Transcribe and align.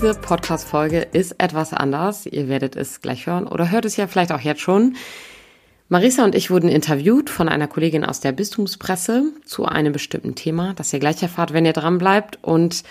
Diese 0.00 0.14
Podcast-Folge 0.14 1.00
ist 1.00 1.34
etwas 1.38 1.72
anders. 1.72 2.24
Ihr 2.24 2.46
werdet 2.46 2.76
es 2.76 3.00
gleich 3.00 3.26
hören 3.26 3.48
oder 3.48 3.72
hört 3.72 3.84
es 3.84 3.96
ja 3.96 4.06
vielleicht 4.06 4.30
auch 4.30 4.38
jetzt 4.40 4.60
schon. 4.60 4.94
Marisa 5.88 6.24
und 6.24 6.36
ich 6.36 6.52
wurden 6.52 6.68
interviewt 6.68 7.28
von 7.28 7.48
einer 7.48 7.66
Kollegin 7.66 8.04
aus 8.04 8.20
der 8.20 8.30
Bistumspresse 8.30 9.32
zu 9.44 9.64
einem 9.64 9.92
bestimmten 9.92 10.36
Thema, 10.36 10.72
das 10.74 10.92
ihr 10.92 11.00
gleich 11.00 11.20
erfahrt, 11.20 11.52
wenn 11.52 11.66
ihr 11.66 11.72
dran 11.72 11.98
bleibt. 11.98 12.38
Und 12.44 12.84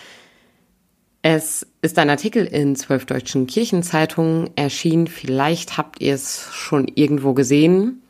es 1.22 1.66
ist 1.82 1.98
ein 1.98 2.10
Artikel 2.10 2.46
in 2.46 2.76
zwölf 2.76 3.06
deutschen 3.06 3.48
Kirchenzeitungen 3.48 4.50
erschienen. 4.58 5.08
Vielleicht 5.08 5.78
habt 5.78 6.02
ihr 6.02 6.14
es 6.14 6.50
schon 6.52 6.90
irgendwo 6.94 7.34
gesehen. 7.34 8.02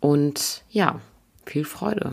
Und 0.00 0.64
ja, 0.68 1.00
viel 1.46 1.64
Freude. 1.64 2.12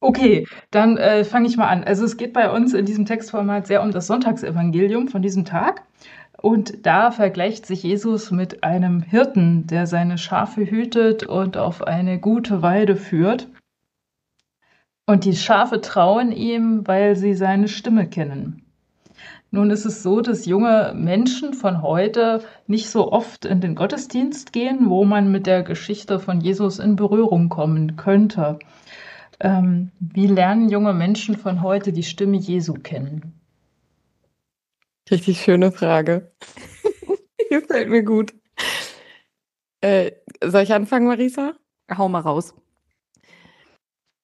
Okay, 0.00 0.46
dann 0.70 0.98
äh, 0.98 1.24
fange 1.24 1.48
ich 1.48 1.56
mal 1.56 1.68
an. 1.68 1.84
Also 1.84 2.04
es 2.04 2.16
geht 2.16 2.32
bei 2.32 2.50
uns 2.50 2.74
in 2.74 2.84
diesem 2.84 3.06
Textformat 3.06 3.66
sehr 3.66 3.82
um 3.82 3.92
das 3.92 4.06
Sonntagsevangelium 4.06 5.08
von 5.08 5.22
diesem 5.22 5.44
Tag. 5.44 5.82
Und 6.40 6.84
da 6.84 7.10
vergleicht 7.10 7.66
sich 7.66 7.82
Jesus 7.82 8.30
mit 8.30 8.62
einem 8.62 9.00
Hirten, 9.00 9.66
der 9.66 9.86
seine 9.86 10.18
Schafe 10.18 10.70
hütet 10.70 11.24
und 11.24 11.56
auf 11.56 11.82
eine 11.82 12.20
gute 12.20 12.60
Weide 12.62 12.94
führt. 12.94 13.48
Und 15.06 15.24
die 15.24 15.34
Schafe 15.34 15.80
trauen 15.80 16.30
ihm, 16.30 16.86
weil 16.86 17.16
sie 17.16 17.34
seine 17.34 17.68
Stimme 17.68 18.06
kennen. 18.06 18.62
Nun 19.50 19.70
ist 19.70 19.86
es 19.86 20.02
so, 20.02 20.20
dass 20.20 20.44
junge 20.44 20.92
Menschen 20.94 21.54
von 21.54 21.80
heute 21.80 22.42
nicht 22.66 22.90
so 22.90 23.12
oft 23.12 23.44
in 23.44 23.60
den 23.60 23.74
Gottesdienst 23.74 24.52
gehen, 24.52 24.90
wo 24.90 25.04
man 25.04 25.30
mit 25.30 25.46
der 25.46 25.62
Geschichte 25.62 26.18
von 26.18 26.40
Jesus 26.40 26.78
in 26.78 26.96
Berührung 26.96 27.48
kommen 27.48 27.96
könnte. 27.96 28.58
Ähm, 29.40 29.90
wie 30.00 30.26
lernen 30.26 30.68
junge 30.68 30.94
Menschen 30.94 31.36
von 31.36 31.62
heute 31.62 31.92
die 31.92 32.02
Stimme 32.02 32.36
Jesu 32.36 32.74
kennen? 32.74 33.38
Richtig 35.10 35.40
schöne 35.40 35.72
Frage. 35.72 36.32
Gefällt 37.50 37.88
mir 37.88 38.02
gut. 38.02 38.34
Äh, 39.80 40.12
soll 40.42 40.62
ich 40.62 40.72
anfangen, 40.72 41.06
Marisa? 41.06 41.54
Hau 41.96 42.08
mal 42.08 42.20
raus. 42.20 42.54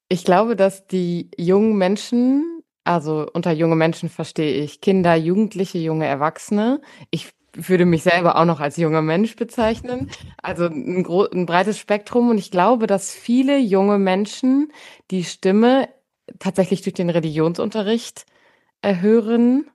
Ich 0.08 0.24
glaube, 0.24 0.56
dass 0.56 0.86
die 0.86 1.30
jungen 1.38 1.76
Menschen, 1.76 2.62
also 2.84 3.26
unter 3.32 3.52
junge 3.52 3.76
Menschen 3.76 4.08
verstehe 4.08 4.62
ich 4.62 4.80
Kinder, 4.80 5.14
Jugendliche, 5.14 5.78
junge 5.78 6.06
Erwachsene. 6.06 6.80
Ich 7.10 7.32
würde 7.54 7.84
mich 7.84 8.02
selber 8.02 8.36
auch 8.36 8.44
noch 8.44 8.60
als 8.60 8.76
junger 8.76 9.02
Mensch 9.02 9.36
bezeichnen. 9.36 10.10
Also 10.42 10.66
ein, 10.66 11.06
ein 11.06 11.46
breites 11.46 11.78
Spektrum. 11.78 12.30
Und 12.30 12.38
ich 12.38 12.50
glaube, 12.50 12.86
dass 12.86 13.12
viele 13.12 13.58
junge 13.58 13.98
Menschen 13.98 14.72
die 15.10 15.24
Stimme 15.24 15.88
tatsächlich 16.38 16.82
durch 16.82 16.94
den 16.94 17.10
Religionsunterricht 17.10 18.26
erhören. 18.80 19.70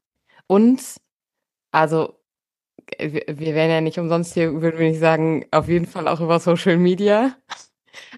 Und 0.48 0.82
also 1.72 2.18
wir 3.00 3.56
wären 3.56 3.70
ja 3.70 3.82
nicht 3.82 4.00
umsonst 4.00 4.34
hier, 4.34 4.62
würden 4.62 4.80
wir 4.80 4.90
nicht 4.90 5.00
sagen, 5.00 5.46
auf 5.52 5.68
jeden 5.68 5.86
Fall 5.86 6.08
auch 6.08 6.22
über 6.22 6.40
Social 6.40 6.78
Media. 6.78 7.36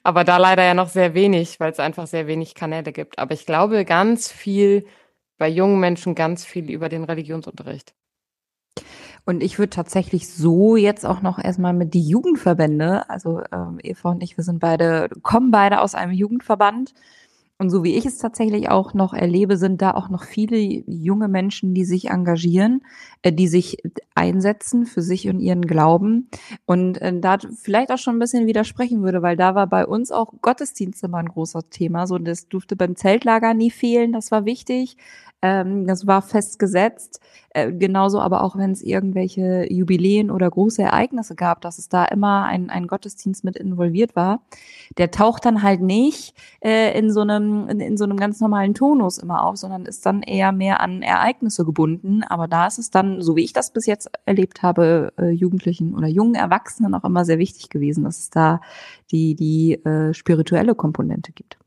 Aber 0.04 0.24
da 0.24 0.38
leider 0.38 0.64
ja 0.64 0.74
noch 0.74 0.90
sehr 0.90 1.14
wenig, 1.14 1.60
weil 1.60 1.72
es 1.72 1.80
einfach 1.80 2.08
sehr 2.08 2.28
wenig 2.28 2.54
Kanäle 2.54 2.92
gibt. 2.92 3.18
Aber 3.18 3.34
ich 3.34 3.46
glaube 3.46 3.86
ganz 3.86 4.32
viel 4.32 4.86
bei 5.38 5.48
jungen 5.48 5.80
Menschen 5.80 6.16
ganz 6.16 6.46
viel 6.46 6.70
über 6.70 6.90
den 6.90 7.04
Religionsunterricht. 7.04 7.96
Und 9.26 9.44
ich 9.44 9.60
würde 9.60 9.70
tatsächlich 9.70 10.30
so 10.30 10.76
jetzt 10.76 11.06
auch 11.06 11.22
noch 11.22 11.40
erstmal 11.40 11.74
mit 11.74 11.94
die 11.94 12.08
Jugendverbände, 12.08 13.10
also 13.10 13.42
ähm, 13.52 13.80
Eva 13.84 14.12
und 14.12 14.24
ich, 14.24 14.38
wir 14.38 14.44
sind 14.44 14.60
beide, 14.60 15.10
kommen 15.22 15.52
beide 15.52 15.82
aus 15.82 15.96
einem 15.96 16.12
Jugendverband. 16.14 16.94
Und 17.62 17.70
so 17.70 17.84
wie 17.84 17.98
ich 17.98 18.06
es 18.06 18.18
tatsächlich 18.18 18.70
auch 18.70 18.94
noch 18.94 19.14
erlebe, 19.14 19.58
sind 19.58 19.82
da 19.82 19.92
auch 19.92 20.08
noch 20.08 20.24
viele 20.24 20.58
junge 20.58 21.28
Menschen, 21.28 21.74
die 21.74 21.84
sich 21.84 22.10
engagieren, 22.10 22.86
äh, 23.22 23.34
die 23.34 23.50
sich 23.50 23.80
einsetzen 24.16 24.86
für 24.86 25.02
sich 25.02 25.28
und 25.28 25.42
ihren 25.42 25.64
Glauben. 25.64 26.30
Und 26.66 27.02
äh, 27.02 27.20
da 27.20 27.38
vielleicht 27.62 27.92
auch 27.92 27.98
schon 27.98 28.16
ein 28.16 28.20
bisschen 28.20 28.48
widersprechen 28.48 29.04
würde, 29.04 29.22
weil 29.22 29.36
da 29.36 29.56
war 29.56 29.68
bei 29.68 29.86
uns 29.86 30.10
auch 30.10 30.32
Gottesdienst 30.42 31.04
immer 31.04 31.18
ein 31.18 31.28
großer 31.28 31.70
Thema. 31.70 32.08
So, 32.08 32.18
das 32.18 32.48
durfte 32.48 32.78
beim 32.78 32.96
Zeltlager 32.96 33.54
nie 33.54 33.72
fehlen, 33.72 34.14
das 34.14 34.32
war 34.32 34.46
wichtig. 34.46 34.96
Ähm, 35.42 35.88
das 35.88 36.06
war 36.06 36.22
festgesetzt. 36.22 37.22
Äh, 37.52 37.72
genauso 37.72 38.20
aber 38.20 38.44
auch, 38.44 38.56
wenn 38.58 38.72
es 38.72 38.82
irgendwelche 38.82 39.72
Jubiläen 39.72 40.30
oder 40.32 40.50
große 40.50 40.82
Ereignisse 40.82 41.36
gab, 41.36 41.62
dass 41.62 41.80
es 41.80 41.90
da 41.90 42.06
immer 42.06 42.44
ein, 42.46 42.70
ein 42.70 42.88
Gottesdienst 42.88 43.44
mit 43.44 43.56
involviert 43.56 44.16
war. 44.16 44.42
Der 44.98 45.12
taucht 45.12 45.46
dann 45.46 45.64
halt 45.64 45.82
nicht 45.82 46.36
äh, 46.62 46.98
in, 46.98 47.12
so 47.12 47.22
einem, 47.22 47.49
in, 47.68 47.80
in 47.80 47.98
so 47.98 48.04
einem 48.04 48.18
ganz 48.18 48.40
normalen 48.40 48.74
Tonus 48.74 49.18
immer 49.18 49.44
auf, 49.44 49.58
sondern 49.58 49.86
ist 49.86 50.06
dann 50.06 50.22
eher 50.22 50.52
mehr 50.52 50.80
an 50.80 51.02
Ereignisse 51.02 51.66
gebunden. 51.66 52.24
Aber 52.24 52.48
da 52.48 52.68
ist 52.68 52.80
es 52.80 52.92
dann, 52.92 53.22
so 53.22 53.36
wie 53.36 53.44
ich 53.44 53.54
das 53.54 53.72
bis 53.74 53.86
jetzt 53.86 54.10
erlebt 54.26 54.62
habe, 54.64 55.14
äh, 55.18 55.30
Jugendlichen 55.30 55.96
oder 55.96 56.08
jungen 56.08 56.36
Erwachsenen 56.36 56.94
auch 56.94 57.04
immer 57.04 57.26
sehr 57.26 57.40
wichtig 57.40 57.70
gewesen, 57.70 58.04
dass 58.04 58.20
es 58.20 58.30
da 58.30 58.62
die, 59.12 59.36
die 59.36 59.74
äh, 59.86 60.14
spirituelle 60.14 60.76
Komponente 60.76 61.32
gibt. 61.32 61.58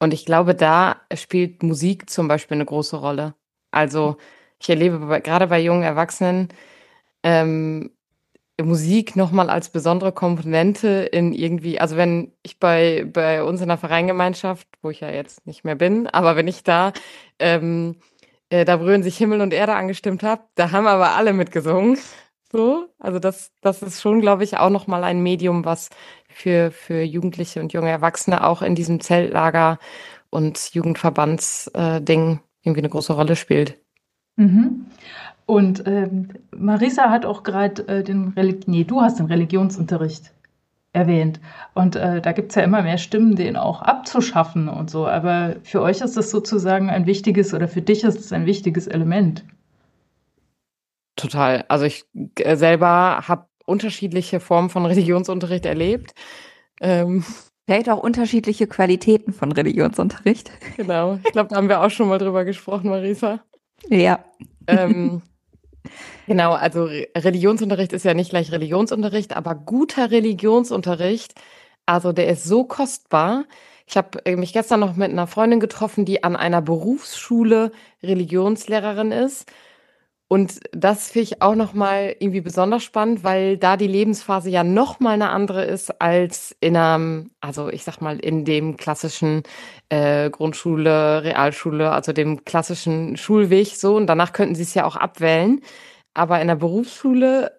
Und 0.00 0.12
ich 0.12 0.26
glaube, 0.26 0.54
da 0.54 0.96
spielt 1.14 1.62
Musik 1.62 2.10
zum 2.10 2.28
Beispiel 2.28 2.56
eine 2.56 2.64
große 2.64 2.96
Rolle. 2.96 3.34
Also 3.70 4.16
ich 4.60 4.68
erlebe 4.68 4.98
bei, 4.98 5.20
gerade 5.20 5.46
bei 5.46 5.60
jungen 5.60 5.82
Erwachsenen 5.82 6.48
ähm, 7.22 7.90
Musik 8.60 9.16
nochmal 9.16 9.50
als 9.50 9.70
besondere 9.70 10.12
Komponente 10.12 10.88
in 10.88 11.32
irgendwie, 11.32 11.80
also 11.80 11.96
wenn 11.96 12.32
ich 12.42 12.58
bei, 12.58 13.06
bei 13.10 13.42
uns 13.42 13.60
in 13.60 13.68
der 13.68 13.78
Vereingemeinschaft, 13.78 14.68
wo 14.82 14.90
ich 14.90 15.00
ja 15.00 15.10
jetzt 15.10 15.46
nicht 15.46 15.64
mehr 15.64 15.74
bin, 15.74 16.06
aber 16.06 16.36
wenn 16.36 16.48
ich 16.48 16.62
da, 16.62 16.92
ähm, 17.38 17.96
äh, 18.50 18.64
da 18.64 18.76
berühren 18.76 19.02
sich 19.02 19.16
Himmel 19.16 19.40
und 19.40 19.54
Erde 19.54 19.74
angestimmt 19.74 20.22
habe, 20.22 20.42
da 20.54 20.70
haben 20.70 20.86
aber 20.86 21.16
alle 21.16 21.32
mitgesungen. 21.32 21.98
So, 22.52 22.88
also 22.98 23.18
das, 23.18 23.50
das 23.62 23.82
ist 23.82 24.02
schon, 24.02 24.20
glaube 24.20 24.44
ich, 24.44 24.58
auch 24.58 24.68
nochmal 24.68 25.04
ein 25.04 25.22
Medium, 25.22 25.64
was 25.64 25.88
für, 26.28 26.70
für 26.70 27.00
Jugendliche 27.02 27.60
und 27.60 27.72
junge 27.72 27.88
Erwachsene 27.88 28.46
auch 28.46 28.60
in 28.60 28.74
diesem 28.74 29.00
Zeltlager 29.00 29.78
und 30.28 30.74
Jugendverbandsding 30.74 32.34
äh, 32.34 32.38
irgendwie 32.62 32.80
eine 32.80 32.90
große 32.90 33.14
Rolle 33.14 33.36
spielt. 33.36 33.78
Mhm. 34.36 34.86
Und 35.46 35.84
ähm, 35.86 36.28
Marisa 36.56 37.10
hat 37.10 37.26
auch 37.26 37.42
gerade 37.42 37.86
äh, 37.88 38.02
den 38.02 38.28
Relig 38.28 38.68
nee, 38.68 38.84
du 38.84 39.00
hast 39.00 39.18
den 39.18 39.26
Religionsunterricht 39.26 40.32
erwähnt. 40.92 41.40
Und 41.74 41.96
äh, 41.96 42.20
da 42.20 42.32
gibt 42.32 42.50
es 42.50 42.56
ja 42.56 42.62
immer 42.62 42.82
mehr 42.82 42.98
Stimmen, 42.98 43.36
den 43.36 43.56
auch 43.56 43.82
abzuschaffen 43.82 44.68
und 44.68 44.90
so. 44.90 45.06
Aber 45.06 45.56
für 45.62 45.80
euch 45.82 46.00
ist 46.00 46.16
das 46.16 46.30
sozusagen 46.30 46.90
ein 46.90 47.06
wichtiges 47.06 47.54
oder 47.54 47.68
für 47.68 47.82
dich 47.82 48.04
ist 48.04 48.20
es 48.20 48.32
ein 48.32 48.46
wichtiges 48.46 48.86
Element. 48.86 49.44
Total. 51.16 51.64
Also 51.68 51.84
ich 51.84 52.04
äh, 52.38 52.56
selber 52.56 53.24
habe 53.26 53.46
unterschiedliche 53.64 54.40
Formen 54.40 54.70
von 54.70 54.86
Religionsunterricht 54.86 55.66
erlebt. 55.66 56.14
Ähm, 56.80 57.24
Vielleicht 57.64 57.88
auch 57.88 58.02
unterschiedliche 58.02 58.66
Qualitäten 58.66 59.32
von 59.32 59.52
Religionsunterricht. 59.52 60.50
Genau. 60.76 61.18
Ich 61.24 61.32
glaube, 61.32 61.48
da 61.50 61.56
haben 61.56 61.68
wir 61.68 61.80
auch 61.80 61.90
schon 61.90 62.08
mal 62.08 62.18
drüber 62.18 62.44
gesprochen, 62.44 62.90
Marisa. 62.90 63.40
Ja. 63.88 64.24
Ähm, 64.66 65.22
genau, 66.26 66.52
also 66.52 66.84
Religionsunterricht 67.16 67.92
ist 67.92 68.04
ja 68.04 68.14
nicht 68.14 68.30
gleich 68.30 68.52
Religionsunterricht, 68.52 69.36
aber 69.36 69.54
guter 69.54 70.10
Religionsunterricht, 70.10 71.34
also 71.86 72.12
der 72.12 72.28
ist 72.28 72.44
so 72.44 72.64
kostbar. 72.64 73.44
Ich 73.86 73.96
habe 73.96 74.24
äh, 74.24 74.36
mich 74.36 74.52
gestern 74.52 74.80
noch 74.80 74.96
mit 74.96 75.10
einer 75.10 75.26
Freundin 75.26 75.60
getroffen, 75.60 76.04
die 76.04 76.24
an 76.24 76.36
einer 76.36 76.62
Berufsschule 76.62 77.72
Religionslehrerin 78.02 79.12
ist. 79.12 79.50
Und 80.32 80.60
das 80.72 81.10
finde 81.10 81.24
ich 81.24 81.42
auch 81.42 81.54
nochmal 81.54 82.16
irgendwie 82.18 82.40
besonders 82.40 82.82
spannend, 82.82 83.22
weil 83.22 83.58
da 83.58 83.76
die 83.76 83.86
Lebensphase 83.86 84.48
ja 84.48 84.64
nochmal 84.64 85.12
eine 85.12 85.28
andere 85.28 85.62
ist 85.62 86.00
als 86.00 86.56
in 86.58 86.74
einem, 86.74 87.32
also 87.42 87.68
ich 87.68 87.84
sag 87.84 88.00
mal, 88.00 88.18
in 88.18 88.46
dem 88.46 88.78
klassischen 88.78 89.42
äh, 89.90 90.30
Grundschule, 90.30 91.22
Realschule, 91.22 91.90
also 91.92 92.14
dem 92.14 92.46
klassischen 92.46 93.18
Schulweg 93.18 93.76
so. 93.76 93.94
Und 93.94 94.06
danach 94.06 94.32
könnten 94.32 94.54
sie 94.54 94.62
es 94.62 94.72
ja 94.72 94.86
auch 94.86 94.96
abwählen. 94.96 95.60
Aber 96.14 96.40
in 96.40 96.48
der 96.48 96.56
Berufsschule, 96.56 97.52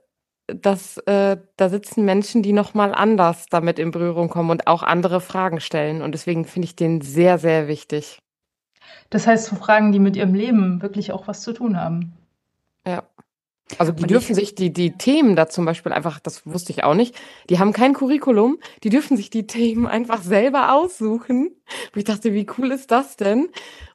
das, 0.47 0.97
äh, 1.05 1.37
da 1.57 1.69
sitzen 1.69 2.05
Menschen, 2.05 2.41
die 2.41 2.53
nochmal 2.53 2.95
anders 2.95 3.45
damit 3.51 3.77
in 3.77 3.91
Berührung 3.91 4.29
kommen 4.29 4.49
und 4.49 4.65
auch 4.65 4.81
andere 4.81 5.21
Fragen 5.21 5.59
stellen. 5.59 6.01
Und 6.01 6.13
deswegen 6.13 6.45
finde 6.45 6.65
ich 6.65 6.75
den 6.75 7.01
sehr, 7.01 7.37
sehr 7.37 7.67
wichtig. 7.67 8.17
Das 9.11 9.27
heißt, 9.27 9.49
Fragen, 9.49 9.91
die 9.91 9.99
mit 9.99 10.15
ihrem 10.15 10.33
Leben 10.33 10.81
wirklich 10.81 11.11
auch 11.11 11.27
was 11.27 11.43
zu 11.43 11.53
tun 11.53 11.79
haben. 11.79 12.17
Also 13.79 13.91
die 13.91 14.03
und 14.03 14.11
dürfen 14.11 14.35
sich 14.35 14.55
die, 14.55 14.71
die 14.71 14.91
Themen 14.97 15.35
da 15.35 15.47
zum 15.47 15.65
Beispiel 15.65 15.91
einfach, 15.91 16.19
das 16.19 16.45
wusste 16.45 16.71
ich 16.71 16.83
auch 16.83 16.93
nicht, 16.93 17.15
die 17.49 17.59
haben 17.59 17.73
kein 17.73 17.93
Curriculum, 17.93 18.57
die 18.83 18.89
dürfen 18.89 19.17
sich 19.17 19.29
die 19.29 19.47
Themen 19.47 19.87
einfach 19.87 20.21
selber 20.21 20.73
aussuchen. 20.73 21.51
Wo 21.93 21.97
ich 21.97 22.05
dachte, 22.05 22.33
wie 22.33 22.47
cool 22.57 22.71
ist 22.71 22.91
das 22.91 23.15
denn? 23.15 23.49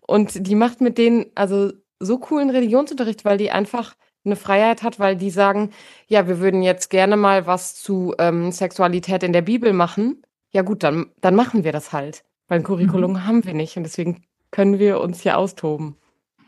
Und 0.07 0.47
die 0.47 0.55
macht 0.55 0.81
mit 0.81 0.99
denen 0.99 1.27
also 1.35 1.73
so 2.01 2.19
coolen 2.19 2.51
Religionsunterricht, 2.51 3.25
weil 3.25 3.39
die 3.39 3.51
einfach 3.51 3.95
eine 4.25 4.37
Freiheit 4.37 4.83
hat, 4.83 4.99
weil 4.99 5.17
die 5.17 5.31
sagen, 5.31 5.71
ja, 6.07 6.29
wir 6.29 6.39
würden 6.41 6.63
jetzt 6.63 6.91
gerne 6.91 7.17
mal 7.17 7.47
was 7.47 7.75
zu 7.75 8.15
ähm, 8.19 8.53
Sexualität 8.53 9.23
in 9.23 9.33
der 9.33 9.43
Bibel 9.43 9.73
machen. 9.73 10.23
Ja 10.51 10.63
gut, 10.63 10.83
dann, 10.83 11.07
dann 11.21 11.35
machen 11.35 11.65
wir 11.65 11.73
das 11.73 11.93
halt. 11.93 12.25
Weil 12.49 12.61
ein 12.61 12.65
Curriculum 12.65 13.13
mhm. 13.13 13.27
haben 13.27 13.45
wir 13.45 13.55
nicht 13.55 13.77
und 13.77 13.83
deswegen 13.83 14.23
können 14.51 14.79
wir 14.79 15.01
uns 15.01 15.21
hier 15.21 15.39
austoben. 15.39 15.97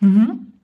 Mhm. 0.00 0.59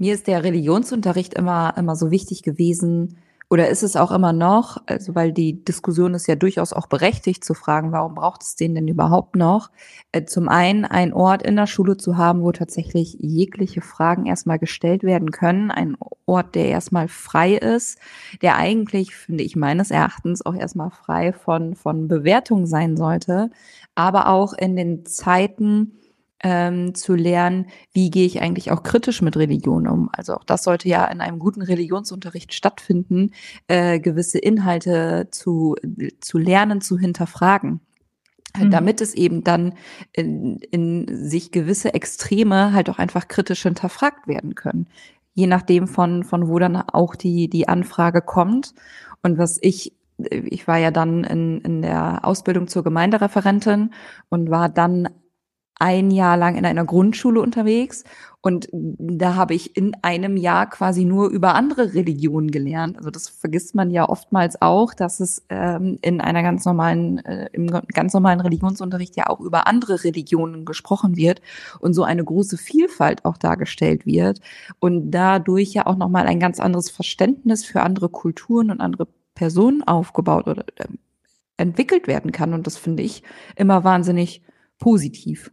Mir 0.00 0.14
ist 0.14 0.28
der 0.28 0.42
Religionsunterricht 0.42 1.34
immer, 1.34 1.74
immer 1.76 1.94
so 1.94 2.10
wichtig 2.10 2.42
gewesen, 2.42 3.18
oder 3.50 3.68
ist 3.68 3.82
es 3.82 3.96
auch 3.96 4.12
immer 4.12 4.32
noch, 4.32 4.78
also 4.86 5.14
weil 5.14 5.32
die 5.32 5.62
Diskussion 5.62 6.14
ist 6.14 6.26
ja 6.26 6.36
durchaus 6.36 6.72
auch 6.72 6.86
berechtigt 6.86 7.44
zu 7.44 7.52
fragen, 7.52 7.92
warum 7.92 8.14
braucht 8.14 8.42
es 8.42 8.56
den 8.56 8.74
denn 8.74 8.88
überhaupt 8.88 9.36
noch? 9.36 9.70
Äh, 10.12 10.24
zum 10.24 10.48
einen 10.48 10.86
ein 10.86 11.12
Ort 11.12 11.42
in 11.42 11.56
der 11.56 11.66
Schule 11.66 11.98
zu 11.98 12.16
haben, 12.16 12.40
wo 12.40 12.50
tatsächlich 12.50 13.18
jegliche 13.18 13.82
Fragen 13.82 14.24
erstmal 14.24 14.58
gestellt 14.58 15.02
werden 15.02 15.32
können, 15.32 15.70
ein 15.70 15.98
Ort, 16.24 16.54
der 16.54 16.68
erstmal 16.68 17.08
frei 17.08 17.56
ist, 17.56 17.98
der 18.40 18.56
eigentlich, 18.56 19.14
finde 19.14 19.44
ich 19.44 19.54
meines 19.54 19.90
Erachtens, 19.90 20.46
auch 20.46 20.54
erstmal 20.54 20.90
frei 20.90 21.34
von, 21.34 21.74
von 21.74 22.08
Bewertung 22.08 22.64
sein 22.64 22.96
sollte, 22.96 23.50
aber 23.94 24.28
auch 24.28 24.54
in 24.54 24.76
den 24.76 25.04
Zeiten, 25.04 25.98
ähm, 26.42 26.94
zu 26.94 27.14
lernen, 27.14 27.66
wie 27.92 28.10
gehe 28.10 28.26
ich 28.26 28.40
eigentlich 28.40 28.70
auch 28.70 28.82
kritisch 28.82 29.22
mit 29.22 29.36
Religion 29.36 29.86
um. 29.86 30.08
Also 30.12 30.34
auch 30.34 30.44
das 30.44 30.64
sollte 30.64 30.88
ja 30.88 31.04
in 31.06 31.20
einem 31.20 31.38
guten 31.38 31.62
Religionsunterricht 31.62 32.54
stattfinden, 32.54 33.32
äh, 33.68 34.00
gewisse 34.00 34.38
Inhalte 34.38 35.28
zu, 35.30 35.76
zu 36.20 36.38
lernen, 36.38 36.80
zu 36.80 36.98
hinterfragen. 36.98 37.80
Mhm. 38.58 38.70
Damit 38.70 39.00
es 39.00 39.14
eben 39.14 39.44
dann 39.44 39.74
in, 40.12 40.58
in 40.70 41.06
sich 41.28 41.52
gewisse 41.52 41.94
Extreme 41.94 42.72
halt 42.72 42.90
auch 42.90 42.98
einfach 42.98 43.28
kritisch 43.28 43.62
hinterfragt 43.62 44.26
werden 44.26 44.54
können. 44.54 44.88
Je 45.34 45.46
nachdem 45.46 45.86
von, 45.86 46.24
von 46.24 46.48
wo 46.48 46.58
dann 46.58 46.76
auch 46.76 47.14
die, 47.14 47.48
die 47.48 47.68
Anfrage 47.68 48.22
kommt. 48.22 48.74
Und 49.22 49.38
was 49.38 49.58
ich 49.60 49.94
ich 50.28 50.68
war 50.68 50.76
ja 50.76 50.90
dann 50.90 51.24
in, 51.24 51.62
in 51.62 51.80
der 51.80 52.26
Ausbildung 52.26 52.68
zur 52.68 52.84
Gemeindereferentin 52.84 53.90
und 54.28 54.50
war 54.50 54.68
dann 54.68 55.08
ein 55.80 56.10
Jahr 56.10 56.36
lang 56.36 56.56
in 56.56 56.64
einer 56.64 56.84
Grundschule 56.84 57.40
unterwegs 57.40 58.04
und 58.42 58.68
da 58.72 59.34
habe 59.34 59.52
ich 59.54 59.76
in 59.76 59.94
einem 60.00 60.38
Jahr 60.38 60.70
quasi 60.70 61.04
nur 61.04 61.28
über 61.28 61.54
andere 61.54 61.92
Religionen 61.92 62.50
gelernt. 62.50 62.96
Also 62.96 63.10
das 63.10 63.28
vergisst 63.28 63.74
man 63.74 63.90
ja 63.90 64.08
oftmals 64.08 64.62
auch, 64.62 64.94
dass 64.94 65.20
es 65.20 65.44
ähm, 65.50 65.98
in 66.00 66.22
einer 66.22 66.42
ganz 66.42 66.64
normalen, 66.64 67.18
äh, 67.26 67.50
im 67.52 67.66
ganz 67.66 68.14
normalen 68.14 68.40
Religionsunterricht 68.40 69.14
ja 69.16 69.26
auch 69.28 69.40
über 69.40 69.66
andere 69.66 70.04
Religionen 70.04 70.64
gesprochen 70.64 71.16
wird 71.16 71.42
und 71.80 71.92
so 71.92 72.02
eine 72.02 72.24
große 72.24 72.56
Vielfalt 72.56 73.26
auch 73.26 73.36
dargestellt 73.36 74.06
wird 74.06 74.40
und 74.78 75.10
dadurch 75.10 75.74
ja 75.74 75.86
auch 75.86 75.96
nochmal 75.96 76.26
ein 76.26 76.40
ganz 76.40 76.60
anderes 76.60 76.88
Verständnis 76.88 77.66
für 77.66 77.82
andere 77.82 78.08
Kulturen 78.08 78.70
und 78.70 78.80
andere 78.80 79.06
Personen 79.34 79.82
aufgebaut 79.82 80.48
oder 80.48 80.64
äh, 80.76 80.86
entwickelt 81.58 82.06
werden 82.06 82.32
kann. 82.32 82.54
Und 82.54 82.66
das 82.66 82.78
finde 82.78 83.02
ich 83.02 83.22
immer 83.54 83.84
wahnsinnig 83.84 84.40
positiv. 84.78 85.52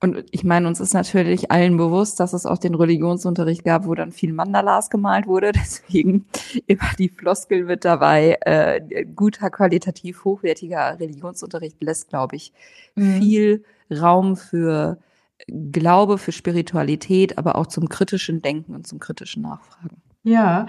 Und 0.00 0.24
ich 0.30 0.44
meine, 0.44 0.68
uns 0.68 0.80
ist 0.80 0.94
natürlich 0.94 1.50
allen 1.50 1.76
bewusst, 1.76 2.20
dass 2.20 2.32
es 2.32 2.46
auch 2.46 2.58
den 2.58 2.74
Religionsunterricht 2.74 3.64
gab, 3.64 3.86
wo 3.86 3.94
dann 3.94 4.12
viel 4.12 4.32
Mandalas 4.32 4.90
gemalt 4.90 5.26
wurde. 5.26 5.52
Deswegen 5.54 6.26
immer 6.66 6.90
die 6.98 7.08
Floskel 7.08 7.64
mit 7.64 7.84
dabei. 7.84 8.38
Äh, 8.42 9.04
guter, 9.14 9.50
qualitativ 9.50 10.24
hochwertiger 10.24 10.98
Religionsunterricht 10.98 11.82
lässt, 11.82 12.08
glaube 12.08 12.36
ich, 12.36 12.52
mhm. 12.94 13.20
viel 13.20 13.64
Raum 13.90 14.36
für 14.36 14.98
Glaube, 15.48 16.16
für 16.18 16.32
Spiritualität, 16.32 17.36
aber 17.38 17.56
auch 17.56 17.66
zum 17.66 17.88
kritischen 17.88 18.40
Denken 18.40 18.74
und 18.74 18.86
zum 18.86 18.98
kritischen 18.98 19.42
Nachfragen. 19.42 20.00
Ja, 20.22 20.68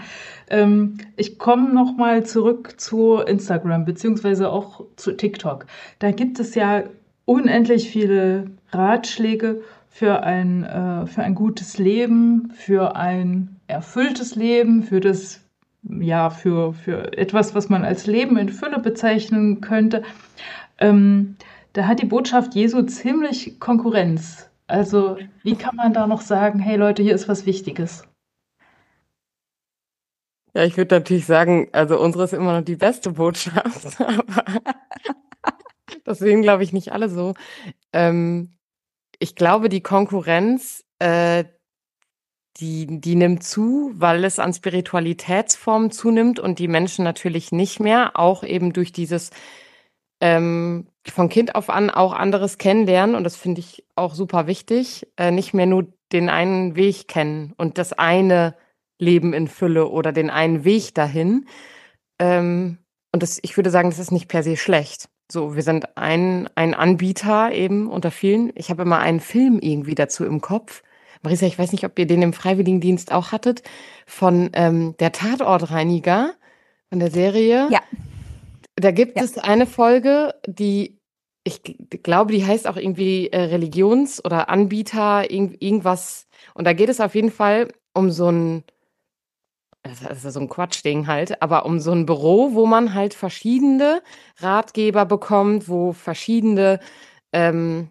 ähm, 0.49 0.97
ich 1.15 1.37
komme 1.37 1.73
noch 1.73 1.95
mal 1.95 2.25
zurück 2.25 2.75
zu 2.77 3.19
Instagram 3.19 3.85
beziehungsweise 3.85 4.49
auch 4.49 4.85
zu 4.97 5.13
TikTok. 5.13 5.65
Da 5.99 6.11
gibt 6.11 6.39
es 6.41 6.55
ja 6.55 6.83
unendlich 7.23 7.89
viele 7.89 8.51
Ratschläge 8.77 9.61
für 9.89 10.23
ein, 10.23 10.63
äh, 10.63 11.07
für 11.07 11.23
ein 11.23 11.35
gutes 11.35 11.77
Leben, 11.77 12.51
für 12.53 12.95
ein 12.95 13.59
erfülltes 13.67 14.35
Leben, 14.35 14.83
für 14.83 14.99
das, 14.99 15.41
ja, 15.83 16.29
für, 16.29 16.73
für 16.73 17.17
etwas, 17.17 17.55
was 17.55 17.69
man 17.69 17.85
als 17.85 18.05
Leben 18.05 18.37
in 18.37 18.49
Fülle 18.49 18.79
bezeichnen 18.79 19.61
könnte. 19.61 20.03
Ähm, 20.77 21.37
da 21.73 21.87
hat 21.87 22.01
die 22.01 22.05
Botschaft 22.05 22.55
Jesu 22.55 22.81
ziemlich 22.83 23.59
Konkurrenz. 23.59 24.49
Also, 24.67 25.17
wie 25.43 25.55
kann 25.55 25.75
man 25.75 25.93
da 25.93 26.07
noch 26.07 26.21
sagen, 26.21 26.59
hey 26.59 26.75
Leute, 26.77 27.03
hier 27.03 27.15
ist 27.15 27.27
was 27.27 27.45
Wichtiges? 27.45 28.03
Ja, 30.55 30.63
ich 30.63 30.77
würde 30.77 30.95
natürlich 30.95 31.25
sagen, 31.25 31.67
also 31.73 31.99
unsere 31.99 32.23
ist 32.23 32.33
immer 32.33 32.57
noch 32.57 32.65
die 32.65 32.77
beste 32.77 33.11
Botschaft, 33.11 33.99
aber 33.99 34.45
das 36.05 36.19
sehen, 36.19 36.41
glaube 36.41 36.63
ich, 36.63 36.71
nicht 36.71 36.93
alle 36.93 37.09
so. 37.09 37.33
Ähm, 37.91 38.54
ich 39.25 39.33
glaube, 39.33 39.69
die 39.69 39.81
Konkurrenz, 39.81 40.85
äh, 40.99 41.45
die, 42.57 43.01
die 43.01 43.15
nimmt 43.15 43.41
zu, 43.41 43.91
weil 43.95 44.23
es 44.23 44.37
an 44.37 44.53
Spiritualitätsformen 44.53 45.89
zunimmt 45.89 46.39
und 46.39 46.59
die 46.59 46.67
Menschen 46.67 47.03
natürlich 47.03 47.51
nicht 47.51 47.79
mehr, 47.79 48.19
auch 48.19 48.43
eben 48.43 48.71
durch 48.71 48.91
dieses 48.91 49.31
ähm, 50.21 50.89
von 51.07 51.27
Kind 51.29 51.55
auf 51.55 51.71
an 51.71 51.89
auch 51.89 52.13
anderes 52.13 52.59
kennenlernen. 52.59 53.15
Und 53.15 53.23
das 53.23 53.35
finde 53.35 53.61
ich 53.61 53.83
auch 53.95 54.13
super 54.13 54.45
wichtig. 54.45 55.07
Äh, 55.17 55.31
nicht 55.31 55.55
mehr 55.55 55.65
nur 55.65 55.87
den 56.11 56.29
einen 56.29 56.75
Weg 56.75 57.07
kennen 57.07 57.55
und 57.57 57.79
das 57.79 57.93
eine 57.93 58.55
Leben 58.99 59.33
in 59.33 59.47
Fülle 59.47 59.87
oder 59.87 60.11
den 60.11 60.29
einen 60.29 60.65
Weg 60.65 60.93
dahin. 60.93 61.47
Ähm, 62.19 62.77
und 63.11 63.23
das, 63.23 63.39
ich 63.41 63.57
würde 63.57 63.71
sagen, 63.71 63.89
das 63.89 63.97
ist 63.97 64.11
nicht 64.11 64.27
per 64.27 64.43
se 64.43 64.55
schlecht. 64.55 65.09
So, 65.31 65.55
wir 65.55 65.63
sind 65.63 65.97
ein, 65.97 66.47
ein 66.55 66.73
Anbieter 66.73 67.51
eben 67.51 67.89
unter 67.89 68.11
vielen. 68.11 68.51
Ich 68.55 68.69
habe 68.69 68.83
immer 68.83 68.99
einen 68.99 69.19
Film 69.19 69.59
irgendwie 69.59 69.95
dazu 69.95 70.23
im 70.23 70.39
Kopf. 70.39 70.83
Marisa, 71.23 71.47
ich 71.47 71.57
weiß 71.57 71.71
nicht, 71.71 71.83
ob 71.83 71.97
ihr 71.97 72.05
den 72.05 72.21
im 72.21 72.33
Freiwilligendienst 72.33 73.11
auch 73.11 73.31
hattet, 73.31 73.63
von 74.05 74.51
ähm, 74.53 74.95
der 74.99 75.11
Tatortreiniger, 75.11 76.33
von 76.89 76.99
der 76.99 77.09
Serie. 77.09 77.67
Ja. 77.71 77.81
Da 78.75 78.91
gibt 78.91 79.17
ja. 79.17 79.23
es 79.23 79.37
eine 79.39 79.65
Folge, 79.65 80.35
die, 80.45 80.99
ich 81.43 81.61
glaube, 82.03 82.31
die 82.31 82.45
heißt 82.45 82.67
auch 82.67 82.77
irgendwie 82.77 83.29
äh, 83.29 83.41
Religions- 83.41 84.23
oder 84.23 84.49
Anbieter, 84.49 85.31
irgend, 85.31 85.59
irgendwas. 85.61 86.27
Und 86.53 86.65
da 86.65 86.73
geht 86.73 86.89
es 86.89 87.01
auf 87.01 87.15
jeden 87.15 87.31
Fall 87.31 87.69
um 87.93 88.11
so 88.11 88.29
ein 88.29 88.63
das 89.85 90.25
ist 90.25 90.33
so 90.33 90.39
ein 90.39 90.49
Quatschding 90.49 91.07
halt, 91.07 91.41
aber 91.41 91.65
um 91.65 91.79
so 91.79 91.91
ein 91.91 92.05
Büro, 92.05 92.53
wo 92.53 92.65
man 92.65 92.93
halt 92.93 93.13
verschiedene 93.13 94.01
Ratgeber 94.37 95.05
bekommt, 95.05 95.69
wo 95.69 95.93
verschiedene 95.93 96.79
ähm, 97.33 97.89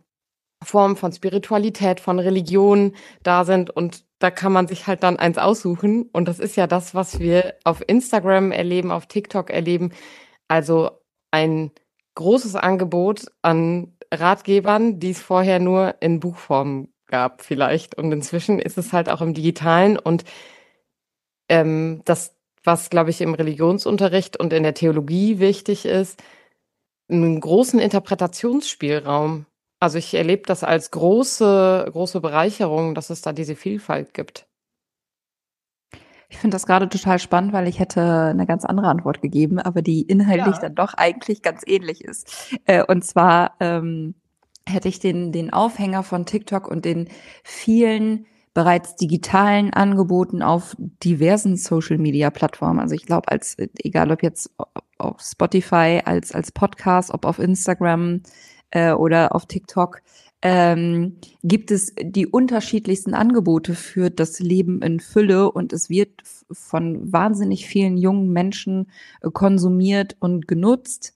Formen 0.63 0.97
von 0.97 1.13
Spiritualität, 1.13 2.01
von 2.01 2.19
Religion 2.19 2.95
da 3.23 3.45
sind 3.45 3.71
und 3.71 4.05
da 4.19 4.31
kann 4.31 4.53
man 4.53 4.67
sich 4.67 4.87
halt 4.87 5.03
dann 5.03 5.19
eins 5.19 5.37
aussuchen. 5.37 6.09
Und 6.13 6.29
das 6.29 6.39
ist 6.39 6.57
ja 6.57 6.67
das, 6.67 6.95
was 6.95 7.21
wir 7.21 7.57
auf 7.65 7.83
Instagram 7.87 8.53
erleben, 8.53 8.91
auf 8.91 9.07
TikTok 9.07 9.51
erleben. 9.51 9.93
Also 10.49 10.93
ein 11.31 11.73
großes 12.15 12.57
Angebot 12.57 13.27
an 13.43 13.99
Ratgebern, 14.13 14.99
die 14.99 15.11
es 15.11 15.21
vorher 15.21 15.59
nur 15.59 15.97
in 16.01 16.21
Buchform 16.21 16.89
gab 17.07 17.43
vielleicht. 17.43 17.97
Und 17.97 18.13
inzwischen 18.13 18.61
ist 18.61 18.79
es 18.79 18.95
halt 18.95 19.11
auch 19.11 19.21
im 19.21 19.35
digitalen. 19.35 19.99
Und 19.99 20.25
ähm, 21.49 22.03
das, 22.05 22.35
was, 22.63 22.91
glaube 22.91 23.11
ich, 23.11 23.21
im 23.21 23.35
Religionsunterricht 23.35 24.39
und 24.39 24.53
in 24.53 24.63
der 24.63 24.75
Theologie 24.75 25.39
wichtig 25.39 25.87
ist, 25.87 26.23
einen 27.09 27.41
großen 27.41 27.79
Interpretationsspielraum. 27.79 29.47
Also 29.81 29.99
ich 29.99 30.15
erlebe 30.15 30.45
das 30.47 30.65
als 30.65 30.91
große, 30.91 31.89
große 31.93 32.21
Bereicherung, 32.21 32.95
dass 32.95 33.11
es 33.11 33.21
da 33.21 33.33
diese 33.33 33.55
Vielfalt 33.55 34.15
gibt. 34.15 34.47
Ich 36.31 36.39
finde 36.39 36.55
das 36.55 36.67
gerade 36.67 36.89
total 36.89 37.19
spannend, 37.19 37.53
weil 37.53 37.69
ich 37.69 37.79
hätte 37.79 38.01
eine 38.03 38.47
ganz 38.47 38.65
andere 38.65 38.89
Antwort 38.89 39.21
gegeben, 39.21 39.59
aber 39.59 39.83
die 39.83 40.03
inhaltlich 40.03 40.57
ja. 40.57 40.63
dann 40.63 40.75
doch 40.75 40.95
eigentlich 40.95 41.43
ganz 41.43 41.63
ähnlich 41.67 42.03
ist. 42.03 42.57
Äh, 42.65 42.83
und 42.85 43.05
zwar 43.05 43.55
ähm, 43.61 44.15
hätte 44.67 44.89
ich 44.89 44.99
den, 44.99 45.33
den 45.33 45.53
Aufhänger 45.53 46.03
von 46.03 46.27
TikTok 46.27 46.67
und 46.67 46.85
den 46.85 47.09
vielen 47.45 48.27
bereits 48.55 48.95
digitalen 48.95 49.73
Angeboten 49.73 50.41
auf 50.41 50.77
diversen 50.79 51.57
Social 51.57 51.99
Media 51.99 52.31
Plattformen. 52.31 52.79
Also 52.79 52.95
ich 52.95 53.05
glaube, 53.05 53.31
als 53.31 53.57
egal 53.59 54.13
ob 54.13 54.23
jetzt 54.23 54.51
auf 54.99 55.21
Spotify, 55.21 56.01
als 56.05 56.33
als 56.33 56.53
Podcast, 56.53 57.13
ob 57.13 57.27
auf 57.27 57.41
Instagram 57.41 58.23
äh, 58.71 58.93
oder 58.93 59.35
auf 59.35 59.47
TikTok, 59.47 60.01
ähm, 60.41 61.17
gibt 61.43 61.71
es 61.71 61.95
die 62.01 62.27
unterschiedlichsten 62.27 63.15
Angebote 63.15 63.75
für 63.75 64.11
das 64.11 64.39
Leben 64.39 64.83
in 64.83 65.01
Fülle 65.01 65.51
und 65.51 65.73
es 65.73 65.91
wird 65.91 66.23
von 66.53 67.13
wahnsinnig 67.13 67.67
vielen 67.67 67.97
jungen 67.97 68.33
Menschen 68.33 68.91
äh, 69.21 69.31
konsumiert 69.31 70.17
und 70.21 70.47
genutzt 70.47 71.15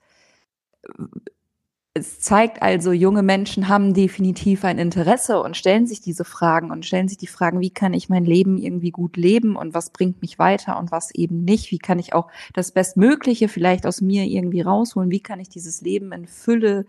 es 1.99 2.21
zeigt 2.21 2.63
also, 2.63 2.93
junge 2.93 3.23
Menschen 3.23 3.69
haben 3.69 3.93
definitiv 3.93 4.65
ein 4.65 4.79
Interesse 4.79 5.43
und 5.43 5.57
stellen 5.57 5.87
sich 5.87 6.01
diese 6.01 6.25
Fragen 6.25 6.71
und 6.71 6.87
stellen 6.87 7.09
sich 7.09 7.19
die 7.19 7.27
Fragen, 7.27 7.61
wie 7.61 7.71
kann 7.71 7.93
ich 7.93 8.09
mein 8.09 8.25
Leben 8.25 8.57
irgendwie 8.57 8.91
gut 8.91 9.17
leben 9.17 9.57
und 9.57 9.75
was 9.75 9.91
bringt 9.91 10.23
mich 10.23 10.39
weiter 10.39 10.79
und 10.79 10.91
was 10.91 11.15
eben 11.15 11.45
nicht? 11.45 11.71
Wie 11.71 11.79
kann 11.79 11.99
ich 11.99 12.15
auch 12.15 12.29
das 12.55 12.73
Bestmögliche 12.73 13.49
vielleicht 13.49 13.87
aus 13.87 14.01
mir 14.01 14.25
irgendwie 14.25 14.63
rausholen? 14.63 15.11
Wie 15.11 15.21
kann 15.21 15.41
ich 15.41 15.49
dieses 15.49 15.83
Leben 15.83 16.13
in 16.13 16.27
Fülle 16.27 16.87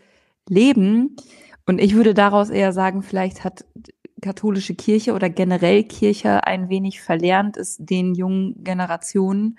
leben? 0.47 1.15
Und 1.65 1.79
ich 1.79 1.95
würde 1.95 2.13
daraus 2.13 2.49
eher 2.49 2.71
sagen, 2.71 3.03
vielleicht 3.03 3.43
hat 3.43 3.65
katholische 4.21 4.75
Kirche 4.75 5.13
oder 5.13 5.29
generell 5.29 5.83
Kirche 5.83 6.45
ein 6.45 6.69
wenig 6.69 7.01
verlernt 7.01 7.57
ist, 7.57 7.77
den 7.79 8.15
jungen 8.15 8.63
Generationen 8.63 9.57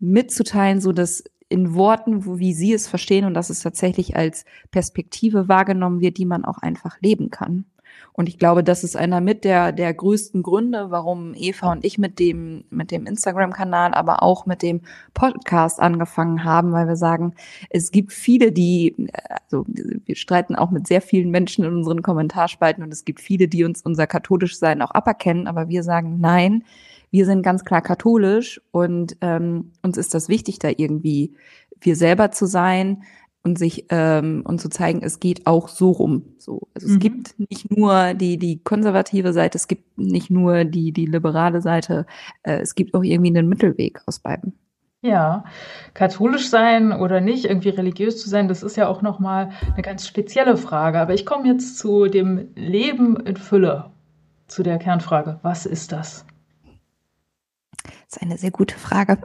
mitzuteilen, 0.00 0.80
so 0.80 0.92
dass 0.92 1.24
in 1.48 1.74
Worten, 1.74 2.26
wo, 2.26 2.38
wie 2.38 2.52
sie 2.52 2.72
es 2.72 2.88
verstehen 2.88 3.24
und 3.24 3.34
dass 3.34 3.50
es 3.50 3.60
tatsächlich 3.60 4.16
als 4.16 4.44
Perspektive 4.70 5.48
wahrgenommen 5.48 6.00
wird, 6.00 6.18
die 6.18 6.26
man 6.26 6.44
auch 6.44 6.58
einfach 6.58 7.00
leben 7.00 7.30
kann. 7.30 7.64
Und 8.12 8.28
ich 8.28 8.38
glaube, 8.38 8.64
das 8.64 8.84
ist 8.84 8.96
einer 8.96 9.20
mit 9.20 9.44
der, 9.44 9.72
der 9.72 9.94
größten 9.94 10.42
Gründe, 10.42 10.90
warum 10.90 11.34
Eva 11.34 11.72
und 11.72 11.84
ich 11.84 11.98
mit 11.98 12.18
dem, 12.18 12.64
mit 12.70 12.90
dem 12.90 13.06
Instagram-Kanal, 13.06 13.94
aber 13.94 14.22
auch 14.22 14.44
mit 14.44 14.62
dem 14.62 14.80
Podcast 15.14 15.80
angefangen 15.80 16.44
haben, 16.44 16.72
weil 16.72 16.88
wir 16.88 16.96
sagen, 16.96 17.34
es 17.70 17.90
gibt 17.90 18.12
viele, 18.12 18.50
die, 18.50 19.08
also 19.44 19.64
wir 19.68 20.16
streiten 20.16 20.56
auch 20.56 20.70
mit 20.70 20.86
sehr 20.86 21.00
vielen 21.00 21.30
Menschen 21.30 21.64
in 21.64 21.72
unseren 21.76 22.02
Kommentarspalten 22.02 22.82
und 22.82 22.92
es 22.92 23.04
gibt 23.04 23.20
viele, 23.20 23.48
die 23.48 23.64
uns 23.64 23.82
unser 23.82 24.06
katholisch 24.06 24.58
Sein 24.58 24.82
auch 24.82 24.90
aberkennen, 24.90 25.46
aber 25.46 25.68
wir 25.68 25.82
sagen, 25.82 26.18
nein, 26.20 26.64
wir 27.10 27.26
sind 27.26 27.42
ganz 27.42 27.64
klar 27.64 27.82
katholisch 27.82 28.60
und 28.70 29.16
ähm, 29.20 29.72
uns 29.82 29.96
ist 29.96 30.14
das 30.14 30.28
wichtig, 30.28 30.58
da 30.58 30.68
irgendwie 30.76 31.34
wir 31.80 31.96
selber 31.96 32.30
zu 32.30 32.46
sein, 32.46 33.02
und 33.48 33.58
sich 33.58 33.86
ähm, 33.90 34.42
und 34.44 34.60
zu 34.60 34.68
zeigen, 34.68 35.00
es 35.02 35.20
geht 35.20 35.46
auch 35.46 35.68
so 35.68 35.90
rum. 35.90 36.34
So, 36.38 36.68
also 36.74 36.88
mhm. 36.88 36.94
es 36.94 36.98
gibt 37.00 37.40
nicht 37.50 37.76
nur 37.76 38.14
die 38.14 38.38
die 38.38 38.62
konservative 38.62 39.32
Seite, 39.32 39.58
es 39.58 39.68
gibt 39.68 39.98
nicht 39.98 40.30
nur 40.30 40.64
die 40.64 40.92
die 40.92 41.06
liberale 41.06 41.60
Seite, 41.60 42.06
äh, 42.42 42.58
es 42.58 42.74
gibt 42.74 42.94
auch 42.94 43.02
irgendwie 43.02 43.36
einen 43.36 43.48
Mittelweg 43.48 44.00
aus 44.06 44.18
beiden. 44.20 44.58
Ja, 45.00 45.44
katholisch 45.94 46.50
sein 46.50 46.92
oder 46.92 47.20
nicht, 47.20 47.44
irgendwie 47.44 47.68
religiös 47.68 48.20
zu 48.20 48.28
sein, 48.28 48.48
das 48.48 48.64
ist 48.64 48.76
ja 48.76 48.88
auch 48.88 49.00
noch 49.00 49.20
mal 49.20 49.50
eine 49.72 49.82
ganz 49.82 50.06
spezielle 50.06 50.56
Frage. 50.56 50.98
Aber 50.98 51.14
ich 51.14 51.24
komme 51.24 51.46
jetzt 51.46 51.78
zu 51.78 52.06
dem 52.06 52.48
Leben 52.56 53.16
in 53.20 53.36
Fülle, 53.36 53.92
zu 54.48 54.64
der 54.64 54.78
Kernfrage: 54.78 55.38
Was 55.42 55.66
ist 55.66 55.92
das? 55.92 56.26
Das 58.08 58.16
ist 58.16 58.22
eine 58.22 58.38
sehr 58.38 58.50
gute 58.50 58.78
Frage. 58.78 59.18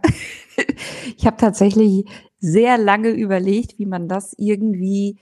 ich 1.18 1.26
habe 1.26 1.38
tatsächlich 1.38 2.06
sehr 2.40 2.78
lange 2.78 3.12
überlegt, 3.12 3.80
wie 3.80 3.86
man 3.86 4.10
das 4.10 4.36
irgendwie 4.38 5.20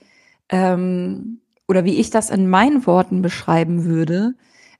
ähm, 0.48 1.40
oder 1.68 1.84
wie 1.84 2.00
ich 2.00 2.10
das 2.10 2.30
in 2.30 2.48
meinen 2.48 2.86
Worten 2.86 3.22
beschreiben 3.22 3.84
würde. 3.84 4.34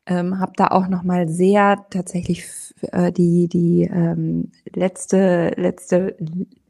Ähm, 0.04 0.40
habe 0.40 0.52
da 0.56 0.68
auch 0.68 0.88
noch 0.88 1.04
mal 1.04 1.28
sehr 1.28 1.86
tatsächlich 1.90 2.44
äh, 2.90 3.12
die 3.12 3.46
die 3.46 3.82
ähm, 3.84 4.50
letzte 4.74 5.52
letzte 5.56 6.16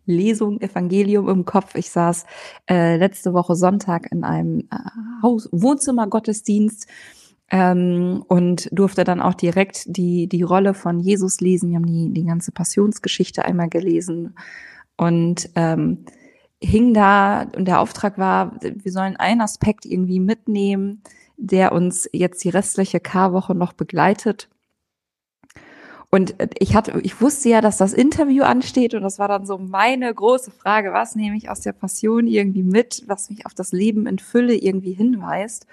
Lesung 0.04 0.60
Evangelium 0.60 1.30
im 1.30 1.46
Kopf. 1.46 1.74
Ich 1.76 1.90
saß 1.90 2.26
äh, 2.68 2.98
letzte 2.98 3.32
Woche 3.32 3.54
Sonntag 3.54 4.12
in 4.12 4.22
einem 4.22 4.68
äh, 4.70 4.76
Haus 5.22 5.48
Wohnzimmer 5.50 6.08
Gottesdienst 6.08 6.88
ähm, 7.52 8.24
und 8.26 8.68
durfte 8.72 9.04
dann 9.04 9.20
auch 9.20 9.34
direkt 9.34 9.84
die 9.96 10.26
die 10.26 10.42
Rolle 10.42 10.74
von 10.74 10.98
Jesus 10.98 11.40
lesen. 11.40 11.70
Wir 11.70 11.76
haben 11.76 11.86
die 11.86 12.10
die 12.12 12.24
ganze 12.24 12.50
Passionsgeschichte 12.50 13.44
einmal 13.44 13.68
gelesen 13.68 14.34
und 14.96 15.50
ähm, 15.54 16.04
hing 16.60 16.94
da 16.94 17.42
und 17.56 17.66
der 17.66 17.80
Auftrag 17.80 18.18
war, 18.18 18.58
wir 18.60 18.92
sollen 18.92 19.16
einen 19.16 19.42
Aspekt 19.42 19.84
irgendwie 19.84 20.20
mitnehmen, 20.20 21.02
der 21.36 21.72
uns 21.72 22.08
jetzt 22.12 22.42
die 22.44 22.48
restliche 22.48 23.00
Karwoche 23.00 23.54
noch 23.54 23.74
begleitet. 23.74 24.48
Und 26.14 26.34
ich 26.58 26.74
hatte, 26.76 27.00
ich 27.02 27.20
wusste 27.22 27.48
ja, 27.48 27.60
dass 27.62 27.78
das 27.78 27.94
Interview 27.94 28.44
ansteht 28.44 28.94
und 28.94 29.02
das 29.02 29.18
war 29.18 29.28
dann 29.28 29.46
so 29.46 29.56
meine 29.58 30.12
große 30.12 30.50
Frage, 30.50 30.92
was 30.92 31.16
nehme 31.16 31.36
ich 31.36 31.48
aus 31.48 31.60
der 31.60 31.72
Passion 31.72 32.26
irgendwie 32.26 32.62
mit, 32.62 33.02
was 33.06 33.30
mich 33.30 33.46
auf 33.46 33.54
das 33.54 33.72
Leben 33.72 34.06
in 34.06 34.18
Fülle 34.18 34.54
irgendwie 34.54 34.92
hinweist. 34.92 35.66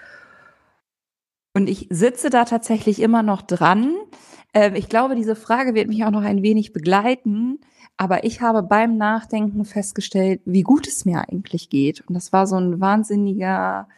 Und 1.54 1.68
ich 1.68 1.88
sitze 1.90 2.30
da 2.30 2.44
tatsächlich 2.44 3.00
immer 3.00 3.22
noch 3.22 3.42
dran. 3.42 3.94
Ähm, 4.54 4.74
ich 4.74 4.88
glaube, 4.88 5.14
diese 5.14 5.36
Frage 5.36 5.74
wird 5.74 5.88
mich 5.88 6.04
auch 6.04 6.10
noch 6.10 6.22
ein 6.22 6.42
wenig 6.42 6.72
begleiten, 6.72 7.60
aber 7.96 8.24
ich 8.24 8.40
habe 8.40 8.62
beim 8.62 8.96
Nachdenken 8.96 9.64
festgestellt, 9.64 10.40
wie 10.44 10.62
gut 10.62 10.86
es 10.86 11.04
mir 11.04 11.28
eigentlich 11.28 11.68
geht. 11.70 12.02
Und 12.06 12.14
das 12.14 12.32
war 12.32 12.46
so 12.46 12.56
ein 12.56 12.80
wahnsinniger 12.80 13.88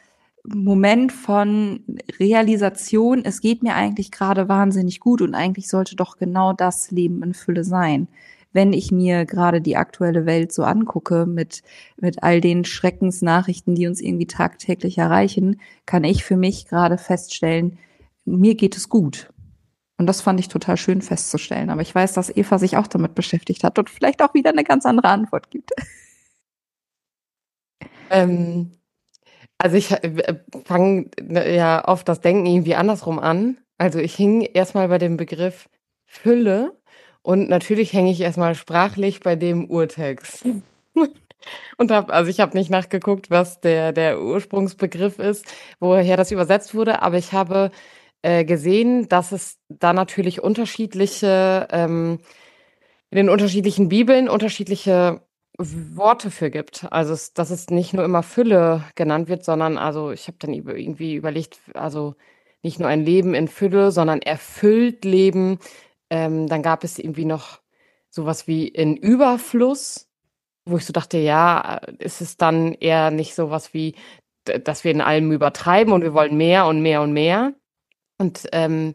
Moment 0.45 1.13
von 1.13 1.85
Realisation, 2.19 3.25
es 3.25 3.41
geht 3.41 3.63
mir 3.63 3.77
eigentlich 3.77 4.11
gerade 4.11 4.49
wahnsinnig 4.49 4.99
gut 4.99 5.23
und 5.23 5.37
eigentlich 5.37 5.69
sollte 5.69 5.95
doch 5.95 6.17
genau 6.17 6.53
das 6.53 6.91
Leben 6.91 7.23
in 7.23 7.33
Fülle 7.33 7.63
sein. 7.63 8.09
Wenn 8.53 8.73
ich 8.73 8.91
mir 8.91 9.25
gerade 9.25 9.61
die 9.61 9.77
aktuelle 9.77 10.27
Welt 10.27 10.53
so 10.53 10.65
angucke 10.65 11.27
mit, 11.27 11.63
mit 11.97 12.23
all 12.23 12.41
den 12.41 12.65
Schreckensnachrichten, 12.65 13.75
die 13.75 13.87
uns 13.87 14.01
irgendwie 14.01 14.27
tagtäglich 14.27 14.99
erreichen, 14.99 15.61
kann 15.87 16.05
ich 16.05 16.25
für 16.25 16.37
mich 16.37 16.67
gerade 16.67 16.99
feststellen, 16.99 17.79
mir 18.25 18.55
geht 18.55 18.77
es 18.77 18.89
gut. 18.89 19.31
Und 19.99 20.07
das 20.07 20.21
fand 20.21 20.41
ich 20.41 20.49
total 20.49 20.77
schön 20.77 21.01
festzustellen. 21.01 21.71
Aber 21.71 21.83
ich 21.83 21.95
weiß, 21.95 22.13
dass 22.13 22.35
Eva 22.35 22.59
sich 22.59 22.77
auch 22.77 22.87
damit 22.87 23.15
beschäftigt 23.15 23.63
hat 23.65 23.79
und 23.79 23.89
vielleicht 23.89 24.23
auch 24.23 24.35
wieder 24.35 24.51
eine 24.51 24.65
ganz 24.65 24.85
andere 24.85 25.09
Antwort 25.09 25.51
gibt. 25.51 25.71
Ähm, 28.11 28.73
also 29.59 29.77
ich 29.77 29.91
äh, 29.91 30.41
fange 30.65 31.09
ne, 31.21 31.55
ja 31.55 31.87
oft 31.87 32.09
das 32.09 32.21
Denken 32.21 32.47
irgendwie 32.47 32.75
andersrum 32.75 33.19
an. 33.19 33.59
Also 33.79 33.99
ich 34.01 34.15
hing 34.15 34.43
erstmal 34.43 34.89
bei 34.89 34.99
dem 34.99 35.17
Begriff 35.17 35.69
Fülle 36.05 36.77
und 37.23 37.49
natürlich 37.49 37.93
hänge 37.93 38.11
ich 38.11 38.21
erstmal 38.21 38.55
sprachlich 38.55 39.21
bei 39.21 39.37
dem 39.37 39.67
Urtext. 39.67 40.45
Und 41.77 41.91
hab, 41.91 42.13
also 42.13 42.31
ich 42.31 42.39
habe 42.39 42.57
nicht 42.57 42.71
nachgeguckt, 42.71 43.29
was 43.29 43.61
der, 43.61 43.93
der 43.93 44.23
Ursprungsbegriff 44.23 45.19
ist, 45.19 45.45
woher 45.81 46.17
das 46.17 46.31
übersetzt 46.31 46.73
wurde, 46.73 47.03
aber 47.03 47.19
ich 47.19 47.33
habe 47.33 47.73
äh, 48.23 48.45
gesehen, 48.45 49.09
dass 49.09 49.33
es 49.33 49.59
da 49.69 49.93
natürlich 49.93 50.41
unterschiedliche, 50.41 51.67
ähm, 51.73 52.21
in 53.11 53.17
den 53.17 53.29
unterschiedlichen 53.29 53.89
Bibeln 53.89 54.29
unterschiedliche 54.29 55.23
Worte 55.59 56.31
für 56.31 56.51
gibt. 56.51 56.87
Also, 56.91 57.13
es, 57.13 57.35
dass 57.35 57.51
es 57.51 57.69
nicht 57.71 57.93
nur 57.93 58.05
immer 58.05 58.23
Fülle 58.23 58.85
genannt 58.95 59.29
wird, 59.29 59.45
sondern 59.45 59.77
also 59.79 60.13
ich 60.13 60.29
habe 60.29 60.39
dann 60.41 60.55
irgendwie 60.55 61.15
überlegt, 61.15 61.59
also 61.75 62.15
nicht 62.63 62.79
nur 62.79 62.89
ein 62.89 63.05
Leben 63.05 63.35
in 63.35 63.49
Fülle, 63.49 63.91
sondern 63.91 64.23
erfüllt 64.23 65.05
Leben. 65.05 65.59
Ähm, 66.13 66.47
dann 66.47 66.61
gab 66.61 66.85
es 66.85 66.99
irgendwie 66.99 67.25
noch 67.25 67.63
sowas 68.11 68.47
wie 68.47 68.69
in 68.69 68.99
Überfluss, 68.99 70.11
wo 70.67 70.77
ich 70.77 70.85
so 70.85 70.93
dachte, 70.93 71.17
ja, 71.17 71.81
ist 71.99 72.21
es 72.21 72.37
dann 72.37 72.75
eher 72.75 73.11
nicht 73.11 73.35
sowas 73.35 73.73
wie, 73.73 73.95
dass 74.45 74.85
wir 74.85 74.91
in 74.91 75.01
allem 75.01 75.33
übertreiben 75.33 75.95
und 75.95 76.03
wir 76.03 76.13
wollen 76.13 76.37
mehr 76.37 76.67
und 76.67 76.83
mehr 76.83 77.01
und 77.01 77.15
mehr. 77.15 77.55
Und 78.19 78.47
ähm, 78.53 78.93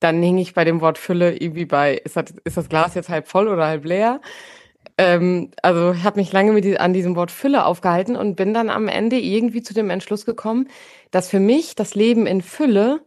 dann 0.00 0.22
hing 0.22 0.38
ich 0.38 0.54
bei 0.54 0.64
dem 0.64 0.80
Wort 0.80 0.96
Fülle 0.96 1.36
irgendwie 1.36 1.66
bei, 1.66 1.96
ist 1.96 2.16
das, 2.16 2.32
ist 2.44 2.56
das 2.56 2.70
Glas 2.70 2.94
jetzt 2.94 3.10
halb 3.10 3.28
voll 3.28 3.46
oder 3.46 3.66
halb 3.66 3.84
leer? 3.84 4.22
Ähm, 4.96 5.50
also 5.62 5.92
ich 5.92 6.02
habe 6.02 6.18
mich 6.18 6.32
lange 6.32 6.52
mit 6.52 6.80
an 6.80 6.94
diesem 6.94 7.14
Wort 7.14 7.30
Fülle 7.30 7.66
aufgehalten 7.66 8.16
und 8.16 8.36
bin 8.36 8.54
dann 8.54 8.70
am 8.70 8.88
Ende 8.88 9.18
irgendwie 9.18 9.60
zu 9.60 9.74
dem 9.74 9.90
Entschluss 9.90 10.24
gekommen, 10.24 10.70
dass 11.10 11.28
für 11.28 11.40
mich 11.40 11.74
das 11.74 11.94
Leben 11.94 12.26
in 12.26 12.40
Fülle 12.40 13.02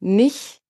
nicht 0.00 0.62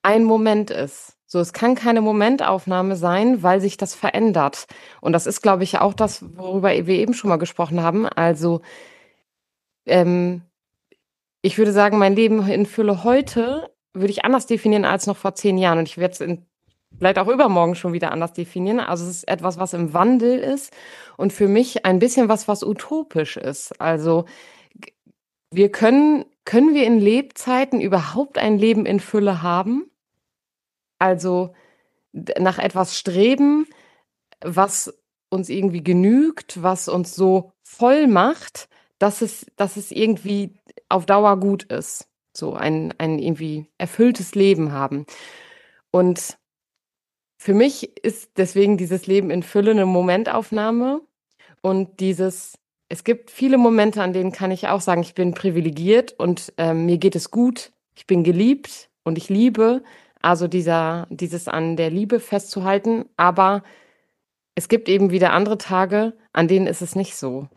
ein 0.00 0.24
Moment 0.24 0.70
ist. 0.70 1.19
So, 1.32 1.38
es 1.38 1.52
kann 1.52 1.76
keine 1.76 2.00
Momentaufnahme 2.00 2.96
sein, 2.96 3.44
weil 3.44 3.60
sich 3.60 3.76
das 3.76 3.94
verändert. 3.94 4.66
Und 5.00 5.12
das 5.12 5.28
ist, 5.28 5.42
glaube 5.42 5.62
ich, 5.62 5.78
auch 5.78 5.94
das, 5.94 6.24
worüber 6.36 6.70
wir 6.70 6.88
eben 6.96 7.14
schon 7.14 7.28
mal 7.28 7.36
gesprochen 7.36 7.80
haben. 7.84 8.08
Also 8.08 8.62
ähm, 9.86 10.42
ich 11.40 11.56
würde 11.56 11.70
sagen, 11.70 11.98
mein 11.98 12.16
Leben 12.16 12.44
in 12.48 12.66
Fülle 12.66 13.04
heute 13.04 13.70
würde 13.94 14.10
ich 14.10 14.24
anders 14.24 14.46
definieren 14.46 14.84
als 14.84 15.06
noch 15.06 15.16
vor 15.16 15.36
zehn 15.36 15.56
Jahren. 15.56 15.78
Und 15.78 15.88
ich 15.88 15.98
werde 15.98 16.14
es 16.14 16.38
vielleicht 16.98 17.18
auch 17.20 17.28
übermorgen 17.28 17.76
schon 17.76 17.92
wieder 17.92 18.10
anders 18.10 18.32
definieren. 18.32 18.80
Also 18.80 19.04
es 19.04 19.18
ist 19.18 19.28
etwas, 19.28 19.56
was 19.56 19.72
im 19.72 19.94
Wandel 19.94 20.36
ist 20.40 20.74
und 21.16 21.32
für 21.32 21.46
mich 21.46 21.86
ein 21.86 22.00
bisschen 22.00 22.28
was, 22.28 22.48
was 22.48 22.64
utopisch 22.64 23.36
ist. 23.36 23.80
Also 23.80 24.24
wir 25.52 25.70
können, 25.70 26.24
können 26.44 26.74
wir 26.74 26.84
in 26.84 26.98
Lebzeiten 26.98 27.80
überhaupt 27.80 28.36
ein 28.36 28.58
Leben 28.58 28.84
in 28.84 28.98
Fülle 28.98 29.42
haben? 29.42 29.90
Also 31.00 31.54
nach 32.14 32.58
etwas 32.58 32.96
streben, 32.96 33.66
was 34.40 34.94
uns 35.30 35.48
irgendwie 35.48 35.82
genügt, 35.82 36.62
was 36.62 36.88
uns 36.88 37.14
so 37.14 37.52
voll 37.62 38.06
macht, 38.06 38.68
dass 38.98 39.22
es, 39.22 39.46
dass 39.56 39.76
es 39.76 39.90
irgendwie 39.90 40.54
auf 40.88 41.06
Dauer 41.06 41.38
gut 41.38 41.64
ist. 41.64 42.06
So 42.36 42.54
ein, 42.54 42.94
ein 42.98 43.18
irgendwie 43.18 43.66
erfülltes 43.78 44.34
Leben 44.34 44.72
haben. 44.72 45.06
Und 45.90 46.38
für 47.38 47.54
mich 47.54 48.04
ist 48.04 48.32
deswegen 48.36 48.76
dieses 48.76 49.06
Leben 49.06 49.30
in 49.30 49.42
Fülle 49.42 49.70
eine 49.70 49.86
Momentaufnahme 49.86 51.00
und 51.62 52.00
dieses, 52.00 52.58
es 52.88 53.02
gibt 53.02 53.30
viele 53.30 53.56
Momente, 53.56 54.02
an 54.02 54.12
denen 54.12 54.32
kann 54.32 54.50
ich 54.50 54.68
auch 54.68 54.80
sagen, 54.80 55.00
ich 55.00 55.14
bin 55.14 55.32
privilegiert 55.32 56.12
und 56.18 56.52
äh, 56.58 56.74
mir 56.74 56.98
geht 56.98 57.16
es 57.16 57.30
gut, 57.30 57.72
ich 57.94 58.06
bin 58.06 58.24
geliebt 58.24 58.90
und 59.04 59.16
ich 59.16 59.28
liebe. 59.28 59.82
Also 60.22 60.48
dieser, 60.48 61.06
dieses 61.10 61.48
an 61.48 61.76
der 61.76 61.90
Liebe 61.90 62.20
festzuhalten, 62.20 63.06
aber 63.16 63.62
es 64.54 64.68
gibt 64.68 64.88
eben 64.88 65.10
wieder 65.10 65.32
andere 65.32 65.58
Tage, 65.58 66.12
an 66.32 66.48
denen 66.48 66.66
ist 66.66 66.82
es 66.82 66.94
nicht 66.94 67.16
so. 67.16 67.48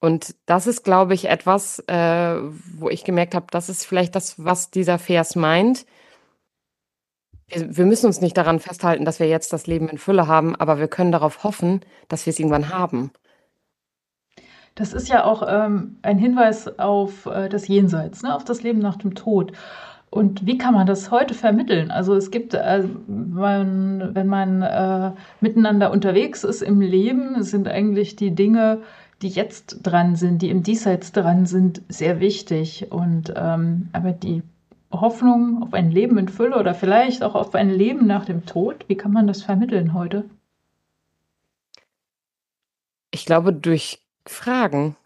Und 0.00 0.34
das 0.46 0.66
ist, 0.66 0.82
glaube 0.82 1.14
ich, 1.14 1.28
etwas, 1.28 1.78
äh, 1.86 2.36
wo 2.78 2.88
ich 2.88 3.04
gemerkt 3.04 3.34
habe, 3.34 3.46
das 3.50 3.68
ist 3.68 3.84
vielleicht 3.84 4.16
das, 4.16 4.42
was 4.42 4.70
dieser 4.70 4.98
Vers 4.98 5.36
meint. 5.36 5.86
Wir 7.48 7.84
müssen 7.84 8.06
uns 8.06 8.20
nicht 8.20 8.36
daran 8.36 8.60
festhalten, 8.60 9.04
dass 9.04 9.20
wir 9.20 9.28
jetzt 9.28 9.52
das 9.52 9.66
Leben 9.66 9.88
in 9.88 9.98
Fülle 9.98 10.26
haben, 10.26 10.56
aber 10.56 10.78
wir 10.78 10.88
können 10.88 11.12
darauf 11.12 11.44
hoffen, 11.44 11.80
dass 12.08 12.24
wir 12.24 12.30
es 12.30 12.38
irgendwann 12.38 12.70
haben. 12.70 13.10
Das 14.74 14.92
ist 14.94 15.08
ja 15.08 15.24
auch 15.24 15.42
ähm, 15.46 15.98
ein 16.02 16.16
Hinweis 16.16 16.78
auf 16.78 17.26
äh, 17.26 17.48
das 17.48 17.68
Jenseits, 17.68 18.22
ne? 18.22 18.34
auf 18.34 18.44
das 18.44 18.62
Leben 18.62 18.78
nach 18.78 18.96
dem 18.96 19.14
Tod. 19.14 19.52
Und 20.10 20.44
wie 20.44 20.58
kann 20.58 20.74
man 20.74 20.88
das 20.88 21.12
heute 21.12 21.34
vermitteln? 21.34 21.92
Also 21.92 22.16
es 22.16 22.32
gibt, 22.32 22.54
äh, 22.54 22.82
wenn 23.06 24.26
man 24.26 24.62
äh, 24.62 25.12
miteinander 25.40 25.92
unterwegs 25.92 26.42
ist 26.42 26.62
im 26.62 26.80
Leben, 26.80 27.44
sind 27.44 27.68
eigentlich 27.68 28.16
die 28.16 28.34
Dinge, 28.34 28.82
die 29.22 29.28
jetzt 29.28 29.78
dran 29.84 30.16
sind, 30.16 30.42
die 30.42 30.50
im 30.50 30.64
Diesseits 30.64 31.12
dran 31.12 31.46
sind, 31.46 31.82
sehr 31.88 32.18
wichtig. 32.18 32.88
Und 32.90 33.32
ähm, 33.36 33.88
aber 33.92 34.10
die 34.10 34.42
Hoffnung 34.90 35.62
auf 35.62 35.74
ein 35.74 35.92
Leben 35.92 36.18
in 36.18 36.28
Fülle 36.28 36.58
oder 36.58 36.74
vielleicht 36.74 37.22
auch 37.22 37.36
auf 37.36 37.54
ein 37.54 37.70
Leben 37.70 38.08
nach 38.08 38.24
dem 38.24 38.46
Tod, 38.46 38.84
wie 38.88 38.96
kann 38.96 39.12
man 39.12 39.28
das 39.28 39.42
vermitteln 39.42 39.94
heute? 39.94 40.24
Ich 43.12 43.26
glaube 43.26 43.52
durch 43.52 44.00
Fragen. 44.26 44.96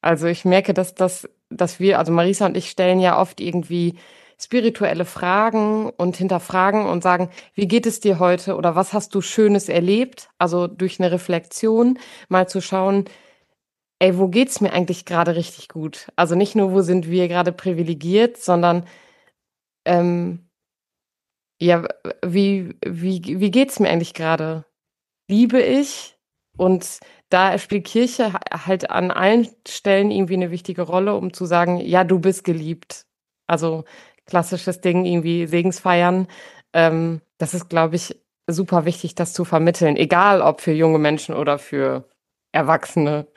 Also 0.00 0.28
ich 0.28 0.44
merke, 0.44 0.74
dass 0.74 0.94
das, 0.94 1.28
dass 1.50 1.80
wir, 1.80 1.98
also 1.98 2.12
Marisa 2.12 2.46
und 2.46 2.56
ich 2.56 2.70
stellen 2.70 3.00
ja 3.00 3.18
oft 3.18 3.40
irgendwie 3.40 3.96
spirituelle 4.44 5.04
Fragen 5.04 5.90
und 5.90 6.16
hinterfragen 6.16 6.86
und 6.86 7.02
sagen, 7.02 7.30
wie 7.54 7.66
geht 7.66 7.86
es 7.86 8.00
dir 8.00 8.18
heute 8.18 8.56
oder 8.56 8.76
was 8.76 8.92
hast 8.92 9.14
du 9.14 9.20
Schönes 9.20 9.68
erlebt? 9.68 10.28
Also 10.38 10.66
durch 10.66 11.00
eine 11.00 11.10
Reflexion 11.10 11.98
mal 12.28 12.48
zu 12.48 12.60
schauen, 12.60 13.06
ey, 13.98 14.18
wo 14.18 14.28
geht's 14.28 14.60
mir 14.60 14.72
eigentlich 14.72 15.04
gerade 15.04 15.36
richtig 15.36 15.68
gut? 15.68 16.08
Also 16.16 16.34
nicht 16.34 16.54
nur, 16.54 16.72
wo 16.72 16.82
sind 16.82 17.08
wir 17.10 17.28
gerade 17.28 17.52
privilegiert, 17.52 18.36
sondern 18.36 18.86
ähm, 19.86 20.48
ja, 21.60 21.86
wie, 22.24 22.74
wie, 22.84 23.22
wie 23.40 23.50
geht's 23.50 23.80
mir 23.80 23.88
eigentlich 23.88 24.14
gerade? 24.14 24.66
Liebe 25.28 25.60
ich? 25.62 26.16
Und 26.56 27.00
da 27.30 27.58
spielt 27.58 27.86
Kirche 27.86 28.34
halt 28.52 28.90
an 28.90 29.10
allen 29.10 29.48
Stellen 29.66 30.10
irgendwie 30.10 30.34
eine 30.34 30.50
wichtige 30.50 30.82
Rolle, 30.82 31.14
um 31.14 31.32
zu 31.32 31.46
sagen, 31.46 31.78
ja, 31.78 32.04
du 32.04 32.20
bist 32.20 32.44
geliebt. 32.44 33.06
Also 33.46 33.84
klassisches 34.26 34.80
Ding, 34.80 35.04
irgendwie 35.04 35.46
Segensfeiern. 35.46 36.28
Ähm, 36.72 37.20
das 37.38 37.54
ist, 37.54 37.68
glaube 37.68 37.96
ich, 37.96 38.20
super 38.46 38.84
wichtig, 38.84 39.14
das 39.14 39.32
zu 39.32 39.44
vermitteln, 39.44 39.96
egal 39.96 40.42
ob 40.42 40.60
für 40.60 40.72
junge 40.72 40.98
Menschen 40.98 41.34
oder 41.34 41.58
für 41.58 42.08
Erwachsene. 42.52 43.26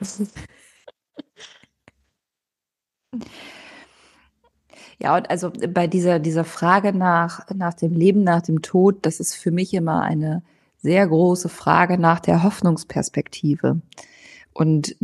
Ja, 5.00 5.16
und 5.16 5.30
also 5.30 5.52
bei 5.68 5.86
dieser, 5.86 6.18
dieser 6.18 6.44
Frage 6.44 6.92
nach, 6.92 7.48
nach 7.54 7.74
dem 7.74 7.94
Leben, 7.94 8.24
nach 8.24 8.42
dem 8.42 8.62
Tod, 8.62 9.06
das 9.06 9.20
ist 9.20 9.34
für 9.34 9.52
mich 9.52 9.72
immer 9.72 10.02
eine 10.02 10.42
sehr 10.78 11.06
große 11.06 11.48
Frage 11.48 11.98
nach 11.98 12.20
der 12.20 12.42
Hoffnungsperspektive. 12.42 13.80
Und 14.58 14.96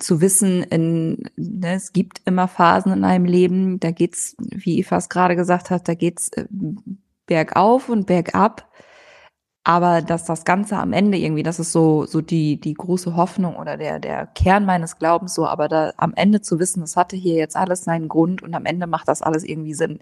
zu 0.00 0.20
wissen, 0.20 0.64
in, 0.64 1.30
ne, 1.36 1.74
es 1.74 1.92
gibt 1.92 2.20
immer 2.24 2.48
Phasen 2.48 2.92
in 2.92 3.04
einem 3.04 3.26
Leben, 3.26 3.78
da 3.78 3.92
geht's, 3.92 4.34
wie 4.40 4.84
es 4.84 5.08
gerade 5.08 5.36
gesagt 5.36 5.70
hat, 5.70 5.86
da 5.86 5.94
geht's 5.94 6.30
äh, 6.30 6.46
bergauf 7.24 7.88
und 7.90 8.08
bergab. 8.08 8.68
Aber 9.62 10.02
dass 10.02 10.24
das 10.24 10.44
Ganze 10.44 10.78
am 10.78 10.92
Ende 10.92 11.16
irgendwie, 11.16 11.44
das 11.44 11.60
ist 11.60 11.70
so, 11.70 12.06
so 12.06 12.20
die, 12.20 12.60
die 12.60 12.74
große 12.74 13.14
Hoffnung 13.14 13.54
oder 13.54 13.76
der, 13.76 14.00
der 14.00 14.26
Kern 14.26 14.64
meines 14.64 14.98
Glaubens 14.98 15.32
so, 15.32 15.46
aber 15.46 15.68
da 15.68 15.92
am 15.96 16.12
Ende 16.16 16.40
zu 16.40 16.58
wissen, 16.58 16.80
das 16.80 16.96
hatte 16.96 17.14
hier 17.14 17.36
jetzt 17.36 17.54
alles 17.54 17.84
seinen 17.84 18.08
Grund 18.08 18.42
und 18.42 18.52
am 18.52 18.66
Ende 18.66 18.88
macht 18.88 19.06
das 19.06 19.22
alles 19.22 19.44
irgendwie 19.44 19.74
Sinn. 19.74 20.00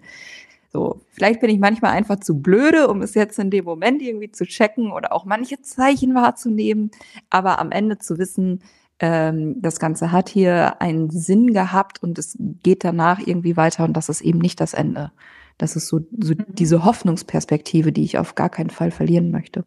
So, 0.73 1.01
vielleicht 1.11 1.39
bin 1.39 1.51
ich 1.51 1.59
manchmal 1.59 1.91
einfach 1.91 2.19
zu 2.19 2.41
blöde, 2.41 2.87
um 2.87 3.03
es 3.03 3.13
jetzt 3.13 3.37
in 3.37 3.51
dem 3.51 3.65
Moment 3.65 4.01
irgendwie 4.01 4.31
zu 4.31 4.45
checken 4.47 4.91
oder 4.91 5.13
auch 5.13 5.25
manche 5.25 5.61
Zeichen 5.61 6.15
wahrzunehmen, 6.15 6.89
aber 7.29 7.59
am 7.59 7.69
Ende 7.71 7.99
zu 7.99 8.17
wissen, 8.17 8.63
ähm, 8.99 9.61
das 9.61 9.79
Ganze 9.79 10.11
hat 10.11 10.29
hier 10.29 10.81
einen 10.81 11.09
Sinn 11.09 11.53
gehabt 11.53 12.01
und 12.01 12.17
es 12.17 12.37
geht 12.39 12.83
danach 12.83 13.19
irgendwie 13.19 13.57
weiter 13.57 13.83
und 13.83 13.93
das 13.93 14.09
ist 14.09 14.21
eben 14.21 14.39
nicht 14.39 14.59
das 14.59 14.73
Ende. 14.73 15.11
Das 15.57 15.75
ist 15.75 15.87
so, 15.87 16.01
so 16.19 16.33
mhm. 16.33 16.45
diese 16.47 16.83
Hoffnungsperspektive, 16.85 17.91
die 17.91 18.03
ich 18.03 18.17
auf 18.17 18.35
gar 18.35 18.49
keinen 18.49 18.69
Fall 18.69 18.91
verlieren 18.91 19.31
möchte. 19.31 19.65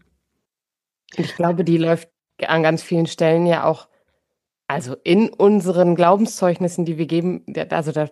Ich 1.16 1.34
glaube, 1.34 1.64
die 1.64 1.78
läuft 1.78 2.08
an 2.46 2.62
ganz 2.62 2.82
vielen 2.82 3.06
Stellen 3.06 3.46
ja 3.46 3.64
auch, 3.64 3.88
also 4.68 4.96
in 5.04 5.28
unseren 5.28 5.96
Glaubenszeugnissen, 5.96 6.84
die 6.84 6.96
wir 6.96 7.06
geben, 7.06 7.44
also 7.70 7.92
da 7.92 8.08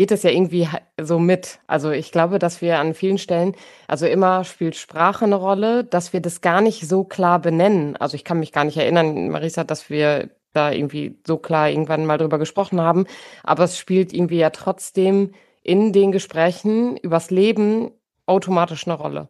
geht 0.00 0.12
es 0.12 0.22
ja 0.22 0.30
irgendwie 0.30 0.66
so 0.98 1.18
mit. 1.18 1.58
Also 1.66 1.90
ich 1.90 2.10
glaube, 2.10 2.38
dass 2.38 2.62
wir 2.62 2.78
an 2.78 2.94
vielen 2.94 3.18
Stellen, 3.18 3.54
also 3.86 4.06
immer 4.06 4.44
spielt 4.44 4.74
Sprache 4.74 5.26
eine 5.26 5.34
Rolle, 5.34 5.84
dass 5.84 6.14
wir 6.14 6.22
das 6.22 6.40
gar 6.40 6.62
nicht 6.62 6.88
so 6.88 7.04
klar 7.04 7.38
benennen. 7.38 7.98
Also 7.98 8.14
ich 8.14 8.24
kann 8.24 8.38
mich 8.38 8.50
gar 8.50 8.64
nicht 8.64 8.78
erinnern, 8.78 9.28
Marisa, 9.28 9.62
dass 9.62 9.90
wir 9.90 10.30
da 10.54 10.72
irgendwie 10.72 11.18
so 11.26 11.36
klar 11.36 11.68
irgendwann 11.68 12.06
mal 12.06 12.16
drüber 12.16 12.38
gesprochen 12.38 12.80
haben. 12.80 13.04
Aber 13.42 13.64
es 13.64 13.76
spielt 13.76 14.14
irgendwie 14.14 14.38
ja 14.38 14.48
trotzdem 14.48 15.34
in 15.62 15.92
den 15.92 16.12
Gesprächen 16.12 16.96
übers 16.96 17.30
Leben 17.30 17.90
automatisch 18.24 18.86
eine 18.86 18.96
Rolle. 18.96 19.28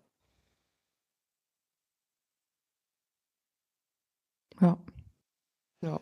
Ja. 4.61 4.79
Ja. 5.83 6.01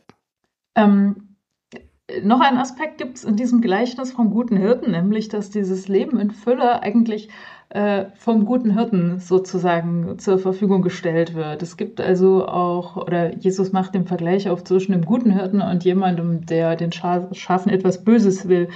Ähm, 0.75 1.28
noch 2.23 2.41
ein 2.41 2.57
Aspekt 2.57 2.99
gibt 2.99 3.19
es 3.19 3.25
in 3.25 3.37
diesem 3.37 3.61
Gleichnis 3.61 4.13
vom 4.13 4.31
guten 4.31 4.57
Hirten, 4.57 4.93
nämlich 4.93 5.29
dass 5.29 5.51
dieses 5.51 5.89
Leben 5.89 6.19
in 6.19 6.31
Fülle 6.31 6.83
eigentlich 6.83 7.29
äh, 7.71 8.07
vom 8.17 8.47
guten 8.47 8.73
Hirten 8.73 9.19
sozusagen 9.19 10.19
zur 10.19 10.39
Verfügung 10.39 10.81
gestellt 10.81 11.35
wird. 11.35 11.63
Es 11.63 11.77
gibt 11.77 12.01
also 12.01 12.49
auch, 12.49 12.97
oder 12.97 13.37
Jesus 13.37 13.73
macht 13.73 13.95
den 13.95 14.07
Vergleich 14.07 14.49
auf 14.49 14.65
zwischen 14.65 14.93
dem 14.93 15.05
guten 15.05 15.33
Hirten 15.33 15.61
und 15.61 15.85
jemandem, 15.85 16.47
der 16.47 16.77
den 16.77 16.93
Schafen 16.93 17.71
etwas 17.71 18.05
Böses 18.05 18.49
will. 18.49 18.69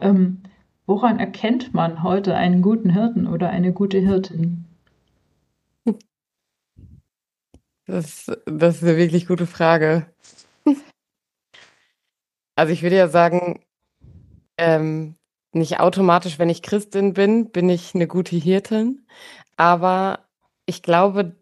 Ähm, 0.00 0.42
woran 0.86 1.18
erkennt 1.18 1.72
man 1.72 2.02
heute 2.02 2.34
einen 2.34 2.60
guten 2.60 2.90
Hirten 2.90 3.26
oder 3.26 3.48
eine 3.48 3.72
gute 3.72 3.98
Hirtin? 3.98 4.66
Das, 7.86 8.30
das 8.44 8.76
ist 8.76 8.84
eine 8.84 8.98
wirklich 8.98 9.26
gute 9.26 9.46
Frage. 9.46 10.06
Also 12.58 12.72
ich 12.72 12.82
würde 12.82 12.96
ja 12.96 13.06
sagen, 13.06 13.60
ähm, 14.56 15.14
nicht 15.52 15.78
automatisch, 15.78 16.40
wenn 16.40 16.50
ich 16.50 16.60
Christin 16.60 17.14
bin, 17.14 17.52
bin 17.52 17.68
ich 17.68 17.94
eine 17.94 18.08
gute 18.08 18.34
Hirtin. 18.34 19.06
Aber 19.56 20.26
ich 20.66 20.82
glaube, 20.82 21.36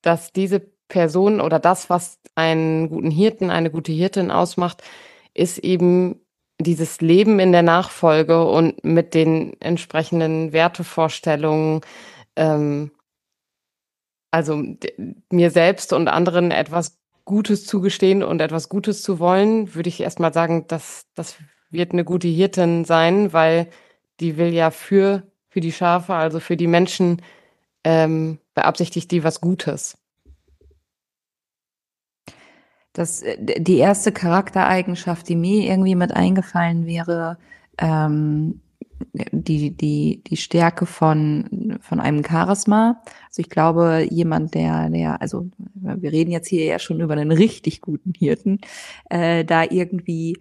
dass 0.00 0.32
diese 0.32 0.60
Person 0.88 1.38
oder 1.42 1.58
das, 1.58 1.90
was 1.90 2.18
einen 2.34 2.88
guten 2.88 3.10
Hirten, 3.10 3.50
eine 3.50 3.70
gute 3.70 3.92
Hirtin 3.92 4.30
ausmacht, 4.30 4.82
ist 5.34 5.58
eben 5.58 6.24
dieses 6.58 7.02
Leben 7.02 7.38
in 7.38 7.52
der 7.52 7.62
Nachfolge 7.62 8.42
und 8.48 8.82
mit 8.84 9.12
den 9.12 9.60
entsprechenden 9.60 10.54
Wertevorstellungen, 10.54 11.82
ähm, 12.36 12.90
also 14.30 14.62
mir 15.30 15.50
selbst 15.50 15.92
und 15.92 16.08
anderen 16.08 16.52
etwas 16.52 16.96
Gutes 17.26 17.66
zugestehen 17.66 18.22
und 18.22 18.40
etwas 18.40 18.70
Gutes 18.70 19.02
zu 19.02 19.18
wollen, 19.18 19.74
würde 19.74 19.90
ich 19.90 20.00
erstmal 20.00 20.32
sagen, 20.32 20.66
dass 20.68 21.06
das 21.14 21.36
wird 21.70 21.92
eine 21.92 22.04
gute 22.04 22.28
Hirtin 22.28 22.84
sein, 22.86 23.32
weil 23.34 23.68
die 24.20 24.38
will 24.38 24.54
ja 24.54 24.70
für, 24.70 25.24
für 25.48 25.60
die 25.60 25.72
Schafe, 25.72 26.14
also 26.14 26.40
für 26.40 26.56
die 26.56 26.68
Menschen, 26.68 27.20
ähm, 27.84 28.38
beabsichtigt 28.54 29.10
die 29.10 29.24
was 29.24 29.40
Gutes. 29.40 29.98
Das, 32.92 33.22
äh, 33.22 33.60
die 33.60 33.78
erste 33.78 34.12
Charaktereigenschaft, 34.12 35.28
die 35.28 35.36
mir 35.36 35.68
irgendwie 35.68 35.96
mit 35.96 36.12
eingefallen 36.12 36.86
wäre, 36.86 37.38
ähm, 37.78 38.60
die, 39.12 39.70
die, 39.70 40.22
die 40.26 40.36
Stärke 40.36 40.86
von, 40.86 41.78
von 41.80 42.00
einem 42.00 42.24
Charisma. 42.24 43.02
Also 43.28 43.40
ich 43.40 43.50
glaube, 43.50 44.06
jemand, 44.10 44.54
der, 44.54 44.90
der, 44.90 45.20
also 45.20 45.48
wir 45.74 46.12
reden 46.12 46.30
jetzt 46.30 46.48
hier 46.48 46.64
ja 46.64 46.78
schon 46.78 47.00
über 47.00 47.14
einen 47.14 47.32
richtig 47.32 47.80
guten 47.80 48.12
Hirten, 48.16 48.60
äh, 49.10 49.44
da 49.44 49.64
irgendwie 49.64 50.36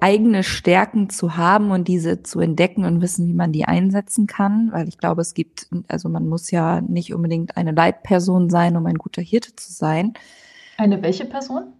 eigene 0.00 0.42
Stärken 0.42 1.10
zu 1.10 1.36
haben 1.36 1.70
und 1.70 1.86
diese 1.86 2.22
zu 2.22 2.40
entdecken 2.40 2.84
und 2.84 3.00
wissen, 3.00 3.28
wie 3.28 3.34
man 3.34 3.52
die 3.52 3.66
einsetzen 3.66 4.26
kann, 4.26 4.70
weil 4.72 4.88
ich 4.88 4.98
glaube, 4.98 5.20
es 5.20 5.34
gibt, 5.34 5.68
also 5.86 6.08
man 6.08 6.28
muss 6.28 6.50
ja 6.50 6.80
nicht 6.80 7.14
unbedingt 7.14 7.56
eine 7.56 7.70
Leitperson 7.72 8.50
sein, 8.50 8.76
um 8.76 8.86
ein 8.86 8.98
guter 8.98 9.22
Hirte 9.22 9.54
zu 9.54 9.72
sein. 9.72 10.14
Eine 10.76 11.02
welche 11.02 11.24
Person? 11.24 11.72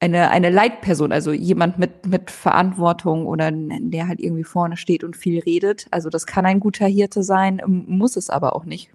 Eine, 0.00 0.30
eine 0.30 0.48
Leitperson, 0.48 1.12
also 1.12 1.32
jemand 1.32 1.78
mit, 1.78 2.06
mit 2.06 2.30
Verantwortung 2.30 3.26
oder 3.26 3.50
der 3.52 4.08
halt 4.08 4.18
irgendwie 4.18 4.44
vorne 4.44 4.78
steht 4.78 5.04
und 5.04 5.14
viel 5.14 5.40
redet. 5.40 5.86
Also 5.90 6.08
das 6.08 6.26
kann 6.26 6.46
ein 6.46 6.58
guter 6.58 6.86
Hirte 6.86 7.22
sein, 7.22 7.60
muss 7.66 8.16
es 8.16 8.30
aber 8.30 8.56
auch 8.56 8.64
nicht. 8.64 8.90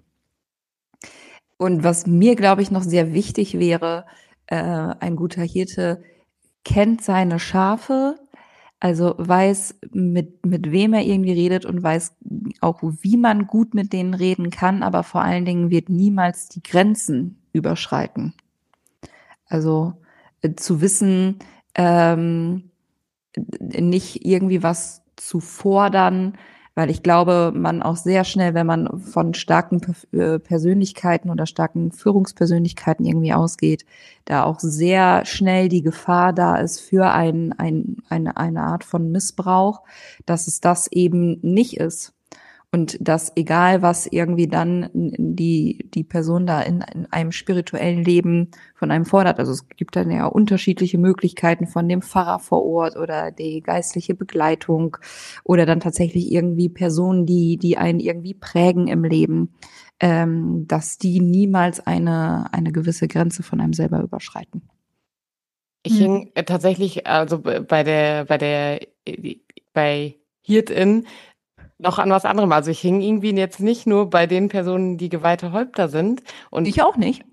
Und 1.58 1.84
was 1.84 2.06
mir, 2.06 2.34
glaube 2.34 2.62
ich, 2.62 2.72
noch 2.72 2.82
sehr 2.82 3.14
wichtig 3.14 3.58
wäre, 3.58 4.04
äh, 4.46 4.56
ein 4.56 5.16
guter 5.16 5.42
Hirte 5.42 6.02
kennt 6.64 7.02
seine 7.02 7.38
Schafe, 7.38 8.16
also 8.80 9.14
weiß, 9.16 9.76
mit, 9.92 10.44
mit 10.44 10.70
wem 10.70 10.92
er 10.92 11.02
irgendwie 11.02 11.32
redet 11.32 11.64
und 11.64 11.82
weiß 11.82 12.16
auch, 12.60 12.80
wie 12.82 13.16
man 13.16 13.46
gut 13.46 13.74
mit 13.74 13.92
denen 13.92 14.12
reden 14.12 14.50
kann, 14.50 14.82
aber 14.82 15.02
vor 15.04 15.22
allen 15.22 15.44
Dingen 15.44 15.70
wird 15.70 15.88
niemals 15.88 16.48
die 16.48 16.62
Grenzen 16.62 17.40
überschreiten. 17.52 18.34
Also 19.46 19.94
zu 20.56 20.80
wissen, 20.80 21.38
ähm, 21.74 22.70
nicht 23.60 24.24
irgendwie 24.24 24.62
was 24.62 25.02
zu 25.16 25.40
fordern, 25.40 26.36
weil 26.74 26.90
ich 26.90 27.02
glaube, 27.02 27.52
man 27.54 27.82
auch 27.82 27.96
sehr 27.96 28.24
schnell, 28.24 28.52
wenn 28.52 28.66
man 28.66 29.00
von 29.00 29.32
starken 29.32 29.80
äh, 30.12 30.38
Persönlichkeiten 30.38 31.30
oder 31.30 31.46
starken 31.46 31.90
Führungspersönlichkeiten 31.90 33.06
irgendwie 33.06 33.32
ausgeht, 33.32 33.86
da 34.26 34.44
auch 34.44 34.60
sehr 34.60 35.24
schnell 35.24 35.70
die 35.70 35.82
Gefahr 35.82 36.34
da 36.34 36.56
ist 36.56 36.80
für 36.80 37.10
ein, 37.10 37.54
ein, 37.54 37.96
eine, 38.10 38.36
eine 38.36 38.62
Art 38.62 38.84
von 38.84 39.10
Missbrauch, 39.10 39.82
dass 40.26 40.48
es 40.48 40.60
das 40.60 40.86
eben 40.92 41.40
nicht 41.40 41.78
ist. 41.78 42.15
Und 42.72 42.98
dass 43.00 43.32
egal 43.36 43.80
was 43.80 44.06
irgendwie 44.06 44.48
dann 44.48 44.90
die, 44.92 45.88
die 45.94 46.04
Person 46.04 46.46
da 46.46 46.60
in, 46.60 46.84
in 46.92 47.06
einem 47.06 47.32
spirituellen 47.32 48.02
Leben 48.02 48.50
von 48.74 48.90
einem 48.90 49.04
fordert, 49.04 49.38
also 49.38 49.52
es 49.52 49.68
gibt 49.68 49.94
dann 49.96 50.10
ja 50.10 50.26
unterschiedliche 50.26 50.98
Möglichkeiten 50.98 51.68
von 51.68 51.88
dem 51.88 52.02
Pfarrer 52.02 52.40
vor 52.40 52.64
Ort 52.64 52.96
oder 52.96 53.30
die 53.30 53.62
geistliche 53.62 54.14
Begleitung 54.14 54.96
oder 55.44 55.64
dann 55.64 55.80
tatsächlich 55.80 56.30
irgendwie 56.32 56.68
Personen, 56.68 57.24
die, 57.24 57.56
die 57.56 57.78
einen 57.78 58.00
irgendwie 58.00 58.34
prägen 58.34 58.88
im 58.88 59.04
Leben, 59.04 59.54
ähm, 60.00 60.66
dass 60.66 60.98
die 60.98 61.20
niemals 61.20 61.86
eine, 61.86 62.52
eine 62.52 62.72
gewisse 62.72 63.06
Grenze 63.06 63.42
von 63.42 63.60
einem 63.60 63.72
selber 63.72 64.02
überschreiten. 64.02 64.68
Ich 65.84 66.00
hm. 66.00 66.00
hing 66.00 66.32
tatsächlich, 66.46 67.06
also 67.06 67.38
bei 67.40 67.84
der, 67.84 68.24
bei 68.24 68.38
der, 68.38 68.80
bei 69.72 70.16
Hirtin 70.40 71.06
noch 71.78 71.98
an 71.98 72.10
was 72.10 72.24
anderem. 72.24 72.52
Also 72.52 72.70
ich 72.70 72.80
hing 72.80 73.00
irgendwie 73.00 73.34
jetzt 73.36 73.60
nicht 73.60 73.86
nur 73.86 74.10
bei 74.10 74.26
den 74.26 74.48
Personen, 74.48 74.98
die 74.98 75.08
geweihte 75.08 75.52
Häupter 75.52 75.88
sind. 75.88 76.22
Und 76.50 76.66
ich 76.66 76.82
auch 76.82 76.96
nicht. 76.96 77.24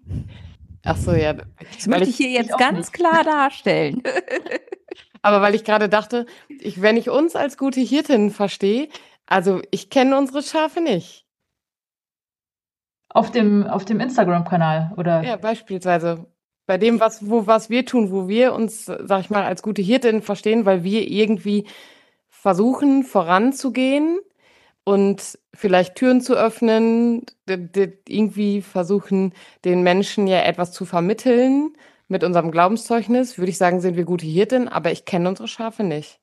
Ach 0.83 0.97
so, 0.97 1.13
ja. 1.13 1.33
Das 1.33 1.87
möchte 1.87 2.09
ich 2.09 2.17
hier 2.17 2.29
jetzt 2.29 2.57
ganz 2.57 2.77
nicht. 2.77 2.93
klar 2.93 3.23
darstellen. 3.23 4.03
Aber 5.21 5.41
weil 5.41 5.55
ich 5.55 5.63
gerade 5.63 5.87
dachte, 5.87 6.25
ich, 6.49 6.81
wenn 6.81 6.97
ich 6.97 7.09
uns 7.09 7.35
als 7.35 7.57
gute 7.57 7.79
Hirtin 7.79 8.29
verstehe, 8.29 8.89
also 9.25 9.61
ich 9.71 9.89
kenne 9.89 10.17
unsere 10.17 10.43
Schafe 10.43 10.81
nicht. 10.81 11.25
Auf 13.07 13.31
dem, 13.31 13.65
auf 13.65 13.85
dem 13.85 14.01
Instagram-Kanal, 14.01 14.93
oder? 14.97 15.23
Ja, 15.23 15.37
beispielsweise. 15.37 16.25
Bei 16.65 16.77
dem, 16.77 16.99
was, 16.99 17.29
wo, 17.29 17.47
was 17.47 17.69
wir 17.69 17.85
tun, 17.85 18.11
wo 18.11 18.27
wir 18.27 18.53
uns, 18.53 18.85
sag 18.85 19.21
ich 19.21 19.29
mal, 19.29 19.43
als 19.43 19.63
gute 19.63 19.81
Hirtin 19.81 20.21
verstehen, 20.21 20.65
weil 20.65 20.83
wir 20.83 21.07
irgendwie 21.07 21.67
versuchen, 22.29 23.03
voranzugehen, 23.03 24.19
und 24.83 25.39
vielleicht 25.53 25.95
Türen 25.95 26.21
zu 26.21 26.35
öffnen, 26.35 27.25
irgendwie 27.47 28.61
versuchen, 28.61 29.33
den 29.65 29.83
Menschen 29.83 30.27
ja 30.27 30.41
etwas 30.41 30.71
zu 30.71 30.85
vermitteln 30.85 31.73
mit 32.07 32.23
unserem 32.23 32.51
Glaubenszeugnis, 32.51 33.37
würde 33.37 33.49
ich 33.49 33.57
sagen, 33.57 33.81
sind 33.81 33.95
wir 33.95 34.05
gute 34.05 34.25
Hirten, 34.25 34.67
aber 34.67 34.91
ich 34.91 35.05
kenne 35.05 35.29
unsere 35.29 35.47
Schafe 35.47 35.83
nicht. 35.83 36.19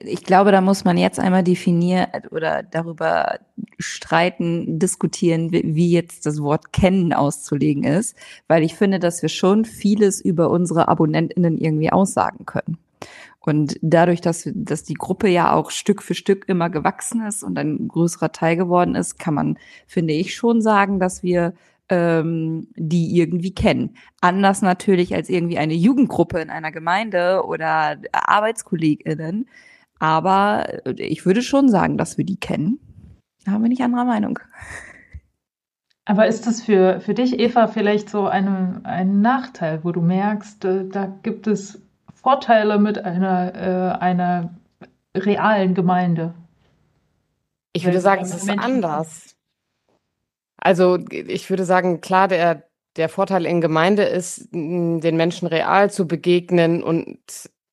Ich 0.00 0.24
glaube, 0.24 0.52
da 0.52 0.60
muss 0.60 0.84
man 0.84 0.96
jetzt 0.96 1.18
einmal 1.18 1.42
definieren 1.42 2.06
oder 2.30 2.62
darüber 2.62 3.38
streiten, 3.78 4.78
diskutieren, 4.78 5.50
wie 5.52 5.92
jetzt 5.92 6.24
das 6.24 6.40
Wort 6.42 6.72
kennen 6.72 7.12
auszulegen 7.12 7.84
ist, 7.84 8.16
weil 8.48 8.62
ich 8.62 8.74
finde, 8.74 8.98
dass 8.98 9.20
wir 9.20 9.28
schon 9.28 9.64
vieles 9.64 10.20
über 10.20 10.50
unsere 10.50 10.88
AbonnentInnen 10.88 11.58
irgendwie 11.58 11.92
aussagen 11.92 12.46
können. 12.46 12.78
Und 13.44 13.76
dadurch, 13.82 14.20
dass, 14.20 14.48
dass 14.54 14.84
die 14.84 14.94
Gruppe 14.94 15.28
ja 15.28 15.52
auch 15.52 15.70
Stück 15.70 16.02
für 16.02 16.14
Stück 16.14 16.48
immer 16.48 16.70
gewachsen 16.70 17.26
ist 17.26 17.42
und 17.42 17.58
ein 17.58 17.88
größerer 17.88 18.30
Teil 18.30 18.56
geworden 18.56 18.94
ist, 18.94 19.18
kann 19.18 19.34
man, 19.34 19.58
finde 19.86 20.14
ich, 20.14 20.34
schon 20.36 20.62
sagen, 20.62 21.00
dass 21.00 21.24
wir 21.24 21.52
ähm, 21.88 22.68
die 22.76 23.18
irgendwie 23.18 23.52
kennen. 23.52 23.96
Anders 24.20 24.62
natürlich 24.62 25.14
als 25.14 25.28
irgendwie 25.28 25.58
eine 25.58 25.74
Jugendgruppe 25.74 26.40
in 26.40 26.50
einer 26.50 26.70
Gemeinde 26.70 27.42
oder 27.44 27.98
ArbeitskollegInnen. 28.12 29.48
Aber 29.98 30.66
ich 30.96 31.26
würde 31.26 31.42
schon 31.42 31.68
sagen, 31.68 31.98
dass 31.98 32.18
wir 32.18 32.24
die 32.24 32.38
kennen. 32.38 32.78
Da 33.44 33.52
haben 33.52 33.62
wir 33.62 33.68
nicht 33.68 33.82
anderer 33.82 34.04
Meinung. 34.04 34.38
Aber 36.04 36.26
ist 36.26 36.46
das 36.46 36.62
für, 36.62 37.00
für 37.00 37.14
dich, 37.14 37.38
Eva, 37.38 37.68
vielleicht 37.68 38.08
so 38.10 38.26
eine, 38.26 38.80
ein 38.84 39.20
Nachteil, 39.20 39.84
wo 39.84 39.92
du 39.92 40.00
merkst, 40.00 40.64
äh, 40.64 40.88
da 40.88 41.06
gibt 41.22 41.46
es 41.46 41.81
Vorteile 42.22 42.78
mit 42.78 43.04
einer, 43.04 43.54
äh, 43.54 43.98
einer 43.98 44.54
realen 45.16 45.74
Gemeinde? 45.74 46.34
Ich 47.72 47.84
würde 47.84 48.00
sagen, 48.00 48.22
es 48.22 48.34
ist 48.34 48.48
anders. 48.48 49.34
Also 50.56 50.98
ich 51.10 51.50
würde 51.50 51.64
sagen, 51.64 52.00
klar, 52.00 52.28
der, 52.28 52.64
der 52.96 53.08
Vorteil 53.08 53.46
in 53.46 53.60
Gemeinde 53.60 54.04
ist, 54.04 54.48
den 54.52 55.16
Menschen 55.16 55.48
real 55.48 55.90
zu 55.90 56.06
begegnen 56.06 56.82
und 56.82 57.18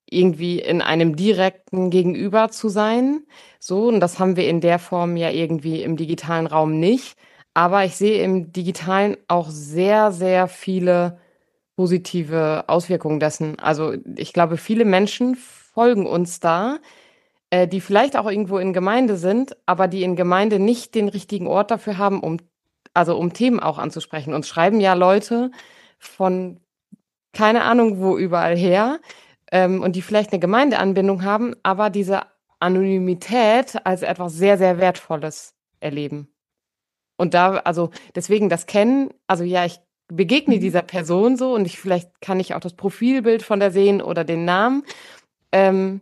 irgendwie 0.09 0.59
in 0.59 0.81
einem 0.81 1.15
direkten 1.15 1.91
Gegenüber 1.91 2.49
zu 2.49 2.69
sein. 2.69 3.25
So, 3.59 3.89
und 3.89 3.99
das 3.99 4.17
haben 4.17 4.35
wir 4.35 4.47
in 4.47 4.61
der 4.61 4.79
Form 4.79 5.17
ja 5.17 5.29
irgendwie 5.29 5.83
im 5.83 5.97
digitalen 5.97 6.47
Raum 6.47 6.79
nicht. 6.79 7.15
Aber 7.53 7.85
ich 7.85 7.95
sehe 7.95 8.23
im 8.23 8.51
digitalen 8.51 9.17
auch 9.27 9.49
sehr, 9.49 10.11
sehr 10.11 10.47
viele 10.47 11.19
positive 11.79 12.65
Auswirkungen 12.67 13.21
dessen. 13.21 13.57
Also 13.57 13.93
ich 14.17 14.33
glaube, 14.33 14.57
viele 14.57 14.83
Menschen 14.83 15.35
folgen 15.35 16.05
uns 16.05 16.41
da, 16.41 16.79
äh, 17.51 17.69
die 17.69 17.79
vielleicht 17.79 18.17
auch 18.17 18.29
irgendwo 18.29 18.57
in 18.57 18.73
Gemeinde 18.73 19.15
sind, 19.15 19.55
aber 19.65 19.87
die 19.87 20.03
in 20.03 20.17
Gemeinde 20.17 20.59
nicht 20.59 20.93
den 20.93 21.07
richtigen 21.07 21.47
Ort 21.47 21.71
dafür 21.71 21.97
haben, 21.97 22.19
um 22.19 22.35
also 22.93 23.17
um 23.17 23.31
Themen 23.31 23.61
auch 23.61 23.77
anzusprechen. 23.77 24.33
Uns 24.33 24.49
schreiben 24.49 24.81
ja 24.81 24.93
Leute 24.93 25.51
von 25.99 26.59
keine 27.31 27.63
Ahnung 27.63 28.01
wo 28.01 28.17
überall 28.17 28.57
her 28.57 28.99
ähm, 29.49 29.81
und 29.81 29.95
die 29.95 30.01
vielleicht 30.01 30.33
eine 30.33 30.41
Gemeindeanbindung 30.41 31.23
haben, 31.23 31.55
aber 31.63 31.89
diese 31.89 32.23
Anonymität 32.59 33.85
als 33.85 34.01
etwas 34.01 34.33
sehr, 34.33 34.57
sehr 34.57 34.79
Wertvolles 34.79 35.53
erleben. 35.79 36.27
Und 37.15 37.33
da, 37.33 37.55
also 37.59 37.91
deswegen 38.15 38.49
das 38.49 38.65
Kennen, 38.65 39.11
also 39.27 39.45
ja, 39.45 39.63
ich 39.63 39.79
begegne 40.11 40.57
mhm. 40.57 40.61
dieser 40.61 40.81
Person 40.81 41.37
so 41.37 41.53
und 41.53 41.65
ich 41.65 41.79
vielleicht 41.79 42.21
kann 42.21 42.39
ich 42.39 42.53
auch 42.53 42.59
das 42.59 42.75
Profilbild 42.75 43.43
von 43.43 43.59
der 43.59 43.71
sehen 43.71 44.01
oder 44.01 44.23
den 44.23 44.45
Namen. 44.45 44.83
Ähm, 45.51 46.01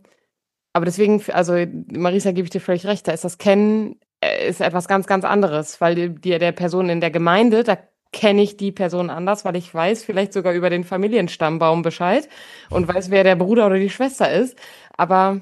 aber 0.74 0.86
deswegen, 0.86 1.22
also 1.32 1.56
Marisa, 1.91 2.32
gebe 2.32 2.46
ich 2.46 2.52
dir 2.52 2.62
völlig 2.62 2.86
recht, 2.86 3.08
da 3.08 3.12
ist 3.12 3.24
das 3.24 3.38
Kennen 3.38 4.00
äh, 4.22 4.48
ist 4.50 4.62
etwas 4.62 4.88
ganz, 4.88 5.08
ganz 5.08 5.26
anderes, 5.26 5.80
weil 5.82 5.96
die, 5.96 6.10
die 6.10 6.38
der 6.39 6.52
Person 6.52 6.89
in 6.89 7.02
der 7.02 7.12
Gemeinde, 7.12 7.63
da 7.63 7.78
kenne 8.12 8.41
ich 8.41 8.58
die 8.58 8.72
Person 8.72 9.10
anders, 9.10 9.46
weil 9.46 9.56
ich 9.56 9.74
weiß 9.74 10.04
vielleicht 10.04 10.34
sogar 10.34 10.54
über 10.54 10.70
den 10.70 10.84
Familienstammbaum 10.84 11.82
Bescheid 11.82 12.28
und 12.70 12.88
weiß, 12.88 13.12
wer 13.12 13.24
der 13.24 13.36
Bruder 13.36 13.67
oder 13.67 13.78
die 13.78 13.89
Schwester 13.89 14.32
ist. 14.32 14.58
Aber 14.98 15.41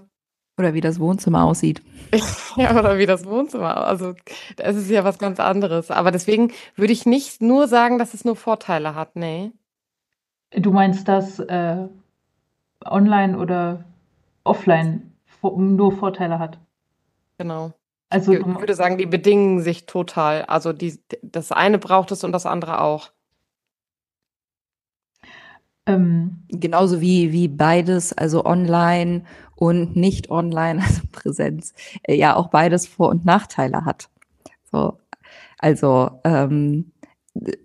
oder 0.57 0.73
wie 0.73 0.81
das 0.81 0.99
Wohnzimmer 0.99 1.43
aussieht. 1.43 1.81
ja, 2.55 2.77
oder 2.77 2.97
wie 2.97 3.05
das 3.05 3.25
Wohnzimmer. 3.25 3.85
Also, 3.85 4.13
das 4.55 4.75
ist 4.75 4.89
ja 4.89 5.03
was 5.03 5.19
ganz 5.19 5.39
anderes. 5.39 5.91
Aber 5.91 6.11
deswegen 6.11 6.51
würde 6.75 6.93
ich 6.93 7.05
nicht 7.05 7.41
nur 7.41 7.67
sagen, 7.67 7.97
dass 7.99 8.13
es 8.13 8.25
nur 8.25 8.35
Vorteile 8.35 8.95
hat. 8.95 9.15
Nee. 9.15 9.51
Du 10.51 10.71
meinst, 10.71 11.07
dass 11.07 11.39
äh, 11.39 11.87
online 12.85 13.37
oder 13.37 13.83
offline 14.43 15.11
nur 15.41 15.91
Vorteile 15.91 16.39
hat? 16.39 16.57
Genau. 17.37 17.73
Also, 18.09 18.33
ich 18.33 18.45
würde 18.45 18.75
sagen, 18.75 18.97
die 18.97 19.05
bedingen 19.05 19.59
sich 19.59 19.85
total. 19.85 20.43
Also, 20.43 20.71
die, 20.71 20.99
das 21.21 21.51
eine 21.51 21.79
braucht 21.79 22.11
es 22.11 22.23
und 22.23 22.31
das 22.31 22.45
andere 22.45 22.79
auch. 22.79 23.11
Ähm, 25.87 26.43
Genauso 26.49 27.01
wie, 27.01 27.31
wie 27.31 27.47
beides, 27.47 28.13
also 28.13 28.45
online 28.45 29.23
und 29.55 29.95
nicht 29.95 30.29
online, 30.29 30.81
also 30.85 31.01
Präsenz, 31.11 31.73
äh, 32.03 32.15
ja 32.15 32.35
auch 32.35 32.49
beides 32.49 32.87
Vor- 32.87 33.09
und 33.09 33.25
Nachteile 33.25 33.85
hat. 33.85 34.09
So, 34.71 34.97
also 35.59 36.19
ähm, 36.23 36.91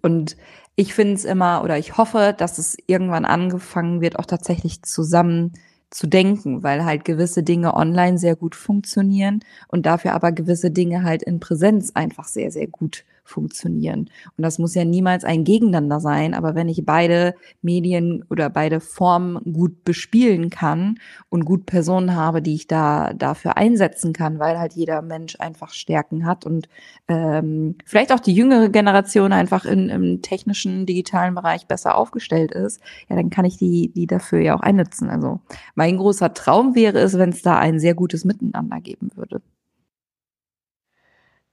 und 0.03 0.37
ich 0.77 0.95
finde 0.95 1.15
es 1.15 1.25
immer 1.25 1.63
oder 1.63 1.79
ich 1.79 1.97
hoffe, 1.97 2.35
dass 2.37 2.59
es 2.59 2.77
irgendwann 2.87 3.25
angefangen 3.25 4.01
wird, 4.01 4.19
auch 4.19 4.27
tatsächlich 4.27 4.83
zusammen 4.83 5.53
zu 5.91 6.07
denken, 6.07 6.63
weil 6.63 6.85
halt 6.85 7.05
gewisse 7.05 7.43
Dinge 7.43 7.75
online 7.75 8.17
sehr 8.17 8.37
gut 8.37 8.55
funktionieren 8.55 9.41
und 9.69 9.87
dafür 9.87 10.15
aber 10.15 10.33
gewisse 10.33 10.71
Dinge 10.71 11.03
halt 11.03 11.23
in 11.23 11.41
Präsenz 11.41 11.91
einfach 11.95 12.27
sehr, 12.29 12.51
sehr 12.53 12.69
gut 12.69 13.05
funktionieren. 13.25 14.11
Und 14.37 14.43
das 14.43 14.59
muss 14.59 14.75
ja 14.75 14.85
niemals 14.85 15.25
ein 15.25 15.45
Gegeneinander 15.45 16.01
sein, 16.01 16.35
aber 16.35 16.55
wenn 16.55 16.69
ich 16.69 16.85
beide 16.85 17.35
Medien 17.63 18.25
oder 18.29 18.51
beide 18.51 18.81
Formen 18.81 19.41
gut 19.53 19.85
bespielen 19.85 20.51
kann 20.51 20.99
und 21.29 21.45
gut 21.45 21.67
Personen 21.67 22.15
habe, 22.15 22.43
die 22.43 22.55
ich 22.55 22.67
da 22.67 23.13
dafür 23.15 23.57
einsetzen 23.57 24.13
kann, 24.13 24.39
weil 24.39 24.59
halt 24.59 24.73
jeder 24.75 25.03
Mensch 25.03 25.37
einfach 25.39 25.71
Stärken 25.73 26.27
hat 26.27 26.47
und 26.47 26.69
ähm, 27.09 27.77
vielleicht 27.85 28.13
auch 28.13 28.21
die 28.21 28.35
jüngere 28.35 28.69
Generation 28.69 29.33
einfach 29.33 29.65
in, 29.65 29.89
im 29.89 30.23
technischen, 30.23 30.87
digitalen 30.87 31.35
Bereich 31.35 31.67
besser 31.67 31.97
aufgestellt 31.97 32.53
ist, 32.53 32.81
ja, 33.09 33.17
dann 33.17 33.31
kann 33.31 33.45
ich 33.45 33.57
die, 33.57 33.93
die 33.95 34.07
dafür 34.07 34.41
ja 34.41 34.57
auch 34.57 34.61
einnutzen. 34.61 35.11
Also 35.11 35.41
mein 35.75 35.97
großer 35.97 36.35
Traum 36.35 36.75
wäre 36.75 36.99
es, 36.99 37.19
wenn 37.19 37.31
es 37.31 37.43
da 37.43 37.59
ein 37.59 37.79
sehr 37.79 37.95
gutes 37.95 38.25
Miteinander 38.25 38.81
geben 38.81 39.11
würde. 39.15 39.41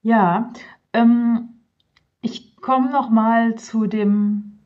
Ja, 0.01 0.53
ähm, 0.93 1.56
ich 2.21 2.55
komme 2.57 2.91
noch 2.91 3.09
mal 3.09 3.55
zu 3.55 3.87
dem, 3.87 4.59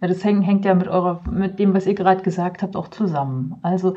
das 0.00 0.24
hängt, 0.24 0.44
hängt 0.46 0.64
ja 0.64 0.74
mit 0.74 0.88
eurer, 0.88 1.22
mit 1.30 1.58
dem, 1.58 1.74
was 1.74 1.86
ihr 1.86 1.94
gerade 1.94 2.22
gesagt 2.22 2.62
habt, 2.62 2.76
auch 2.76 2.88
zusammen. 2.88 3.56
Also 3.62 3.94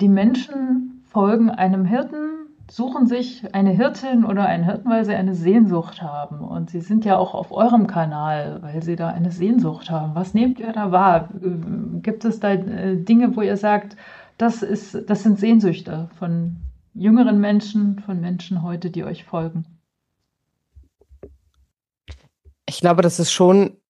die 0.00 0.08
Menschen 0.08 1.02
folgen 1.04 1.50
einem 1.50 1.84
Hirten, 1.84 2.36
suchen 2.68 3.06
sich 3.06 3.54
eine 3.54 3.70
Hirtin 3.70 4.24
oder 4.24 4.46
einen 4.46 4.64
Hirten, 4.64 4.90
weil 4.90 5.04
sie 5.04 5.14
eine 5.14 5.34
Sehnsucht 5.34 6.02
haben. 6.02 6.40
Und 6.40 6.70
sie 6.70 6.80
sind 6.80 7.04
ja 7.04 7.16
auch 7.16 7.34
auf 7.34 7.52
eurem 7.52 7.86
Kanal, 7.86 8.58
weil 8.62 8.82
sie 8.82 8.96
da 8.96 9.08
eine 9.08 9.30
Sehnsucht 9.30 9.90
haben. 9.90 10.14
Was 10.14 10.34
nehmt 10.34 10.58
ihr 10.58 10.72
da 10.72 10.90
wahr? 10.90 11.28
Gibt 12.02 12.24
es 12.24 12.40
da 12.40 12.52
äh, 12.52 12.96
Dinge, 12.96 13.36
wo 13.36 13.42
ihr 13.42 13.56
sagt, 13.56 13.96
das, 14.36 14.62
ist, 14.62 15.08
das 15.08 15.22
sind 15.22 15.38
Sehnsüchte 15.38 16.08
von 16.18 16.56
jüngeren 16.92 17.40
Menschen, 17.40 18.00
von 18.00 18.20
Menschen 18.20 18.62
heute, 18.62 18.90
die 18.90 19.04
euch 19.04 19.24
folgen? 19.24 19.64
Ich 22.76 22.82
glaube, 22.82 23.00
dass 23.00 23.18
es 23.18 23.32
schon, 23.32 23.80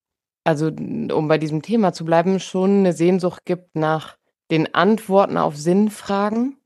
also 0.44 0.68
um 0.68 1.26
bei 1.26 1.38
diesem 1.38 1.60
Thema 1.60 1.92
zu 1.92 2.04
bleiben, 2.04 2.38
schon 2.38 2.70
eine 2.70 2.92
Sehnsucht 2.92 3.44
gibt 3.44 3.74
nach 3.74 4.16
den 4.52 4.76
Antworten 4.76 5.38
auf 5.38 5.56
Sinnfragen, 5.56 6.56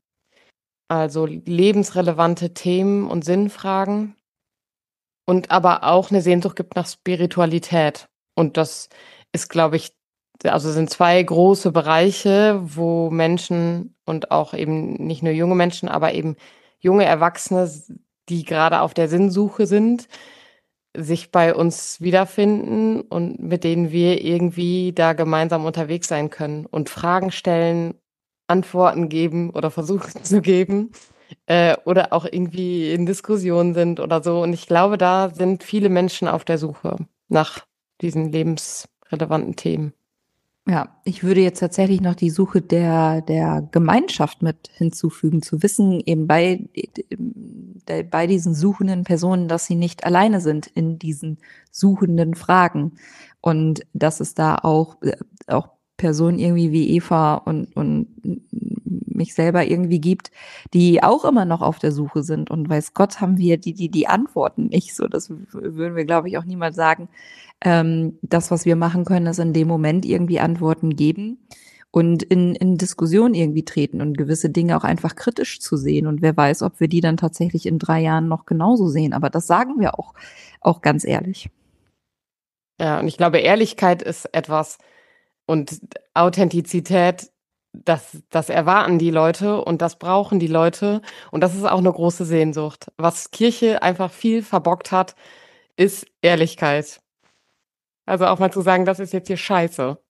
also 0.87 1.25
lebensrelevante 1.25 2.53
Themen 2.53 3.09
und 3.09 3.25
Sinnfragen 3.25 4.15
und 5.25 5.49
aber 5.49 5.83
auch 5.83 6.11
eine 6.11 6.21
Sehnsucht 6.21 6.55
gibt 6.57 6.75
nach 6.75 6.87
Spiritualität. 6.87 8.07
Und 8.35 8.55
das 8.55 8.89
ist, 9.31 9.49
glaube 9.49 9.77
ich, 9.77 9.91
also 10.43 10.71
sind 10.71 10.91
zwei 10.91 11.23
große 11.23 11.71
Bereiche, 11.71 12.59
wo 12.61 13.09
Menschen 13.09 13.95
und 14.05 14.29
auch 14.29 14.53
eben 14.53 14.93
nicht 14.93 15.23
nur 15.23 15.33
junge 15.33 15.55
Menschen, 15.55 15.89
aber 15.89 16.13
eben 16.13 16.35
junge 16.77 17.05
Erwachsene, 17.05 17.67
die 18.29 18.45
gerade 18.45 18.81
auf 18.81 18.93
der 18.93 19.09
Sinnsuche 19.09 19.65
sind, 19.65 20.07
sich 20.95 21.31
bei 21.31 21.55
uns 21.55 22.01
wiederfinden 22.01 23.01
und 23.01 23.39
mit 23.39 23.63
denen 23.63 23.91
wir 23.91 24.23
irgendwie 24.23 24.91
da 24.93 25.13
gemeinsam 25.13 25.65
unterwegs 25.65 26.07
sein 26.07 26.29
können 26.29 26.65
und 26.65 26.89
Fragen 26.89 27.31
stellen, 27.31 27.95
Antworten 28.47 29.09
geben 29.09 29.51
oder 29.51 29.71
versuchen 29.71 30.23
zu 30.23 30.41
geben 30.41 30.91
äh, 31.45 31.75
oder 31.85 32.13
auch 32.13 32.25
irgendwie 32.25 32.91
in 32.91 33.05
Diskussionen 33.05 33.73
sind 33.73 33.99
oder 33.99 34.21
so. 34.21 34.41
Und 34.41 34.53
ich 34.53 34.67
glaube, 34.67 34.97
da 34.97 35.29
sind 35.29 35.63
viele 35.63 35.89
Menschen 35.89 36.27
auf 36.27 36.43
der 36.43 36.57
Suche 36.57 36.97
nach 37.29 37.65
diesen 38.01 38.31
lebensrelevanten 38.31 39.55
Themen. 39.55 39.93
Ja, 40.67 40.95
ich 41.03 41.23
würde 41.23 41.41
jetzt 41.41 41.59
tatsächlich 41.59 42.01
noch 42.01 42.13
die 42.13 42.29
Suche 42.29 42.61
der, 42.61 43.21
der 43.21 43.67
Gemeinschaft 43.71 44.43
mit 44.43 44.69
hinzufügen, 44.73 45.41
zu 45.41 45.63
wissen, 45.63 45.99
eben 46.05 46.27
bei, 46.27 46.69
bei 48.11 48.27
diesen 48.27 48.53
suchenden 48.53 49.03
Personen, 49.03 49.47
dass 49.47 49.65
sie 49.65 49.75
nicht 49.75 50.03
alleine 50.03 50.39
sind 50.39 50.67
in 50.67 50.99
diesen 50.99 51.39
suchenden 51.71 52.35
Fragen. 52.35 52.93
Und 53.41 53.81
dass 53.93 54.19
es 54.19 54.35
da 54.35 54.55
auch, 54.55 54.97
auch 55.47 55.69
Personen 56.01 56.39
irgendwie 56.39 56.71
wie 56.71 56.95
Eva 56.95 57.35
und, 57.35 57.75
und 57.75 58.07
mich 59.05 59.35
selber 59.35 59.67
irgendwie 59.67 60.01
gibt, 60.01 60.31
die 60.73 61.03
auch 61.03 61.25
immer 61.25 61.45
noch 61.45 61.61
auf 61.61 61.77
der 61.77 61.91
Suche 61.91 62.23
sind. 62.23 62.49
Und 62.49 62.67
weiß 62.67 62.95
Gott 62.95 63.21
haben 63.21 63.37
wir 63.37 63.57
die, 63.57 63.73
die, 63.73 63.89
die 63.89 64.07
Antworten 64.07 64.65
nicht 64.65 64.95
so. 64.95 65.07
Das 65.07 65.29
würden 65.29 65.95
wir, 65.95 66.05
glaube 66.05 66.27
ich, 66.27 66.39
auch 66.39 66.43
niemals 66.43 66.75
sagen. 66.75 67.07
Ähm, 67.63 68.17
das, 68.23 68.49
was 68.49 68.65
wir 68.65 68.75
machen 68.75 69.05
können, 69.05 69.27
ist 69.27 69.37
in 69.37 69.53
dem 69.53 69.67
Moment 69.67 70.03
irgendwie 70.03 70.39
Antworten 70.39 70.95
geben 70.95 71.37
und 71.91 72.23
in, 72.23 72.55
in 72.55 72.79
Diskussion 72.79 73.35
irgendwie 73.35 73.63
treten 73.63 74.01
und 74.01 74.17
gewisse 74.17 74.49
Dinge 74.49 74.75
auch 74.75 74.83
einfach 74.83 75.15
kritisch 75.15 75.59
zu 75.59 75.77
sehen. 75.77 76.07
Und 76.07 76.23
wer 76.23 76.35
weiß, 76.35 76.63
ob 76.63 76.79
wir 76.79 76.87
die 76.87 77.01
dann 77.01 77.17
tatsächlich 77.17 77.67
in 77.67 77.77
drei 77.77 78.01
Jahren 78.01 78.27
noch 78.27 78.47
genauso 78.47 78.87
sehen. 78.87 79.13
Aber 79.13 79.29
das 79.29 79.45
sagen 79.45 79.79
wir 79.79 79.99
auch, 79.99 80.15
auch 80.61 80.81
ganz 80.81 81.05
ehrlich. 81.05 81.51
Ja, 82.79 82.99
und 82.99 83.07
ich 83.07 83.17
glaube, 83.17 83.37
Ehrlichkeit 83.37 84.01
ist 84.01 84.25
etwas, 84.33 84.79
und 85.51 85.81
Authentizität, 86.13 87.29
das, 87.73 88.23
das 88.29 88.49
erwarten 88.49 88.99
die 88.99 89.11
Leute 89.11 89.61
und 89.61 89.81
das 89.81 89.97
brauchen 89.97 90.39
die 90.39 90.47
Leute. 90.47 91.01
Und 91.29 91.41
das 91.41 91.55
ist 91.55 91.65
auch 91.65 91.79
eine 91.79 91.91
große 91.91 92.23
Sehnsucht. 92.23 92.89
Was 92.95 93.31
Kirche 93.31 93.83
einfach 93.83 94.11
viel 94.11 94.43
verbockt 94.43 94.93
hat, 94.93 95.13
ist 95.75 96.07
Ehrlichkeit. 96.21 97.01
Also 98.05 98.27
auch 98.27 98.39
mal 98.39 98.51
zu 98.51 98.61
sagen, 98.61 98.85
das 98.85 99.01
ist 99.01 99.11
jetzt 99.11 99.27
hier 99.27 99.35
scheiße. 99.35 99.97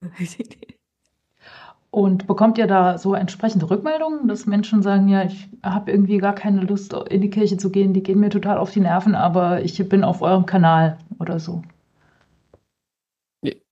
Und 1.90 2.28
bekommt 2.28 2.60
ihr 2.60 2.68
da 2.68 3.00
so 3.00 3.16
entsprechende 3.16 3.70
Rückmeldungen, 3.70 4.28
dass 4.28 4.46
Menschen 4.46 4.84
sagen, 4.84 5.10
ja, 5.10 5.24
ich 5.24 5.50
habe 5.64 5.92
irgendwie 5.92 6.20
gar 6.20 6.36
keine 6.36 6.62
Lust, 6.62 6.94
in 6.94 7.20
die 7.20 7.32
Kirche 7.32 7.58
zu 7.58 7.72
gehen, 7.72 7.94
die 7.94 8.04
gehen 8.04 8.20
mir 8.20 8.30
total 8.30 8.60
auf 8.60 8.72
die 8.72 8.80
Nerven, 8.80 9.16
aber 9.16 9.64
ich 9.64 9.90
bin 9.90 10.04
auf 10.04 10.22
eurem 10.22 10.46
Kanal 10.46 11.00
oder 11.20 11.40
so? 11.40 11.64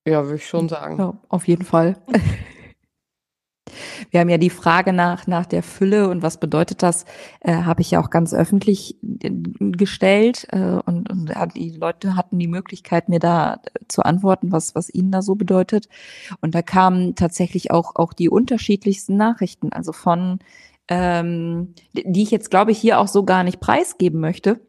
Ja, 0.05 0.23
würde 0.23 0.37
ich 0.37 0.47
schon 0.47 0.69
sagen. 0.69 0.97
Ja, 0.97 1.13
auf 1.29 1.47
jeden 1.47 1.65
Fall. 1.65 1.97
Wir 4.11 4.19
haben 4.19 4.29
ja 4.29 4.37
die 4.37 4.49
Frage 4.49 4.93
nach, 4.93 5.27
nach 5.27 5.45
der 5.45 5.63
Fülle 5.63 6.09
und 6.09 6.23
was 6.23 6.39
bedeutet 6.39 6.81
das, 6.81 7.05
äh, 7.41 7.53
habe 7.53 7.81
ich 7.81 7.91
ja 7.91 8.01
auch 8.01 8.09
ganz 8.09 8.33
öffentlich 8.33 8.97
äh, 9.21 9.29
gestellt 9.59 10.47
äh, 10.49 10.79
und, 10.85 11.09
und 11.09 11.31
die 11.55 11.71
Leute 11.71 12.15
hatten 12.15 12.39
die 12.39 12.47
Möglichkeit, 12.47 13.09
mir 13.09 13.19
da 13.19 13.55
äh, 13.55 13.79
zu 13.87 14.03
antworten, 14.03 14.51
was, 14.51 14.75
was 14.75 14.93
ihnen 14.93 15.11
da 15.11 15.21
so 15.21 15.35
bedeutet. 15.35 15.87
Und 16.41 16.55
da 16.55 16.61
kamen 16.61 17.15
tatsächlich 17.15 17.71
auch, 17.71 17.95
auch 17.95 18.13
die 18.13 18.29
unterschiedlichsten 18.29 19.15
Nachrichten, 19.17 19.71
also 19.71 19.91
von, 19.91 20.39
ähm, 20.87 21.75
die 21.93 22.23
ich 22.23 22.31
jetzt, 22.31 22.49
glaube 22.49 22.71
ich, 22.71 22.79
hier 22.79 22.99
auch 22.99 23.07
so 23.07 23.23
gar 23.23 23.43
nicht 23.43 23.59
preisgeben 23.59 24.19
möchte 24.19 24.59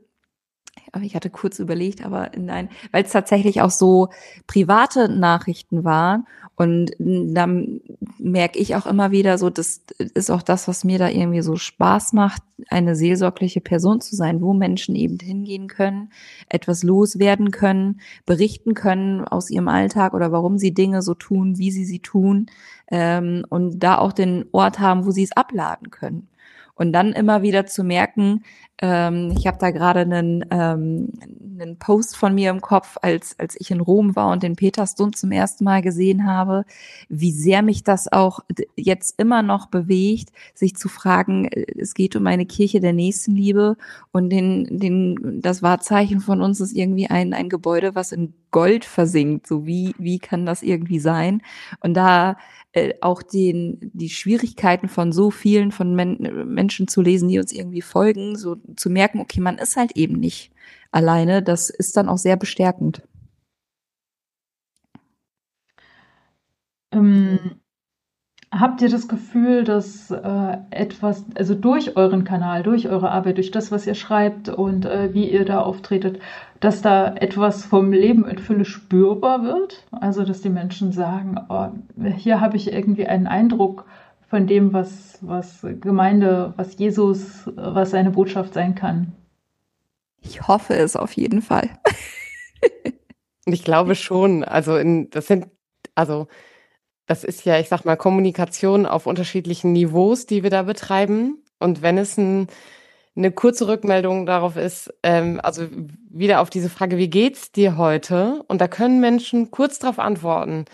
aber 0.93 1.05
ich 1.05 1.15
hatte 1.15 1.31
kurz 1.31 1.59
überlegt, 1.59 2.05
aber 2.05 2.31
nein, 2.37 2.69
weil 2.93 3.05
es 3.05 3.13
tatsächlich 3.13 3.61
auch 3.61 3.71
so 3.71 4.09
private 4.47 5.09
Nachrichten 5.09 5.85
waren. 5.85 6.27
Und 6.57 6.91
dann 6.99 7.81
merke 8.19 8.59
ich 8.59 8.77
auch 8.77 8.87
immer 8.87 9.11
wieder 9.11 9.39
so, 9.39 9.49
das 9.49 9.83
ist 9.99 10.31
auch 10.31 10.43
das, 10.43 10.69
was 10.69 10.85
mir 10.85 10.99
da 10.99 11.09
irgendwie 11.09 11.41
so 11.41 11.57
Spaß 11.57 12.13
macht, 12.13 12.43
eine 12.69 12.97
seelsorgliche 12.97 13.63
Person 13.63 14.03
zu 14.03 14.15
sein, 14.15 14.43
wo 14.43 14.53
Menschen 14.53 14.95
eben 14.95 15.19
hingehen 15.19 15.69
können, 15.69 16.11
etwas 16.51 16.83
loswerden 16.83 17.51
können, 17.51 18.01
berichten 18.27 18.75
können 18.75 19.25
aus 19.25 19.49
ihrem 19.49 19.69
Alltag 19.69 20.13
oder 20.13 20.33
warum 20.33 20.59
sie 20.59 20.75
Dinge 20.75 21.01
so 21.01 21.15
tun, 21.15 21.57
wie 21.57 21.71
sie 21.71 21.87
sie 21.87 22.01
tun 22.01 22.47
ähm, 22.91 23.47
und 23.49 23.81
da 23.81 23.97
auch 23.97 24.13
den 24.13 24.45
Ort 24.53 24.81
haben, 24.81 25.07
wo 25.07 25.13
sie 25.13 25.23
es 25.23 25.33
abladen 25.33 25.91
können. 25.91 26.29
Und 26.75 26.93
dann 26.93 27.13
immer 27.13 27.43
wieder 27.43 27.67
zu 27.67 27.85
merken, 27.85 28.43
ähm, 28.83 29.33
ich 29.37 29.47
habe 29.47 29.59
da 29.59 29.71
gerade 29.71 30.01
einen, 30.01 30.45
ähm, 30.51 31.13
einen 31.61 31.79
Post 31.79 32.17
von 32.17 32.35
mir 32.35 32.51
im 32.51 32.63
Kopf, 32.63 32.97
als, 33.03 33.39
als 33.39 33.55
ich 33.61 33.71
in 33.71 33.81
Rom 33.81 34.17
war 34.17 34.33
und 34.33 34.43
den 34.43 34.57
Petersdom 34.57 35.13
zum 35.13 35.33
ersten 35.33 35.65
Mal 35.65 35.83
gesehen 35.83 36.27
habe, 36.27 36.65
wie 37.11 37.33
sehr 37.33 37.61
mich 37.61 37.85
das 37.85 38.11
auch 38.11 38.41
jetzt 38.77 39.19
immer 39.19 39.43
noch 39.43 39.67
bewegt, 39.67 40.31
sich 40.55 40.77
zu 40.77 40.89
fragen, 40.89 41.45
äh, 41.47 41.67
es 41.79 41.93
geht 41.95 42.17
um 42.17 42.27
eine 42.27 42.47
Kirche 42.47 42.81
der 42.81 42.95
Nächstenliebe 42.95 43.77
und 44.13 44.31
den, 44.31 44.79
den, 44.79 45.41
das 45.43 45.63
Wahrzeichen 45.63 46.21
von 46.21 46.41
uns 46.41 46.61
ist 46.61 46.73
irgendwie 46.73 47.09
ein, 47.09 47.35
ein 47.35 47.51
Gebäude, 47.51 47.95
was 47.95 48.13
in 48.13 48.33
Gold 48.51 48.85
versinkt. 48.85 49.47
So 49.47 49.67
wie, 49.67 49.95
wie 49.99 50.19
kann 50.19 50.47
das 50.47 50.63
irgendwie 50.63 50.99
sein? 50.99 51.43
Und 51.81 51.95
da 51.95 52.37
äh, 52.73 52.95
auch 53.01 53.23
den, 53.23 53.91
die 53.95 54.11
Schwierigkeiten 54.11 54.89
von 54.89 55.13
so 55.13 55.31
vielen 55.31 55.73
von 55.73 55.95
Men 55.95 56.19
Menschen 56.55 56.87
zu 56.87 57.03
lesen, 57.03 57.29
die 57.29 57.39
uns 57.39 57.53
irgendwie 57.53 57.83
folgen, 57.83 58.37
so 58.37 58.57
zu 58.77 58.91
merken, 58.91 59.21
okay, 59.21 59.41
man 59.41 59.59
ist 59.59 59.77
halt 59.77 59.93
eben 59.97 60.19
nicht 60.19 60.53
alleine, 60.91 61.43
das 61.43 61.71
ist 61.71 61.97
dann 61.97 62.09
auch 62.09 62.19
sehr 62.19 62.37
bestärkend. 62.37 63.03
Ähm, 66.93 67.61
habt 68.53 68.83
ihr 68.83 68.89
das 68.89 69.07
Gefühl, 69.07 69.65
dass 69.65 70.11
äh, 70.11 70.57
etwas, 70.71 71.25
also 71.37 71.55
durch 71.55 71.97
euren 71.97 72.25
Kanal, 72.25 72.63
durch 72.63 72.89
eure 72.89 73.11
Arbeit, 73.11 73.37
durch 73.37 73.51
das, 73.51 73.71
was 73.71 73.87
ihr 73.87 73.95
schreibt 73.95 74.49
und 74.49 74.87
äh, 74.87 75.15
wie 75.15 75.31
ihr 75.31 75.45
da 75.45 75.61
auftretet, 75.61 76.21
dass 76.59 76.83
da 76.83 77.15
etwas 77.15 77.65
vom 77.65 77.93
Leben 77.93 78.27
in 78.27 78.39
Fülle 78.39 78.65
spürbar 78.65 79.45
wird? 79.45 79.87
Also, 79.93 80.25
dass 80.25 80.41
die 80.41 80.51
Menschen 80.51 80.93
sagen, 80.93 81.37
oh, 81.49 81.69
hier 82.17 82.41
habe 82.41 82.57
ich 82.57 82.73
irgendwie 82.73 83.07
einen 83.07 83.27
Eindruck 83.29 83.87
von 84.31 84.47
dem, 84.47 84.73
was, 84.73 85.19
was 85.21 85.67
Gemeinde, 85.81 86.55
was 86.57 86.79
Jesus, 86.79 87.51
was 87.57 87.91
seine 87.91 88.13
Botschaft 88.13 88.55
sein 88.55 88.77
kann. 88.77 89.13
Ich 90.21 90.47
hoffe 90.47 90.75
es 90.75 90.97
auf 90.97 91.13
jeden 91.13 91.43
Fall. 91.43 91.69
Ich 93.47 93.65
glaube 93.65 93.97
schon, 93.97 94.45
also 94.45 94.77
in, 94.77 95.11
das 95.11 95.27
sind, 95.27 95.47
also 95.97 96.29
das 97.07 97.25
ist 97.25 97.45
ja, 97.45 97.59
ich 97.59 97.69
sag 97.69 97.85
mal, 97.85 97.97
Kommunikation 97.97 98.87
auf 98.87 99.07
unterschiedlichen 99.07 99.73
Niveaus, 99.73 100.27
die 100.27 100.45
wir 100.45 100.51
da 100.51 100.63
betreiben. 100.63 101.43
Und 101.59 101.83
wenn 101.83 101.99
es 101.99 102.17
ein, 102.17 102.47
eine 103.17 103.33
kurze 103.33 103.67
Rückmeldung 103.67 104.27
darauf 104.27 104.57
ist, 104.57 104.93
ähm, 105.03 105.41
also 105.43 105.67
wieder 106.11 106.41
auf 106.43 106.51
diese 106.51 106.69
Frage, 106.69 106.99
wie 106.99 107.11
geht's 107.11 107.51
dir 107.51 107.77
heute? 107.77 108.45
Und 108.47 108.61
da 108.61 108.69
können 108.69 109.01
Menschen 109.01 109.51
kurz 109.51 109.81
darauf 109.81 109.99
antworten. 109.99 110.67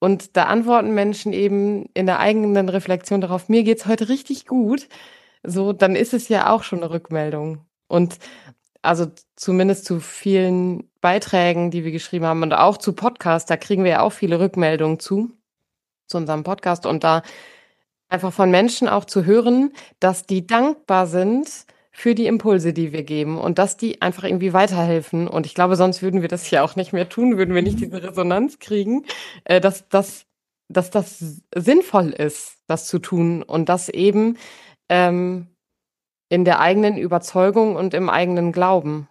Und 0.00 0.36
da 0.36 0.44
antworten 0.44 0.94
Menschen 0.94 1.32
eben 1.32 1.86
in 1.94 2.06
der 2.06 2.20
eigenen 2.20 2.68
Reflexion 2.68 3.20
darauf, 3.20 3.48
mir 3.48 3.64
geht's 3.64 3.86
heute 3.86 4.08
richtig 4.08 4.46
gut. 4.46 4.88
So, 5.42 5.72
dann 5.72 5.96
ist 5.96 6.14
es 6.14 6.28
ja 6.28 6.50
auch 6.50 6.62
schon 6.62 6.80
eine 6.80 6.90
Rückmeldung. 6.90 7.66
Und 7.88 8.18
also 8.82 9.06
zumindest 9.36 9.84
zu 9.84 10.00
vielen 10.00 10.88
Beiträgen, 11.00 11.70
die 11.70 11.84
wir 11.84 11.92
geschrieben 11.92 12.26
haben 12.26 12.42
und 12.42 12.52
auch 12.52 12.76
zu 12.76 12.92
Podcasts, 12.92 13.48
da 13.48 13.56
kriegen 13.56 13.84
wir 13.84 13.90
ja 13.90 14.00
auch 14.02 14.12
viele 14.12 14.40
Rückmeldungen 14.40 15.00
zu, 15.00 15.32
zu 16.06 16.16
unserem 16.16 16.44
Podcast 16.44 16.86
und 16.86 17.02
da 17.04 17.22
einfach 18.08 18.32
von 18.32 18.50
Menschen 18.50 18.88
auch 18.88 19.04
zu 19.04 19.24
hören, 19.24 19.72
dass 20.00 20.26
die 20.26 20.46
dankbar 20.46 21.06
sind 21.06 21.66
für 21.98 22.14
die 22.14 22.28
Impulse, 22.28 22.72
die 22.72 22.92
wir 22.92 23.02
geben 23.02 23.38
und 23.38 23.58
dass 23.58 23.76
die 23.76 24.00
einfach 24.02 24.22
irgendwie 24.22 24.52
weiterhelfen. 24.52 25.26
Und 25.26 25.46
ich 25.46 25.54
glaube, 25.56 25.74
sonst 25.74 26.00
würden 26.00 26.22
wir 26.22 26.28
das 26.28 26.48
ja 26.48 26.62
auch 26.62 26.76
nicht 26.76 26.92
mehr 26.92 27.08
tun, 27.08 27.36
würden 27.36 27.56
wir 27.56 27.62
nicht 27.62 27.80
diese 27.80 28.00
Resonanz 28.00 28.60
kriegen, 28.60 29.04
äh, 29.42 29.60
dass, 29.60 29.88
dass, 29.88 30.24
dass 30.68 30.90
das 30.90 31.42
sinnvoll 31.52 32.10
ist, 32.10 32.58
das 32.68 32.86
zu 32.86 33.00
tun 33.00 33.42
und 33.42 33.68
dass 33.68 33.88
eben 33.88 34.38
ähm, 34.88 35.48
in 36.28 36.44
der 36.44 36.60
eigenen 36.60 36.98
Überzeugung 36.98 37.74
und 37.74 37.94
im 37.94 38.08
eigenen 38.08 38.52
Glauben. 38.52 39.08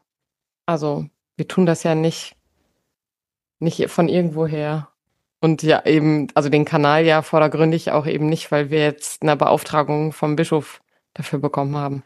Also 0.65 1.07
wir 1.35 1.49
tun 1.49 1.65
das 1.65 1.83
ja 1.83 1.93
nicht, 1.93 2.37
nicht 3.59 3.89
von 3.89 4.07
irgendwoher. 4.07 4.87
Und 5.41 5.61
ja, 5.61 5.85
eben, 5.85 6.27
also 6.35 6.47
den 6.47 6.63
Kanal 6.63 7.03
ja 7.03 7.21
vordergründig 7.21 7.91
auch 7.91 8.07
eben 8.07 8.29
nicht, 8.29 8.49
weil 8.49 8.69
wir 8.69 8.79
jetzt 8.79 9.23
eine 9.23 9.35
Beauftragung 9.35 10.13
vom 10.13 10.37
Bischof 10.37 10.81
dafür 11.13 11.39
bekommen 11.39 11.75
haben. 11.75 12.03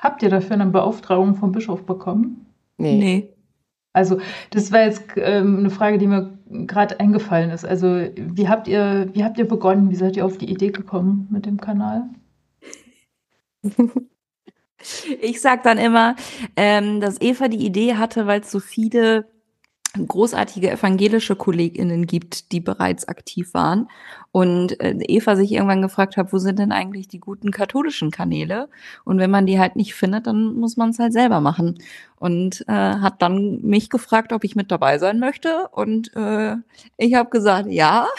Habt 0.00 0.22
ihr 0.22 0.30
dafür 0.30 0.54
eine 0.54 0.66
Beauftragung 0.66 1.34
vom 1.34 1.52
Bischof 1.52 1.84
bekommen? 1.84 2.46
Nee. 2.78 2.98
nee. 2.98 3.34
Also, 3.92 4.20
das 4.50 4.72
war 4.72 4.82
jetzt 4.82 5.04
ähm, 5.16 5.58
eine 5.58 5.70
Frage, 5.70 5.98
die 5.98 6.06
mir 6.06 6.38
gerade 6.48 6.98
eingefallen 7.00 7.50
ist. 7.50 7.64
Also, 7.64 7.86
wie 8.16 8.48
habt 8.48 8.66
ihr, 8.68 9.10
wie 9.12 9.24
habt 9.24 9.38
ihr 9.38 9.46
begonnen? 9.46 9.90
Wie 9.90 9.96
seid 9.96 10.16
ihr 10.16 10.24
auf 10.24 10.38
die 10.38 10.50
Idee 10.50 10.70
gekommen 10.70 11.28
mit 11.30 11.46
dem 11.46 11.60
Kanal? 11.60 12.08
Ich 15.20 15.42
sag 15.42 15.62
dann 15.62 15.76
immer, 15.76 16.16
ähm, 16.56 17.02
dass 17.02 17.20
Eva 17.20 17.48
die 17.48 17.66
Idee 17.66 17.96
hatte, 17.96 18.26
weil 18.26 18.40
es 18.40 18.50
so 18.50 18.60
viele 18.60 19.26
großartige 19.94 20.70
evangelische 20.70 21.34
KollegInnen 21.34 22.06
gibt, 22.06 22.52
die 22.52 22.60
bereits 22.60 23.08
aktiv 23.08 23.54
waren. 23.54 23.88
Und 24.32 24.80
äh, 24.80 24.94
Eva 25.08 25.34
sich 25.34 25.52
irgendwann 25.52 25.82
gefragt 25.82 26.16
hat, 26.16 26.32
wo 26.32 26.38
sind 26.38 26.58
denn 26.58 26.72
eigentlich 26.72 27.08
die 27.08 27.18
guten 27.18 27.50
katholischen 27.50 28.10
Kanäle? 28.10 28.68
Und 29.04 29.18
wenn 29.18 29.30
man 29.30 29.46
die 29.46 29.58
halt 29.58 29.76
nicht 29.76 29.94
findet, 29.94 30.26
dann 30.26 30.54
muss 30.54 30.76
man 30.76 30.90
es 30.90 30.98
halt 30.98 31.12
selber 31.12 31.40
machen. 31.40 31.78
Und 32.16 32.64
äh, 32.68 32.72
hat 32.72 33.22
dann 33.22 33.60
mich 33.62 33.90
gefragt, 33.90 34.32
ob 34.32 34.44
ich 34.44 34.54
mit 34.54 34.70
dabei 34.70 34.98
sein 34.98 35.18
möchte. 35.18 35.68
Und 35.72 36.14
äh, 36.14 36.56
ich 36.96 37.14
habe 37.14 37.30
gesagt, 37.30 37.68
ja. 37.68 38.06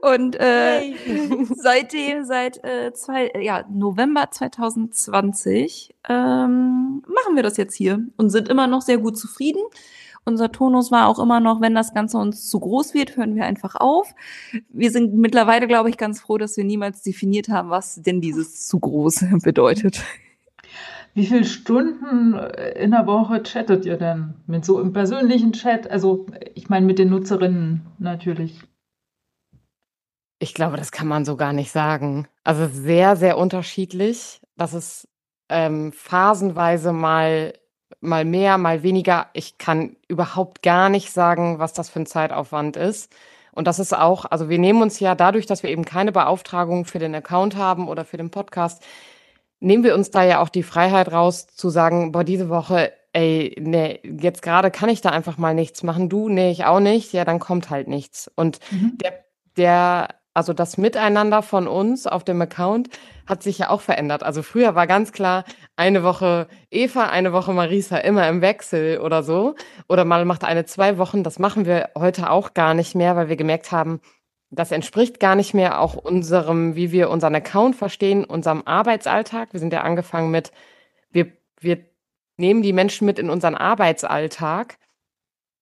Und 0.00 0.36
äh, 0.40 0.94
seitdem, 1.56 2.24
seit 2.24 2.62
äh, 2.64 2.92
zwei, 2.94 3.30
ja, 3.38 3.64
November 3.70 4.30
2020 4.30 5.94
ähm, 6.08 7.02
machen 7.06 7.34
wir 7.34 7.42
das 7.42 7.56
jetzt 7.56 7.74
hier 7.74 8.00
und 8.16 8.30
sind 8.30 8.48
immer 8.48 8.66
noch 8.66 8.80
sehr 8.80 8.98
gut 8.98 9.18
zufrieden. 9.18 9.60
Unser 10.28 10.50
Tonus 10.50 10.90
war 10.90 11.06
auch 11.06 11.20
immer 11.20 11.38
noch, 11.38 11.60
wenn 11.60 11.76
das 11.76 11.94
Ganze 11.94 12.18
uns 12.18 12.48
zu 12.48 12.58
groß 12.58 12.94
wird, 12.94 13.16
hören 13.16 13.36
wir 13.36 13.44
einfach 13.44 13.76
auf. 13.76 14.12
Wir 14.70 14.90
sind 14.90 15.14
mittlerweile, 15.14 15.68
glaube 15.68 15.88
ich, 15.88 15.96
ganz 15.96 16.20
froh, 16.20 16.36
dass 16.36 16.56
wir 16.56 16.64
niemals 16.64 17.02
definiert 17.02 17.48
haben, 17.48 17.70
was 17.70 18.02
denn 18.02 18.20
dieses 18.20 18.66
zu 18.66 18.80
groß 18.80 19.24
bedeutet. 19.44 20.02
Wie 21.14 21.26
viele 21.26 21.44
Stunden 21.44 22.34
in 22.74 22.90
der 22.90 23.06
Woche 23.06 23.40
chattet 23.44 23.86
ihr 23.86 23.96
denn? 23.96 24.34
Mit 24.48 24.64
so 24.64 24.80
im 24.80 24.92
persönlichen 24.92 25.52
Chat? 25.52 25.88
Also, 25.88 26.26
ich 26.54 26.68
meine, 26.68 26.86
mit 26.86 26.98
den 26.98 27.08
Nutzerinnen 27.08 27.86
natürlich. 28.00 28.60
Ich 30.40 30.54
glaube, 30.54 30.76
das 30.76 30.90
kann 30.90 31.06
man 31.06 31.24
so 31.24 31.36
gar 31.36 31.52
nicht 31.52 31.70
sagen. 31.70 32.26
Also 32.42 32.66
sehr, 32.66 33.14
sehr 33.14 33.38
unterschiedlich. 33.38 34.40
Das 34.56 34.74
ist 34.74 35.08
ähm, 35.48 35.92
phasenweise 35.92 36.92
mal, 36.92 37.54
mal 38.00 38.24
mehr, 38.24 38.58
mal 38.58 38.82
weniger. 38.82 39.28
Ich 39.32 39.58
kann 39.58 39.96
überhaupt 40.08 40.62
gar 40.62 40.88
nicht 40.88 41.12
sagen, 41.12 41.58
was 41.58 41.72
das 41.72 41.88
für 41.88 42.00
ein 42.00 42.06
Zeitaufwand 42.06 42.76
ist. 42.76 43.12
Und 43.52 43.66
das 43.66 43.78
ist 43.78 43.96
auch, 43.96 44.26
also 44.26 44.48
wir 44.48 44.58
nehmen 44.58 44.82
uns 44.82 45.00
ja 45.00 45.14
dadurch, 45.14 45.46
dass 45.46 45.62
wir 45.62 45.70
eben 45.70 45.84
keine 45.84 46.12
Beauftragung 46.12 46.84
für 46.84 46.98
den 46.98 47.14
Account 47.14 47.56
haben 47.56 47.88
oder 47.88 48.04
für 48.04 48.18
den 48.18 48.30
Podcast, 48.30 48.84
nehmen 49.60 49.82
wir 49.82 49.94
uns 49.94 50.10
da 50.10 50.22
ja 50.24 50.42
auch 50.42 50.50
die 50.50 50.62
Freiheit 50.62 51.10
raus 51.10 51.46
zu 51.46 51.70
sagen, 51.70 52.12
boah, 52.12 52.22
diese 52.22 52.48
Woche, 52.50 52.92
ey, 53.12 53.56
nee, 53.58 54.00
jetzt 54.20 54.42
gerade 54.42 54.70
kann 54.70 54.90
ich 54.90 55.00
da 55.00 55.08
einfach 55.08 55.38
mal 55.38 55.54
nichts 55.54 55.82
machen. 55.82 56.10
Du, 56.10 56.28
nee, 56.28 56.50
ich 56.50 56.66
auch 56.66 56.80
nicht. 56.80 57.14
Ja, 57.14 57.24
dann 57.24 57.38
kommt 57.38 57.70
halt 57.70 57.88
nichts. 57.88 58.30
Und 58.36 58.58
mhm. 58.70 58.98
der, 58.98 59.24
der 59.56 60.08
also 60.36 60.52
das 60.52 60.76
Miteinander 60.76 61.40
von 61.40 61.66
uns 61.66 62.06
auf 62.06 62.22
dem 62.22 62.42
Account 62.42 62.90
hat 63.26 63.42
sich 63.42 63.56
ja 63.56 63.70
auch 63.70 63.80
verändert. 63.80 64.22
Also 64.22 64.42
früher 64.42 64.74
war 64.74 64.86
ganz 64.86 65.12
klar, 65.12 65.44
eine 65.76 66.02
Woche 66.02 66.46
Eva, 66.70 67.06
eine 67.06 67.32
Woche 67.32 67.54
Marisa, 67.54 67.96
immer 67.96 68.28
im 68.28 68.42
Wechsel 68.42 69.00
oder 69.00 69.22
so. 69.22 69.54
Oder 69.88 70.04
mal 70.04 70.26
macht 70.26 70.44
eine 70.44 70.66
zwei 70.66 70.98
Wochen. 70.98 71.22
Das 71.22 71.38
machen 71.38 71.64
wir 71.64 71.88
heute 71.96 72.28
auch 72.28 72.52
gar 72.52 72.74
nicht 72.74 72.94
mehr, 72.94 73.16
weil 73.16 73.30
wir 73.30 73.36
gemerkt 73.36 73.72
haben, 73.72 74.00
das 74.50 74.72
entspricht 74.72 75.20
gar 75.20 75.36
nicht 75.36 75.54
mehr 75.54 75.80
auch 75.80 75.94
unserem, 75.94 76.76
wie 76.76 76.92
wir 76.92 77.08
unseren 77.08 77.34
Account 77.34 77.74
verstehen, 77.74 78.22
unserem 78.22 78.62
Arbeitsalltag. 78.66 79.54
Wir 79.54 79.60
sind 79.60 79.72
ja 79.72 79.80
angefangen 79.80 80.30
mit, 80.30 80.52
wir, 81.10 81.32
wir 81.60 81.78
nehmen 82.36 82.60
die 82.60 82.74
Menschen 82.74 83.06
mit 83.06 83.18
in 83.18 83.30
unseren 83.30 83.54
Arbeitsalltag 83.54 84.76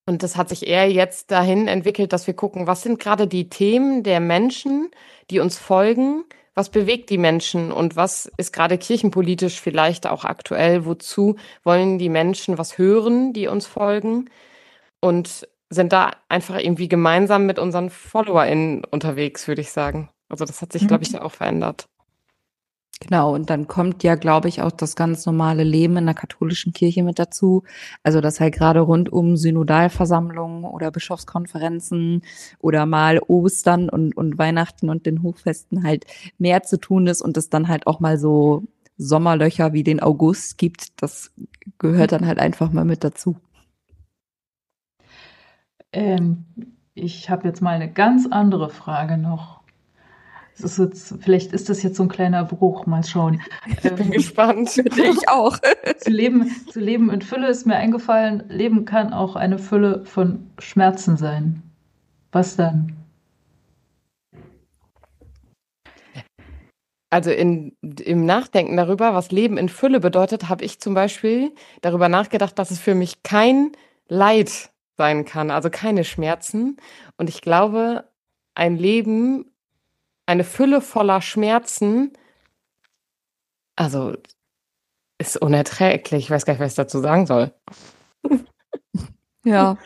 und 0.05 0.21
das 0.21 0.37
hat 0.37 0.49
sich 0.49 0.67
eher 0.67 0.89
jetzt 0.91 1.31
dahin 1.31 1.67
entwickelt, 1.67 2.13
dass 2.13 2.27
wir 2.27 2.35
gucken, 2.35 2.67
was 2.67 2.83
sind 2.83 2.99
gerade 2.99 3.27
die 3.27 3.49
Themen 3.49 4.03
der 4.03 4.19
Menschen, 4.19 4.91
die 5.31 5.39
uns 5.39 5.57
folgen, 5.57 6.23
was 6.53 6.69
bewegt 6.69 7.09
die 7.09 7.17
Menschen 7.17 7.71
und 7.71 7.95
was 7.95 8.31
ist 8.37 8.53
gerade 8.53 8.77
kirchenpolitisch 8.77 9.59
vielleicht 9.59 10.07
auch 10.07 10.23
aktuell, 10.23 10.85
wozu 10.85 11.35
wollen 11.63 11.97
die 11.97 12.09
Menschen 12.09 12.57
was 12.57 12.77
hören, 12.77 13.33
die 13.33 13.47
uns 13.47 13.65
folgen 13.65 14.29
und 15.01 15.47
sind 15.69 15.91
da 15.91 16.11
einfach 16.29 16.59
irgendwie 16.59 16.87
gemeinsam 16.87 17.45
mit 17.45 17.59
unseren 17.59 17.89
FollowerInnen 17.89 18.85
unterwegs, 18.85 19.47
würde 19.47 19.61
ich 19.61 19.71
sagen. 19.71 20.09
Also 20.29 20.45
das 20.45 20.61
hat 20.61 20.71
sich, 20.71 20.87
glaube 20.87 21.03
ich, 21.03 21.13
mhm. 21.13 21.19
auch 21.19 21.31
verändert. 21.31 21.87
Genau, 23.01 23.35
und 23.35 23.49
dann 23.49 23.67
kommt 23.67 24.03
ja, 24.03 24.15
glaube 24.15 24.47
ich, 24.47 24.61
auch 24.61 24.71
das 24.71 24.95
ganz 24.95 25.25
normale 25.25 25.63
Leben 25.63 25.97
in 25.97 26.05
der 26.05 26.15
katholischen 26.15 26.71
Kirche 26.71 27.03
mit 27.03 27.19
dazu. 27.19 27.63
Also, 28.03 28.21
dass 28.21 28.39
halt 28.39 28.55
gerade 28.55 28.79
rund 28.79 29.11
um 29.11 29.35
Synodalversammlungen 29.35 30.63
oder 30.63 30.91
Bischofskonferenzen 30.91 32.21
oder 32.59 32.85
mal 32.85 33.19
Ostern 33.27 33.89
und, 33.89 34.15
und 34.15 34.37
Weihnachten 34.37 34.89
und 34.89 35.05
den 35.05 35.23
Hochfesten 35.23 35.83
halt 35.83 36.05
mehr 36.37 36.63
zu 36.63 36.79
tun 36.79 37.07
ist 37.07 37.21
und 37.21 37.35
es 37.37 37.49
dann 37.49 37.67
halt 37.67 37.85
auch 37.85 37.99
mal 37.99 38.17
so 38.17 38.63
Sommerlöcher 38.97 39.73
wie 39.73 39.83
den 39.83 40.01
August 40.01 40.57
gibt. 40.57 41.01
Das 41.01 41.31
gehört 41.79 42.13
dann 42.13 42.25
halt 42.25 42.39
einfach 42.39 42.71
mal 42.71 42.85
mit 42.85 43.03
dazu. 43.03 43.35
Ähm, 45.91 46.45
ich 46.93 47.29
habe 47.29 47.47
jetzt 47.47 47.61
mal 47.61 47.75
eine 47.75 47.91
ganz 47.91 48.25
andere 48.25 48.69
Frage 48.69 49.17
noch. 49.17 49.64
Ist 50.57 50.79
jetzt, 50.79 51.15
vielleicht 51.19 51.51
ist 51.51 51.67
das 51.69 51.83
jetzt 51.83 51.97
so 51.97 52.03
ein 52.03 52.09
kleiner 52.09 52.45
Bruch, 52.45 52.85
mal 52.85 53.03
schauen. 53.03 53.41
Ich 53.67 53.81
bin 53.81 53.97
ähm, 53.97 54.11
gespannt. 54.11 54.69
Ich 54.95 55.29
auch. 55.29 55.57
zu, 55.97 56.09
leben, 56.09 56.49
zu 56.71 56.79
leben 56.79 57.09
in 57.09 57.21
Fülle 57.21 57.49
ist 57.49 57.65
mir 57.65 57.75
eingefallen, 57.75 58.43
Leben 58.47 58.85
kann 58.85 59.13
auch 59.13 59.35
eine 59.35 59.59
Fülle 59.59 60.05
von 60.05 60.49
Schmerzen 60.59 61.17
sein. 61.17 61.61
Was 62.31 62.55
dann? 62.55 62.95
Also 67.09 67.31
in, 67.31 67.77
im 67.81 68.25
Nachdenken 68.25 68.75
darüber, 68.75 69.13
was 69.13 69.31
Leben 69.31 69.57
in 69.57 69.69
Fülle 69.69 69.99
bedeutet, 69.99 70.49
habe 70.49 70.65
ich 70.65 70.79
zum 70.79 70.93
Beispiel 70.93 71.53
darüber 71.81 72.09
nachgedacht, 72.09 72.57
dass 72.59 72.71
es 72.71 72.79
für 72.79 72.95
mich 72.95 73.23
kein 73.23 73.71
Leid 74.07 74.71
sein 74.97 75.25
kann, 75.25 75.51
also 75.51 75.69
keine 75.69 76.03
Schmerzen. 76.03 76.77
Und 77.17 77.29
ich 77.29 77.41
glaube, 77.41 78.05
ein 78.53 78.75
Leben 78.75 79.45
eine 80.25 80.43
Fülle 80.43 80.81
voller 80.81 81.21
Schmerzen, 81.21 82.13
also 83.75 84.15
ist 85.19 85.37
unerträglich. 85.37 86.25
Ich 86.25 86.29
weiß 86.31 86.45
gar 86.45 86.53
nicht, 86.53 86.61
was 86.61 86.73
ich 86.73 86.77
dazu 86.77 86.99
sagen 87.01 87.25
soll. 87.25 87.53
Ja, 89.45 89.77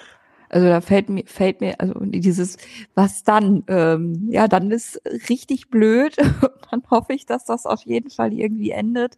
Also 0.49 0.67
da 0.67 0.81
fällt 0.81 1.09
mir, 1.09 1.25
fällt 1.27 1.61
mir, 1.61 1.79
also 1.81 1.93
dieses, 2.01 2.57
was 2.95 3.23
dann? 3.23 3.63
Ähm, 3.67 4.29
ja, 4.31 4.47
dann 4.47 4.71
ist 4.71 5.01
richtig 5.29 5.69
blöd. 5.69 6.17
dann 6.71 6.83
hoffe 6.91 7.13
ich, 7.13 7.25
dass 7.27 7.45
das 7.45 7.65
auf 7.67 7.83
jeden 7.85 8.11
Fall 8.11 8.33
irgendwie 8.33 8.71
endet, 8.71 9.17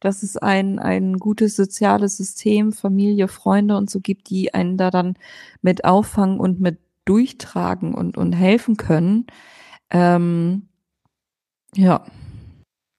dass 0.00 0.22
es 0.24 0.36
ein, 0.38 0.78
ein 0.80 1.18
gutes 1.18 1.56
soziales 1.56 2.18
System, 2.18 2.72
Familie, 2.72 3.28
Freunde 3.28 3.76
und 3.78 3.90
so 3.90 4.00
gibt, 4.00 4.30
die 4.30 4.54
einen 4.54 4.76
da 4.78 4.90
dann 4.90 5.16
mit 5.62 5.84
auffangen 5.84 6.40
und 6.40 6.60
mit 6.60 6.80
durchtragen 7.06 7.94
und, 7.94 8.16
und 8.18 8.32
helfen 8.34 8.76
können. 8.76 9.26
Ähm, 9.92 10.68
ja. 11.74 12.04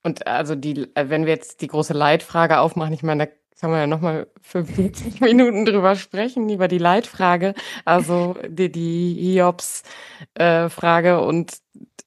Und 0.03 0.27
also 0.27 0.55
die, 0.55 0.87
wenn 0.95 1.25
wir 1.25 1.33
jetzt 1.33 1.61
die 1.61 1.67
große 1.67 1.93
Leitfrage 1.93 2.59
aufmachen, 2.59 2.93
ich 2.93 3.03
meine, 3.03 3.27
da 3.27 3.31
kann 3.59 3.71
man 3.71 3.79
ja 3.79 3.87
nochmal 3.87 4.27
45 4.41 5.21
Minuten 5.21 5.65
drüber 5.65 5.95
sprechen, 5.95 6.49
über 6.49 6.67
die 6.67 6.79
Leitfrage, 6.79 7.53
also 7.85 8.35
die, 8.45 8.69
die 8.69 9.13
Hiobs-Frage 9.13 11.09
äh, 11.09 11.25
und 11.25 11.57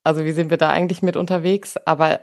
also 0.04 0.24
wie 0.24 0.32
sind 0.32 0.50
wir 0.50 0.58
da 0.58 0.68
eigentlich 0.68 1.00
mit 1.02 1.16
unterwegs? 1.16 1.78
Aber 1.86 2.20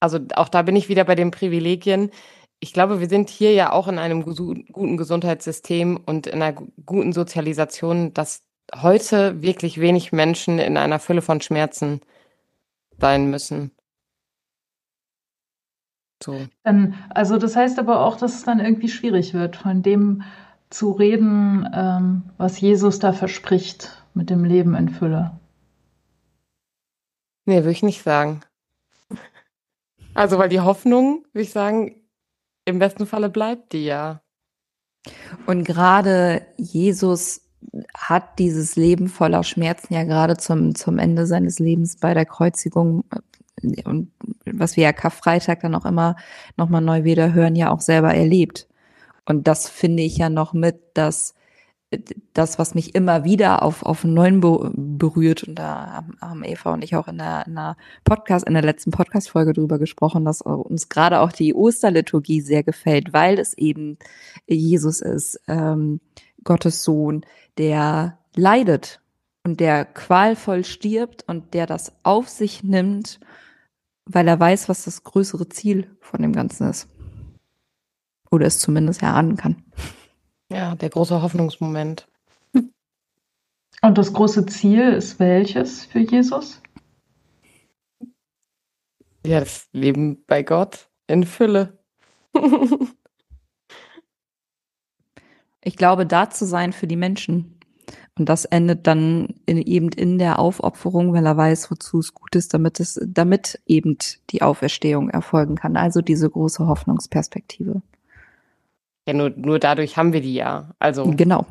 also 0.00 0.18
auch 0.34 0.48
da 0.48 0.62
bin 0.62 0.74
ich 0.74 0.88
wieder 0.88 1.04
bei 1.04 1.14
den 1.14 1.30
Privilegien. 1.30 2.10
Ich 2.58 2.72
glaube, 2.72 2.98
wir 3.00 3.08
sind 3.08 3.30
hier 3.30 3.52
ja 3.52 3.72
auch 3.72 3.86
in 3.86 3.98
einem 3.98 4.24
guten 4.24 4.96
Gesundheitssystem 4.96 5.96
und 6.04 6.26
in 6.26 6.42
einer 6.42 6.60
guten 6.84 7.12
Sozialisation, 7.12 8.12
dass 8.12 8.47
heute 8.74 9.42
wirklich 9.42 9.80
wenig 9.80 10.12
Menschen 10.12 10.58
in 10.58 10.76
einer 10.76 10.98
Fülle 10.98 11.22
von 11.22 11.40
Schmerzen 11.40 12.00
sein 12.98 13.30
müssen. 13.30 13.72
So. 16.22 16.46
Dann, 16.64 16.94
also 17.10 17.38
das 17.38 17.54
heißt 17.54 17.78
aber 17.78 18.04
auch, 18.04 18.16
dass 18.16 18.34
es 18.34 18.44
dann 18.44 18.60
irgendwie 18.60 18.88
schwierig 18.88 19.34
wird, 19.34 19.56
von 19.56 19.82
dem 19.82 20.22
zu 20.70 20.90
reden, 20.90 21.68
ähm, 21.72 22.30
was 22.36 22.60
Jesus 22.60 22.98
da 22.98 23.12
verspricht 23.12 24.04
mit 24.14 24.30
dem 24.30 24.44
Leben 24.44 24.74
in 24.74 24.88
Fülle. 24.88 25.38
Nee, 27.46 27.58
würde 27.58 27.70
ich 27.70 27.82
nicht 27.82 28.02
sagen. 28.02 28.40
Also, 30.12 30.36
weil 30.38 30.48
die 30.48 30.60
Hoffnung, 30.60 31.24
würde 31.32 31.44
ich 31.44 31.52
sagen, 31.52 31.94
im 32.64 32.78
besten 32.78 33.06
Falle 33.06 33.30
bleibt 33.30 33.72
die 33.72 33.84
ja. 33.84 34.20
Und 35.46 35.64
gerade 35.64 36.46
Jesus 36.56 37.47
hat 37.96 38.38
dieses 38.38 38.76
Leben 38.76 39.08
voller 39.08 39.42
Schmerzen 39.44 39.94
ja 39.94 40.04
gerade 40.04 40.36
zum, 40.36 40.74
zum 40.74 40.98
Ende 40.98 41.26
seines 41.26 41.58
Lebens 41.58 41.96
bei 41.96 42.14
der 42.14 42.24
Kreuzigung 42.24 43.04
und 43.84 44.12
was 44.44 44.76
wir 44.76 44.84
ja 44.84 44.92
Karfreitag 44.92 45.60
dann 45.60 45.74
auch 45.74 45.84
immer 45.84 46.16
nochmal 46.56 46.80
neu 46.80 47.04
wieder 47.04 47.32
hören, 47.32 47.56
ja 47.56 47.70
auch 47.70 47.80
selber 47.80 48.14
erlebt. 48.14 48.68
Und 49.24 49.48
das 49.48 49.68
finde 49.68 50.02
ich 50.04 50.16
ja 50.16 50.30
noch 50.30 50.52
mit, 50.52 50.80
dass 50.94 51.34
das, 52.34 52.58
was 52.58 52.74
mich 52.74 52.94
immer 52.94 53.24
wieder 53.24 53.62
auf, 53.62 53.82
auf 53.82 54.04
neuen 54.04 54.40
berührt, 54.40 55.44
und 55.44 55.54
da 55.54 56.04
haben 56.20 56.44
Eva 56.44 56.74
und 56.74 56.84
ich 56.84 56.96
auch 56.96 57.08
in 57.08 57.16
der, 57.16 57.46
in 57.46 57.54
der 57.54 57.76
Podcast, 58.04 58.46
in 58.46 58.52
der 58.52 58.62
letzten 58.62 58.90
Podcast-Folge 58.90 59.54
drüber 59.54 59.78
gesprochen, 59.78 60.26
dass 60.26 60.42
uns 60.42 60.90
gerade 60.90 61.20
auch 61.20 61.32
die 61.32 61.54
Osterliturgie 61.54 62.42
sehr 62.42 62.62
gefällt, 62.62 63.14
weil 63.14 63.38
es 63.38 63.56
eben 63.56 63.96
Jesus 64.46 65.00
ist, 65.00 65.40
ähm, 65.48 66.00
Gottes 66.44 66.84
Sohn, 66.84 67.24
der 67.58 68.18
leidet 68.34 69.00
und 69.44 69.60
der 69.60 69.84
qualvoll 69.84 70.64
stirbt 70.64 71.24
und 71.26 71.52
der 71.54 71.66
das 71.66 71.92
auf 72.02 72.28
sich 72.28 72.62
nimmt 72.62 73.20
weil 74.08 74.26
er 74.26 74.40
weiß, 74.40 74.68
was 74.68 74.84
das 74.84 75.04
größere 75.04 75.48
Ziel 75.48 75.94
von 76.00 76.22
dem 76.22 76.32
Ganzen 76.32 76.68
ist. 76.68 76.88
Oder 78.30 78.46
es 78.46 78.58
zumindest 78.58 79.02
erahnen 79.02 79.36
kann. 79.36 79.64
Ja, 80.50 80.74
der 80.74 80.88
große 80.88 81.22
Hoffnungsmoment. 81.22 82.08
Und 83.82 83.98
das 83.98 84.12
große 84.12 84.46
Ziel 84.46 84.92
ist 84.92 85.18
welches 85.18 85.84
für 85.84 86.00
Jesus? 86.00 86.60
Ja, 89.26 89.40
das 89.40 89.68
Leben 89.72 90.24
bei 90.26 90.42
Gott 90.42 90.88
in 91.06 91.24
Fülle. 91.24 91.78
ich 95.62 95.76
glaube, 95.76 96.06
da 96.06 96.30
zu 96.30 96.46
sein 96.46 96.72
für 96.72 96.86
die 96.86 96.96
Menschen. 96.96 97.58
Und 98.18 98.28
das 98.28 98.44
endet 98.44 98.86
dann 98.86 99.34
in, 99.46 99.58
eben 99.58 99.90
in 99.90 100.18
der 100.18 100.40
Aufopferung, 100.40 101.12
weil 101.12 101.24
er 101.24 101.36
weiß, 101.36 101.70
wozu 101.70 102.00
es 102.00 102.14
gut 102.14 102.34
ist, 102.34 102.52
damit 102.52 102.80
es, 102.80 103.00
damit 103.06 103.60
eben 103.66 103.96
die 104.30 104.42
Auferstehung 104.42 105.08
erfolgen 105.08 105.54
kann. 105.54 105.76
Also 105.76 106.02
diese 106.02 106.28
große 106.28 106.66
Hoffnungsperspektive. 106.66 107.80
Ja, 109.06 109.14
nur, 109.14 109.30
nur 109.30 109.58
dadurch 109.58 109.96
haben 109.96 110.12
wir 110.12 110.20
die 110.20 110.34
ja. 110.34 110.74
Also. 110.78 111.04
Genau. 111.16 111.46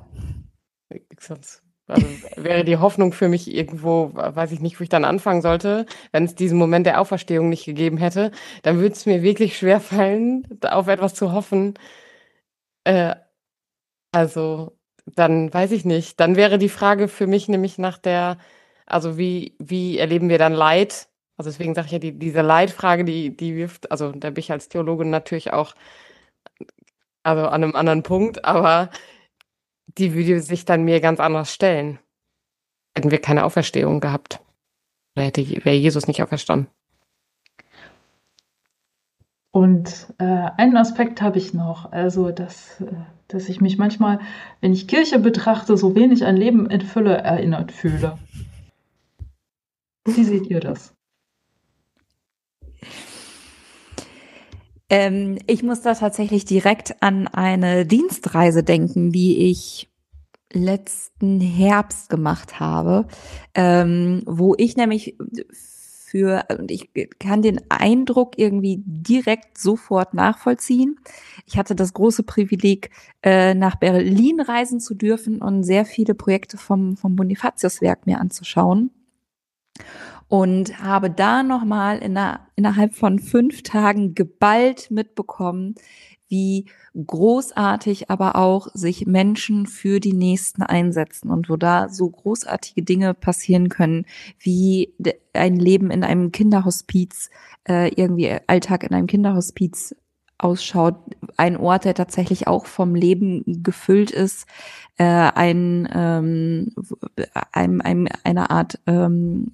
Sonst 1.19 1.63
also 1.87 2.05
wäre 2.35 2.65
die 2.65 2.77
Hoffnung 2.77 3.13
für 3.13 3.29
mich 3.29 3.53
irgendwo, 3.53 4.11
weiß 4.13 4.51
ich 4.51 4.59
nicht, 4.59 4.79
wo 4.79 4.83
ich 4.83 4.89
dann 4.89 5.05
anfangen 5.05 5.41
sollte, 5.41 5.85
wenn 6.11 6.25
es 6.25 6.35
diesen 6.35 6.57
Moment 6.57 6.85
der 6.85 6.99
Auferstehung 6.99 7.47
nicht 7.47 7.65
gegeben 7.65 7.97
hätte, 7.97 8.31
dann 8.61 8.79
würde 8.79 8.93
es 8.93 9.05
mir 9.05 9.21
wirklich 9.21 9.57
schwer 9.57 9.79
fallen, 9.79 10.45
auf 10.63 10.87
etwas 10.87 11.13
zu 11.13 11.31
hoffen. 11.31 11.75
Äh, 12.83 13.15
also 14.17 14.75
dann 15.05 15.53
weiß 15.53 15.71
ich 15.71 15.85
nicht. 15.85 16.19
Dann 16.19 16.35
wäre 16.35 16.57
die 16.57 16.69
Frage 16.69 17.07
für 17.07 17.27
mich 17.27 17.47
nämlich 17.47 17.77
nach 17.77 17.99
der, 17.99 18.37
also 18.87 19.17
wie, 19.17 19.55
wie 19.59 19.99
erleben 19.99 20.29
wir 20.29 20.39
dann 20.39 20.53
Leid? 20.53 21.07
Also 21.37 21.51
deswegen 21.51 21.75
sage 21.75 21.85
ich 21.85 21.91
ja, 21.93 21.99
die, 21.99 22.17
diese 22.17 22.41
Leitfrage, 22.41 23.05
die, 23.05 23.35
die 23.37 23.55
wirft, 23.55 23.91
also 23.91 24.11
da 24.11 24.31
bin 24.31 24.39
ich 24.39 24.51
als 24.51 24.69
Theologin 24.69 25.11
natürlich 25.11 25.53
auch, 25.53 25.75
also 27.23 27.43
an 27.47 27.63
einem 27.63 27.75
anderen 27.75 28.01
Punkt, 28.03 28.43
aber 28.43 28.89
die 29.85 30.15
würde 30.15 30.41
sich 30.41 30.65
dann 30.65 30.83
mir 30.83 30.99
ganz 30.99 31.19
anders 31.19 31.53
stellen. 31.53 31.99
Hätten 32.95 33.11
wir 33.11 33.21
keine 33.21 33.45
Auferstehung 33.45 33.99
gehabt. 33.99 34.39
Wäre 35.13 35.75
Jesus 35.75 36.07
nicht 36.07 36.23
auferstanden. 36.23 36.71
Und 39.57 40.13
äh, 40.19 40.23
einen 40.23 40.77
Aspekt 40.77 41.19
habe 41.19 41.39
ich 41.39 41.51
noch, 41.51 41.91
also 41.91 42.29
dass, 42.29 42.79
äh, 42.79 42.93
dass 43.27 43.49
ich 43.49 43.59
mich 43.59 43.79
manchmal, 43.79 44.19
wenn 44.61 44.71
ich 44.71 44.87
Kirche 44.87 45.17
betrachte, 45.17 45.77
so 45.77 45.95
wenig 45.95 46.27
an 46.27 46.37
Leben 46.37 46.69
in 46.69 46.81
Fülle 46.81 47.17
erinnert 47.17 47.71
fühle. 47.71 48.19
Wie 50.05 50.23
seht 50.23 50.45
ihr 50.45 50.59
das? 50.59 50.93
Ähm, 54.91 55.39
ich 55.47 55.63
muss 55.63 55.81
da 55.81 55.95
tatsächlich 55.95 56.45
direkt 56.45 57.01
an 57.01 57.27
eine 57.27 57.87
Dienstreise 57.87 58.61
denken, 58.61 59.11
die 59.11 59.49
ich 59.49 59.89
letzten 60.53 61.41
Herbst 61.41 62.11
gemacht 62.11 62.59
habe, 62.59 63.07
ähm, 63.55 64.21
wo 64.27 64.53
ich 64.55 64.77
nämlich 64.77 65.17
für, 66.17 66.45
und 66.57 66.71
ich 66.71 66.89
kann 67.19 67.43
den 67.43 67.61
Eindruck 67.69 68.39
irgendwie 68.39 68.81
direkt 68.85 69.57
sofort 69.57 70.15
nachvollziehen. 70.15 70.99
Ich 71.45 71.57
hatte 71.57 71.75
das 71.75 71.93
große 71.93 72.23
Privileg, 72.23 72.89
äh, 73.21 73.53
nach 73.53 73.75
Berlin 73.75 74.41
reisen 74.41 74.79
zu 74.79 74.95
dürfen 74.95 75.41
und 75.41 75.63
sehr 75.63 75.85
viele 75.85 76.15
Projekte 76.15 76.57
vom, 76.57 76.97
vom 76.97 77.15
Bonifatiuswerk 77.15 78.07
mir 78.07 78.19
anzuschauen. 78.19 78.89
Und 80.27 80.81
habe 80.81 81.11
da 81.11 81.43
nochmal 81.43 81.99
in 81.99 82.19
innerhalb 82.55 82.95
von 82.95 83.19
fünf 83.19 83.61
Tagen 83.61 84.15
geballt 84.15 84.89
mitbekommen, 84.89 85.75
wie 86.27 86.65
großartig 86.95 88.09
aber 88.09 88.35
auch 88.35 88.67
sich 88.73 89.05
Menschen 89.05 89.65
für 89.65 89.99
die 89.99 90.13
Nächsten 90.13 90.63
einsetzen 90.63 91.29
und 91.29 91.49
wo 91.49 91.55
da 91.55 91.89
so 91.89 92.09
großartige 92.09 92.83
Dinge 92.83 93.13
passieren 93.13 93.69
können, 93.69 94.05
wie 94.39 94.93
ein 95.33 95.55
Leben 95.55 95.91
in 95.91 96.03
einem 96.03 96.31
Kinderhospiz, 96.31 97.29
äh, 97.67 97.89
irgendwie 97.89 98.35
Alltag 98.47 98.83
in 98.83 98.93
einem 98.93 99.07
Kinderhospiz 99.07 99.95
ausschaut, 100.37 100.95
ein 101.35 101.57
Ort, 101.57 101.85
der 101.85 101.95
tatsächlich 101.95 102.47
auch 102.47 102.65
vom 102.65 102.93
Leben 102.93 103.43
gefüllt 103.63 104.11
ist, 104.11 104.47
äh, 104.97 105.03
ein, 105.03 105.89
ähm, 105.93 106.73
einem, 107.51 107.81
einem, 107.81 108.07
eine 108.23 108.49
Art 108.49 108.79
ähm, 108.85 109.51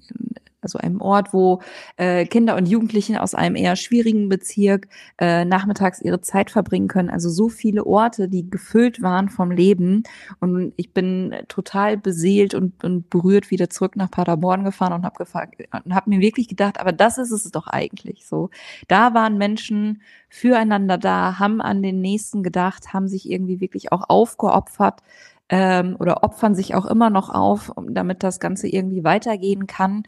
also 0.64 0.78
einem 0.78 1.00
Ort, 1.00 1.32
wo 1.32 1.60
äh, 1.96 2.26
Kinder 2.26 2.56
und 2.56 2.66
Jugendlichen 2.66 3.16
aus 3.16 3.34
einem 3.34 3.56
eher 3.56 3.76
schwierigen 3.76 4.28
Bezirk 4.28 4.88
äh, 5.18 5.44
nachmittags 5.44 6.00
ihre 6.00 6.20
Zeit 6.20 6.50
verbringen 6.50 6.88
können. 6.88 7.10
Also 7.10 7.28
so 7.30 7.48
viele 7.48 7.86
Orte, 7.86 8.28
die 8.28 8.50
gefüllt 8.50 9.02
waren 9.02 9.28
vom 9.28 9.50
Leben. 9.50 10.02
Und 10.40 10.72
ich 10.76 10.92
bin 10.92 11.34
total 11.48 11.96
beseelt 11.96 12.54
und, 12.54 12.82
und 12.82 13.10
berührt 13.10 13.50
wieder 13.50 13.70
zurück 13.70 13.96
nach 13.96 14.10
Paderborn 14.10 14.64
gefahren 14.64 14.92
und 14.92 15.04
habe 15.04 15.24
habe 15.24 16.10
mir 16.10 16.20
wirklich 16.20 16.48
gedacht, 16.48 16.80
aber 16.80 16.92
das 16.92 17.18
ist 17.18 17.30
es 17.30 17.50
doch 17.50 17.66
eigentlich 17.66 18.26
so. 18.26 18.50
Da 18.88 19.14
waren 19.14 19.38
Menschen 19.38 20.02
füreinander 20.28 20.98
da, 20.98 21.38
haben 21.38 21.60
an 21.60 21.82
den 21.82 22.00
Nächsten 22.00 22.42
gedacht, 22.42 22.92
haben 22.92 23.08
sich 23.08 23.30
irgendwie 23.30 23.60
wirklich 23.60 23.92
auch 23.92 24.08
aufgeopfert 24.08 25.00
ähm, 25.48 25.96
oder 25.98 26.24
opfern 26.24 26.54
sich 26.54 26.74
auch 26.74 26.86
immer 26.86 27.10
noch 27.10 27.30
auf, 27.30 27.72
damit 27.88 28.22
das 28.22 28.40
Ganze 28.40 28.68
irgendwie 28.68 29.04
weitergehen 29.04 29.66
kann. 29.66 30.04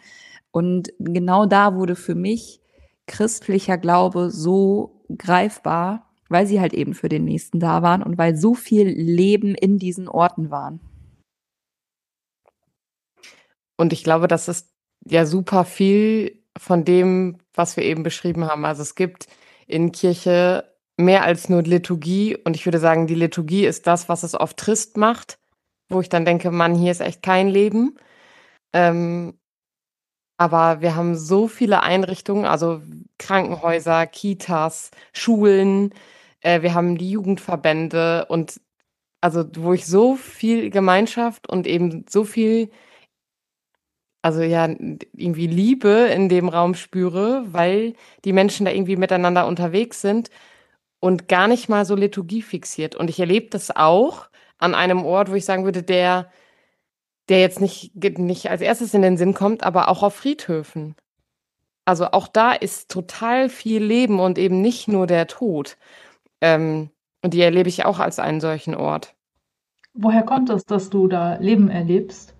Und 0.56 0.92
genau 0.98 1.46
da 1.46 1.74
wurde 1.74 1.96
für 1.96 2.14
mich 2.14 2.60
christlicher 3.06 3.78
Glaube 3.78 4.30
so 4.30 5.02
greifbar, 5.16 6.10
weil 6.28 6.46
sie 6.46 6.60
halt 6.60 6.74
eben 6.74 6.94
für 6.94 7.08
den 7.08 7.24
Nächsten 7.24 7.60
da 7.60 7.82
waren 7.82 8.02
und 8.02 8.18
weil 8.18 8.36
so 8.36 8.54
viel 8.54 8.88
Leben 8.88 9.54
in 9.54 9.78
diesen 9.78 10.08
Orten 10.08 10.50
waren. 10.50 10.80
und 13.76 13.92
ich 13.92 14.04
glaube, 14.04 14.28
das 14.28 14.48
ist 14.48 14.68
ja 15.04 15.26
super 15.26 15.64
viel 15.64 16.42
von 16.58 16.84
dem, 16.84 17.38
was 17.54 17.76
wir 17.76 17.84
eben 17.84 18.02
beschrieben 18.02 18.46
haben. 18.46 18.64
Also 18.64 18.82
es 18.82 18.94
gibt 18.94 19.26
in 19.66 19.92
Kirche 19.92 20.72
mehr 20.96 21.24
als 21.24 21.48
nur 21.48 21.62
Liturgie 21.62 22.36
und 22.36 22.56
ich 22.56 22.64
würde 22.64 22.78
sagen, 22.78 23.06
die 23.06 23.14
Liturgie 23.14 23.66
ist 23.66 23.86
das, 23.86 24.08
was 24.08 24.22
es 24.22 24.34
oft 24.34 24.56
trist 24.56 24.96
macht, 24.96 25.38
wo 25.90 26.00
ich 26.00 26.08
dann 26.08 26.24
denke, 26.24 26.50
Mann, 26.50 26.74
hier 26.74 26.90
ist 26.90 27.00
echt 27.00 27.22
kein 27.22 27.48
Leben. 27.48 27.98
Ähm, 28.72 29.38
aber 30.36 30.80
wir 30.80 30.96
haben 30.96 31.16
so 31.16 31.48
viele 31.48 31.82
Einrichtungen, 31.82 32.44
also 32.44 32.82
Krankenhäuser, 33.18 34.06
Kitas, 34.06 34.90
Schulen, 35.12 35.94
äh, 36.40 36.62
wir 36.62 36.74
haben 36.74 36.98
die 36.98 37.10
Jugendverbände 37.10 38.26
und 38.28 38.60
also 39.20 39.44
wo 39.56 39.72
ich 39.72 39.86
so 39.86 40.16
viel 40.16 40.70
Gemeinschaft 40.70 41.48
und 41.48 41.66
eben 41.66 42.04
so 42.08 42.24
viel, 42.24 42.70
also 44.22 44.42
ja, 44.42 44.68
irgendwie 45.12 45.46
Liebe 45.46 45.88
in 46.14 46.28
dem 46.28 46.48
Raum 46.48 46.74
spüre, 46.74 47.44
weil 47.52 47.94
die 48.24 48.32
Menschen 48.32 48.66
da 48.66 48.72
irgendwie 48.72 48.96
miteinander 48.96 49.46
unterwegs 49.46 50.00
sind 50.00 50.30
und 51.00 51.28
gar 51.28 51.48
nicht 51.48 51.68
mal 51.68 51.84
so 51.86 51.94
Liturgie 51.96 52.42
fixiert. 52.42 52.96
Und 52.96 53.10
ich 53.10 53.20
erlebe 53.20 53.48
das 53.50 53.74
auch 53.74 54.28
an 54.58 54.74
einem 54.74 55.04
Ort, 55.04 55.30
wo 55.30 55.34
ich 55.34 55.44
sagen 55.44 55.64
würde, 55.64 55.82
der 55.82 56.30
der 57.28 57.40
jetzt 57.40 57.60
nicht, 57.60 57.94
nicht 58.18 58.50
als 58.50 58.60
erstes 58.60 58.94
in 58.94 59.02
den 59.02 59.16
Sinn 59.16 59.34
kommt, 59.34 59.62
aber 59.64 59.88
auch 59.88 60.02
auf 60.02 60.14
Friedhöfen. 60.14 60.94
Also 61.84 62.06
auch 62.06 62.28
da 62.28 62.52
ist 62.52 62.90
total 62.90 63.48
viel 63.48 63.82
Leben 63.82 64.20
und 64.20 64.38
eben 64.38 64.60
nicht 64.60 64.88
nur 64.88 65.06
der 65.06 65.26
Tod. 65.26 65.76
Ähm, 66.40 66.90
und 67.22 67.34
die 67.34 67.40
erlebe 67.40 67.68
ich 67.68 67.84
auch 67.84 67.98
als 67.98 68.18
einen 68.18 68.40
solchen 68.40 68.74
Ort. 68.74 69.14
Woher 69.94 70.22
kommt 70.22 70.50
es, 70.50 70.64
dass 70.64 70.90
du 70.90 71.08
da 71.08 71.36
Leben 71.36 71.70
erlebst? 71.70 72.34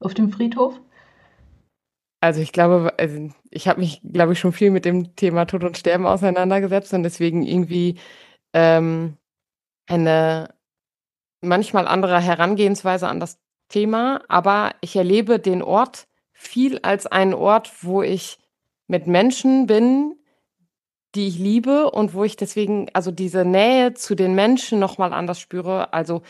Auf 0.00 0.14
dem 0.14 0.30
Friedhof? 0.30 0.80
Also 2.20 2.40
ich 2.40 2.52
glaube, 2.52 2.94
also 2.98 3.30
ich 3.50 3.68
habe 3.68 3.80
mich, 3.80 4.00
glaube 4.02 4.32
ich, 4.32 4.40
schon 4.40 4.52
viel 4.52 4.70
mit 4.70 4.84
dem 4.84 5.14
Thema 5.14 5.44
Tod 5.44 5.62
und 5.62 5.78
Sterben 5.78 6.06
auseinandergesetzt 6.06 6.92
und 6.94 7.04
deswegen 7.04 7.42
irgendwie 7.42 7.98
ähm, 8.52 9.16
eine 9.86 10.54
manchmal 11.40 11.86
andere 11.86 12.20
Herangehensweise 12.20 13.08
an 13.08 13.20
das 13.20 13.38
Thema, 13.68 14.22
aber 14.28 14.72
ich 14.80 14.96
erlebe 14.96 15.38
den 15.38 15.62
Ort 15.62 16.06
viel 16.32 16.78
als 16.80 17.06
einen 17.06 17.34
Ort, 17.34 17.82
wo 17.82 18.02
ich 18.02 18.38
mit 18.86 19.06
Menschen 19.06 19.66
bin, 19.66 20.16
die 21.14 21.28
ich 21.28 21.38
liebe 21.38 21.90
und 21.90 22.14
wo 22.14 22.24
ich 22.24 22.36
deswegen 22.36 22.88
also 22.92 23.10
diese 23.10 23.44
Nähe 23.44 23.94
zu 23.94 24.14
den 24.14 24.34
Menschen 24.34 24.78
noch 24.78 24.98
mal 24.98 25.12
anders 25.12 25.40
spüre. 25.40 25.92
Also 25.92 26.22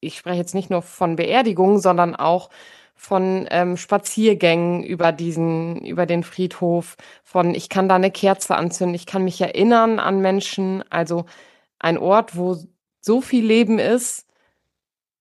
ich 0.00 0.18
spreche 0.18 0.38
jetzt 0.38 0.54
nicht 0.54 0.70
nur 0.70 0.82
von 0.82 1.16
Beerdigungen, 1.16 1.80
sondern 1.80 2.14
auch 2.14 2.50
von 2.94 3.46
ähm, 3.50 3.76
Spaziergängen 3.76 4.84
über 4.84 5.12
diesen 5.12 5.84
über 5.84 6.06
den 6.06 6.22
Friedhof, 6.22 6.96
von 7.24 7.54
ich 7.54 7.68
kann 7.68 7.88
da 7.88 7.96
eine 7.96 8.10
Kerze 8.10 8.54
anzünden, 8.54 8.94
ich 8.94 9.06
kann 9.06 9.24
mich 9.24 9.40
erinnern 9.40 9.98
an 9.98 10.20
Menschen, 10.20 10.84
also 10.90 11.24
ein 11.78 11.98
Ort, 11.98 12.36
wo 12.36 12.56
so 13.00 13.20
viel 13.20 13.44
Leben 13.44 13.78
ist, 13.78 14.26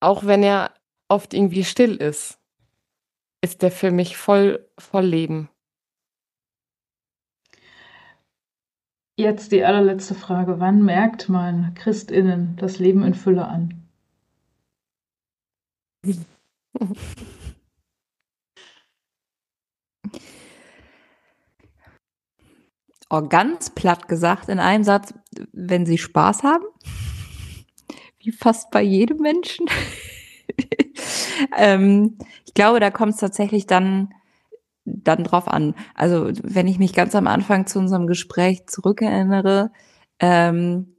auch 0.04 0.26
wenn 0.26 0.43
er 0.43 0.74
oft 1.08 1.34
irgendwie 1.34 1.64
still 1.64 1.95
ist, 1.95 2.39
ist 3.41 3.62
der 3.62 3.72
für 3.72 3.91
mich 3.91 4.18
voll, 4.18 4.68
voll 4.78 5.06
Leben. 5.06 5.49
Jetzt 9.16 9.51
die 9.51 9.64
allerletzte 9.64 10.16
Frage. 10.16 10.60
Wann 10.60 10.84
merkt 10.84 11.30
man 11.30 11.76
Christinnen 11.76 12.56
das 12.58 12.80
Leben 12.80 13.04
in 13.04 13.14
Fülle 13.14 13.47
an? 13.47 13.88
Oh, 23.10 23.22
ganz 23.22 23.70
platt 23.70 24.08
gesagt, 24.08 24.49
in 24.49 24.58
einem 24.58 24.84
Satz, 24.84 25.14
wenn 25.51 25.86
sie 25.86 25.99
Spaß 25.99 26.41
haben 26.41 26.64
wie 28.24 28.32
fast 28.32 28.71
bei 28.71 28.82
jedem 28.82 29.17
Menschen. 29.17 29.67
ähm, 31.57 32.17
ich 32.45 32.53
glaube, 32.53 32.80
da 32.80 32.91
kommt 32.91 33.13
es 33.13 33.19
tatsächlich 33.19 33.67
dann 33.67 34.13
dann 34.86 35.24
drauf 35.24 35.47
an. 35.47 35.76
Also 35.95 36.30
wenn 36.43 36.67
ich 36.67 36.78
mich 36.78 36.93
ganz 36.93 37.15
am 37.15 37.28
Anfang 37.28 37.67
zu 37.67 37.80
unserem 37.80 38.07
Gespräch 38.07 38.67
zurückerinnere, 38.67 39.71
ähm, 40.19 40.93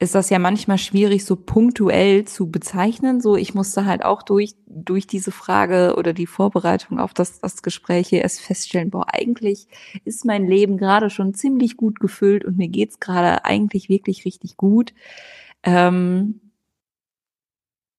ist 0.00 0.14
das 0.14 0.30
ja 0.30 0.38
manchmal 0.38 0.78
schwierig, 0.78 1.24
so 1.24 1.34
punktuell 1.34 2.24
zu 2.24 2.50
bezeichnen. 2.50 3.20
So, 3.20 3.36
ich 3.36 3.54
musste 3.54 3.84
halt 3.84 4.04
auch 4.04 4.22
durch, 4.22 4.54
durch 4.66 5.08
diese 5.08 5.32
Frage 5.32 5.96
oder 5.96 6.12
die 6.12 6.26
Vorbereitung 6.26 7.00
auf 7.00 7.14
das, 7.14 7.40
das 7.40 7.62
Gespräch 7.62 8.08
hier 8.08 8.22
erst 8.22 8.40
feststellen, 8.40 8.90
boah, 8.90 9.06
eigentlich 9.12 9.66
ist 10.04 10.24
mein 10.24 10.46
Leben 10.46 10.78
gerade 10.78 11.10
schon 11.10 11.34
ziemlich 11.34 11.76
gut 11.76 11.98
gefüllt 11.98 12.44
und 12.44 12.56
mir 12.56 12.68
geht's 12.68 13.00
gerade 13.00 13.44
eigentlich 13.44 13.88
wirklich 13.88 14.24
richtig 14.24 14.56
gut. 14.56 14.94
Ähm, 15.62 16.52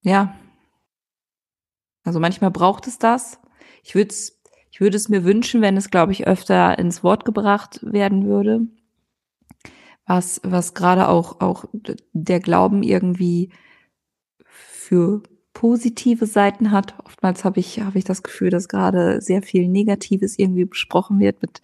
ja. 0.01 0.35
Also 2.03 2.19
manchmal 2.19 2.51
braucht 2.51 2.87
es 2.87 2.97
das. 2.97 3.39
Ich 3.83 3.95
würde 3.95 4.09
es 4.09 4.39
ich 4.71 4.81
würde 4.81 4.95
es 4.95 5.09
mir 5.09 5.25
wünschen, 5.25 5.61
wenn 5.61 5.75
es, 5.75 5.89
glaube 5.89 6.13
ich, 6.13 6.25
öfter 6.25 6.79
ins 6.79 7.03
Wort 7.03 7.25
gebracht 7.25 7.79
werden 7.81 8.25
würde. 8.25 8.61
Was, 10.05 10.39
was 10.43 10.73
gerade 10.73 11.09
auch, 11.09 11.41
auch 11.41 11.65
der 12.13 12.39
Glauben 12.39 12.81
irgendwie 12.81 13.51
für 14.45 15.21
positive 15.53 16.25
Seiten 16.25 16.71
hat. 16.71 16.93
Oftmals 17.03 17.43
habe 17.43 17.59
ich, 17.59 17.81
habe 17.81 17.97
ich 17.97 18.03
das 18.03 18.23
Gefühl, 18.23 18.49
dass 18.49 18.67
gerade 18.67 19.21
sehr 19.21 19.41
viel 19.41 19.67
Negatives 19.67 20.37
irgendwie 20.37 20.65
besprochen 20.65 21.19
wird 21.19 21.41
mit 21.41 21.61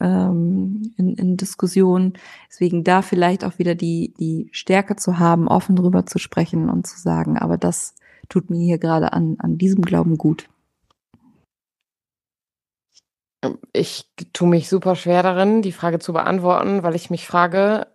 ähm, 0.00 0.92
in, 0.96 1.14
in 1.14 1.36
Diskussionen. 1.36 2.14
Deswegen 2.48 2.84
da 2.84 3.02
vielleicht 3.02 3.44
auch 3.44 3.58
wieder 3.58 3.74
die, 3.74 4.14
die 4.18 4.48
Stärke 4.52 4.96
zu 4.96 5.18
haben, 5.18 5.48
offen 5.48 5.76
drüber 5.76 6.06
zu 6.06 6.18
sprechen 6.18 6.68
und 6.68 6.86
zu 6.86 6.98
sagen, 6.98 7.38
aber 7.38 7.56
das 7.56 7.94
tut 8.28 8.50
mir 8.50 8.64
hier 8.64 8.78
gerade 8.78 9.12
an, 9.12 9.36
an 9.38 9.58
diesem 9.58 9.82
Glauben 9.82 10.18
gut. 10.18 10.48
Ich 13.72 14.10
tue 14.32 14.48
mich 14.48 14.68
super 14.68 14.96
schwer 14.96 15.22
darin, 15.22 15.62
die 15.62 15.72
Frage 15.72 16.00
zu 16.00 16.12
beantworten, 16.12 16.82
weil 16.82 16.96
ich 16.96 17.08
mich 17.08 17.26
frage, 17.26 17.86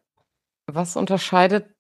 was 0.68 0.96
unterscheidet 0.96 1.73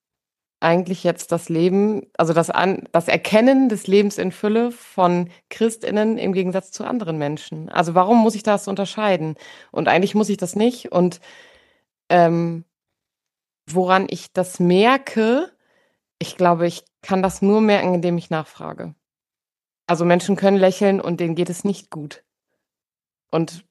eigentlich 0.63 1.03
jetzt 1.03 1.31
das 1.31 1.49
Leben, 1.49 2.07
also 2.17 2.33
das, 2.33 2.49
An 2.49 2.87
das 2.91 3.07
Erkennen 3.07 3.69
des 3.69 3.87
Lebens 3.87 4.17
in 4.17 4.31
Fülle 4.31 4.71
von 4.71 5.29
Christinnen 5.49 6.17
im 6.17 6.33
Gegensatz 6.33 6.71
zu 6.71 6.85
anderen 6.85 7.17
Menschen. 7.17 7.69
Also 7.69 7.95
warum 7.95 8.17
muss 8.17 8.35
ich 8.35 8.43
das 8.43 8.67
unterscheiden? 8.67 9.35
Und 9.71 9.87
eigentlich 9.87 10.15
muss 10.15 10.29
ich 10.29 10.37
das 10.37 10.55
nicht. 10.55 10.91
Und 10.91 11.19
ähm, 12.09 12.65
woran 13.69 14.07
ich 14.09 14.31
das 14.33 14.59
merke, 14.59 15.51
ich 16.19 16.37
glaube, 16.37 16.67
ich 16.67 16.83
kann 17.01 17.21
das 17.21 17.41
nur 17.41 17.59
merken, 17.61 17.95
indem 17.95 18.17
ich 18.17 18.29
nachfrage. 18.29 18.95
Also 19.87 20.05
Menschen 20.05 20.35
können 20.37 20.57
lächeln 20.57 21.01
und 21.01 21.19
denen 21.19 21.35
geht 21.35 21.49
es 21.49 21.65
nicht 21.65 21.89
gut. 21.89 22.23
Und 23.31 23.65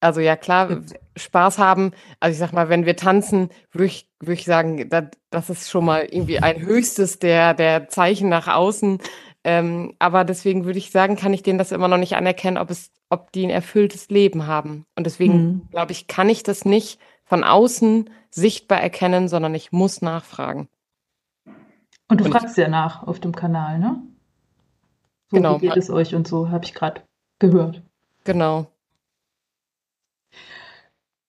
also 0.00 0.20
ja, 0.20 0.36
klar, 0.36 0.82
Spaß 1.16 1.58
haben. 1.58 1.92
Also 2.20 2.32
ich 2.34 2.38
sag 2.38 2.52
mal, 2.52 2.68
wenn 2.68 2.86
wir 2.86 2.96
tanzen, 2.96 3.48
würde 3.72 3.86
ich, 3.86 4.08
würd 4.20 4.38
ich 4.38 4.44
sagen, 4.44 4.88
das, 4.88 5.04
das 5.30 5.50
ist 5.50 5.70
schon 5.70 5.84
mal 5.84 6.02
irgendwie 6.02 6.40
ein 6.40 6.60
höchstes 6.60 7.18
der, 7.18 7.54
der 7.54 7.88
Zeichen 7.88 8.28
nach 8.28 8.48
außen. 8.48 8.98
Ähm, 9.44 9.94
aber 9.98 10.24
deswegen 10.24 10.64
würde 10.64 10.78
ich 10.78 10.90
sagen, 10.90 11.16
kann 11.16 11.34
ich 11.34 11.42
denen 11.42 11.58
das 11.58 11.72
immer 11.72 11.88
noch 11.88 11.98
nicht 11.98 12.16
anerkennen, 12.16 12.58
ob 12.58 12.70
es, 12.70 12.90
ob 13.10 13.32
die 13.32 13.46
ein 13.46 13.50
erfülltes 13.50 14.08
Leben 14.08 14.46
haben. 14.46 14.86
Und 14.96 15.04
deswegen 15.04 15.34
mhm. 15.34 15.68
glaube 15.70 15.92
ich, 15.92 16.06
kann 16.06 16.28
ich 16.28 16.42
das 16.42 16.64
nicht 16.64 16.98
von 17.24 17.44
außen 17.44 18.10
sichtbar 18.30 18.80
erkennen, 18.80 19.28
sondern 19.28 19.54
ich 19.54 19.72
muss 19.72 20.02
nachfragen. 20.02 20.68
Und 22.08 22.20
du 22.20 22.24
und 22.24 22.32
fragst 22.32 22.56
ja 22.56 22.68
nach 22.68 23.06
auf 23.06 23.20
dem 23.20 23.34
Kanal, 23.34 23.78
ne? 23.78 24.02
So, 25.30 25.36
genau. 25.36 25.60
Wie 25.60 25.68
geht 25.68 25.76
es 25.76 25.90
euch 25.90 26.14
und 26.14 26.28
so, 26.28 26.50
habe 26.50 26.64
ich 26.64 26.74
gerade 26.74 27.02
gehört. 27.38 27.82
Genau. 28.24 28.66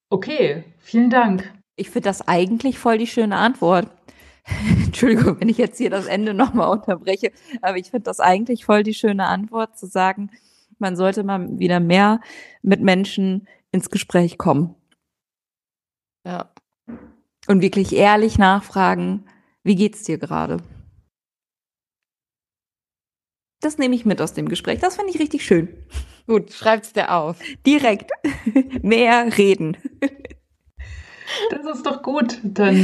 Okay, 0.10 0.64
vielen 0.80 1.10
Dank. 1.10 1.51
Ich 1.76 1.89
finde 1.89 2.08
das 2.10 2.28
eigentlich 2.28 2.80
voll 2.80 2.97
die 2.97 3.08
schöne 3.08 3.38
Antwort. 3.38 3.89
Entschuldigung, 4.86 5.39
wenn 5.39 5.49
ich 5.49 5.58
jetzt 5.58 5.78
hier 5.78 5.89
das 5.89 6.06
Ende 6.06 6.34
nochmal 6.34 6.70
unterbreche, 6.70 7.32
aber 7.62 7.78
ich 7.78 7.89
finde 7.89 8.03
das 8.03 8.20
eigentlich 8.20 8.66
voll 8.66 8.84
die 8.84 8.93
schöne 8.93 9.26
Antwort 9.26 9.78
zu 9.78 9.88
sagen, 9.88 10.30
man 10.78 10.95
sollte 10.95 11.24
mal 11.24 11.60
wieder 11.60 11.80
mehr 11.80 12.22
mit 12.62 12.82
Menschen 12.82 13.47
ins 13.72 13.89
Gespräch 13.89 14.38
kommen. 14.38 14.76
Ja. 16.26 16.51
Und 17.47 17.62
wirklich 17.62 17.93
ehrlich 17.93 18.38
nachfragen, 18.38 19.26
wie 19.64 19.76
geht's 19.76 20.03
dir 20.03 20.18
gerade? 20.18 20.58
Das 23.62 23.78
nehme 23.78 23.95
ich 23.95 24.06
mit 24.06 24.22
aus 24.22 24.34
dem 24.34 24.47
Gespräch. 24.47 24.80
Das 24.80 24.95
finde 24.95 25.12
ich 25.12 25.20
richtig 25.20 25.43
schön. 25.45 25.70
Gut, 26.28 26.52
schreib's 26.54 26.92
dir 26.94 27.14
auf. 27.14 27.38
Direkt. 27.66 28.12
Mehr 28.82 29.38
reden. 29.38 29.78
das 31.52 31.78
ist 31.78 31.86
doch 31.86 32.02
gut. 32.02 32.40
Dann 32.44 32.78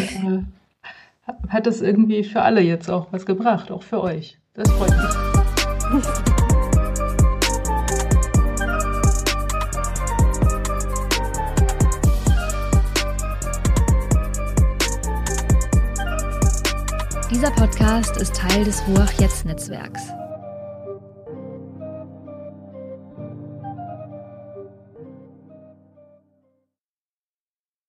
äh, 1.28 1.32
hat 1.50 1.66
das 1.66 1.82
irgendwie 1.82 2.24
für 2.24 2.44
alle 2.44 2.62
jetzt 2.62 2.89
auch 2.89 3.12
was 3.12 3.26
gebracht, 3.26 3.72
auch 3.72 3.84
für 3.84 4.02
euch. 4.02 4.38
Das 4.54 4.70
freut 4.70 4.92
mich. 4.92 5.32
Dieser 17.32 17.52
Podcast 17.52 18.18
ist 18.18 18.36
Teil 18.36 18.66
des 18.66 18.84
Ruach 18.88 19.14
Jetzt 19.14 19.46
Netzwerks. 19.46 20.12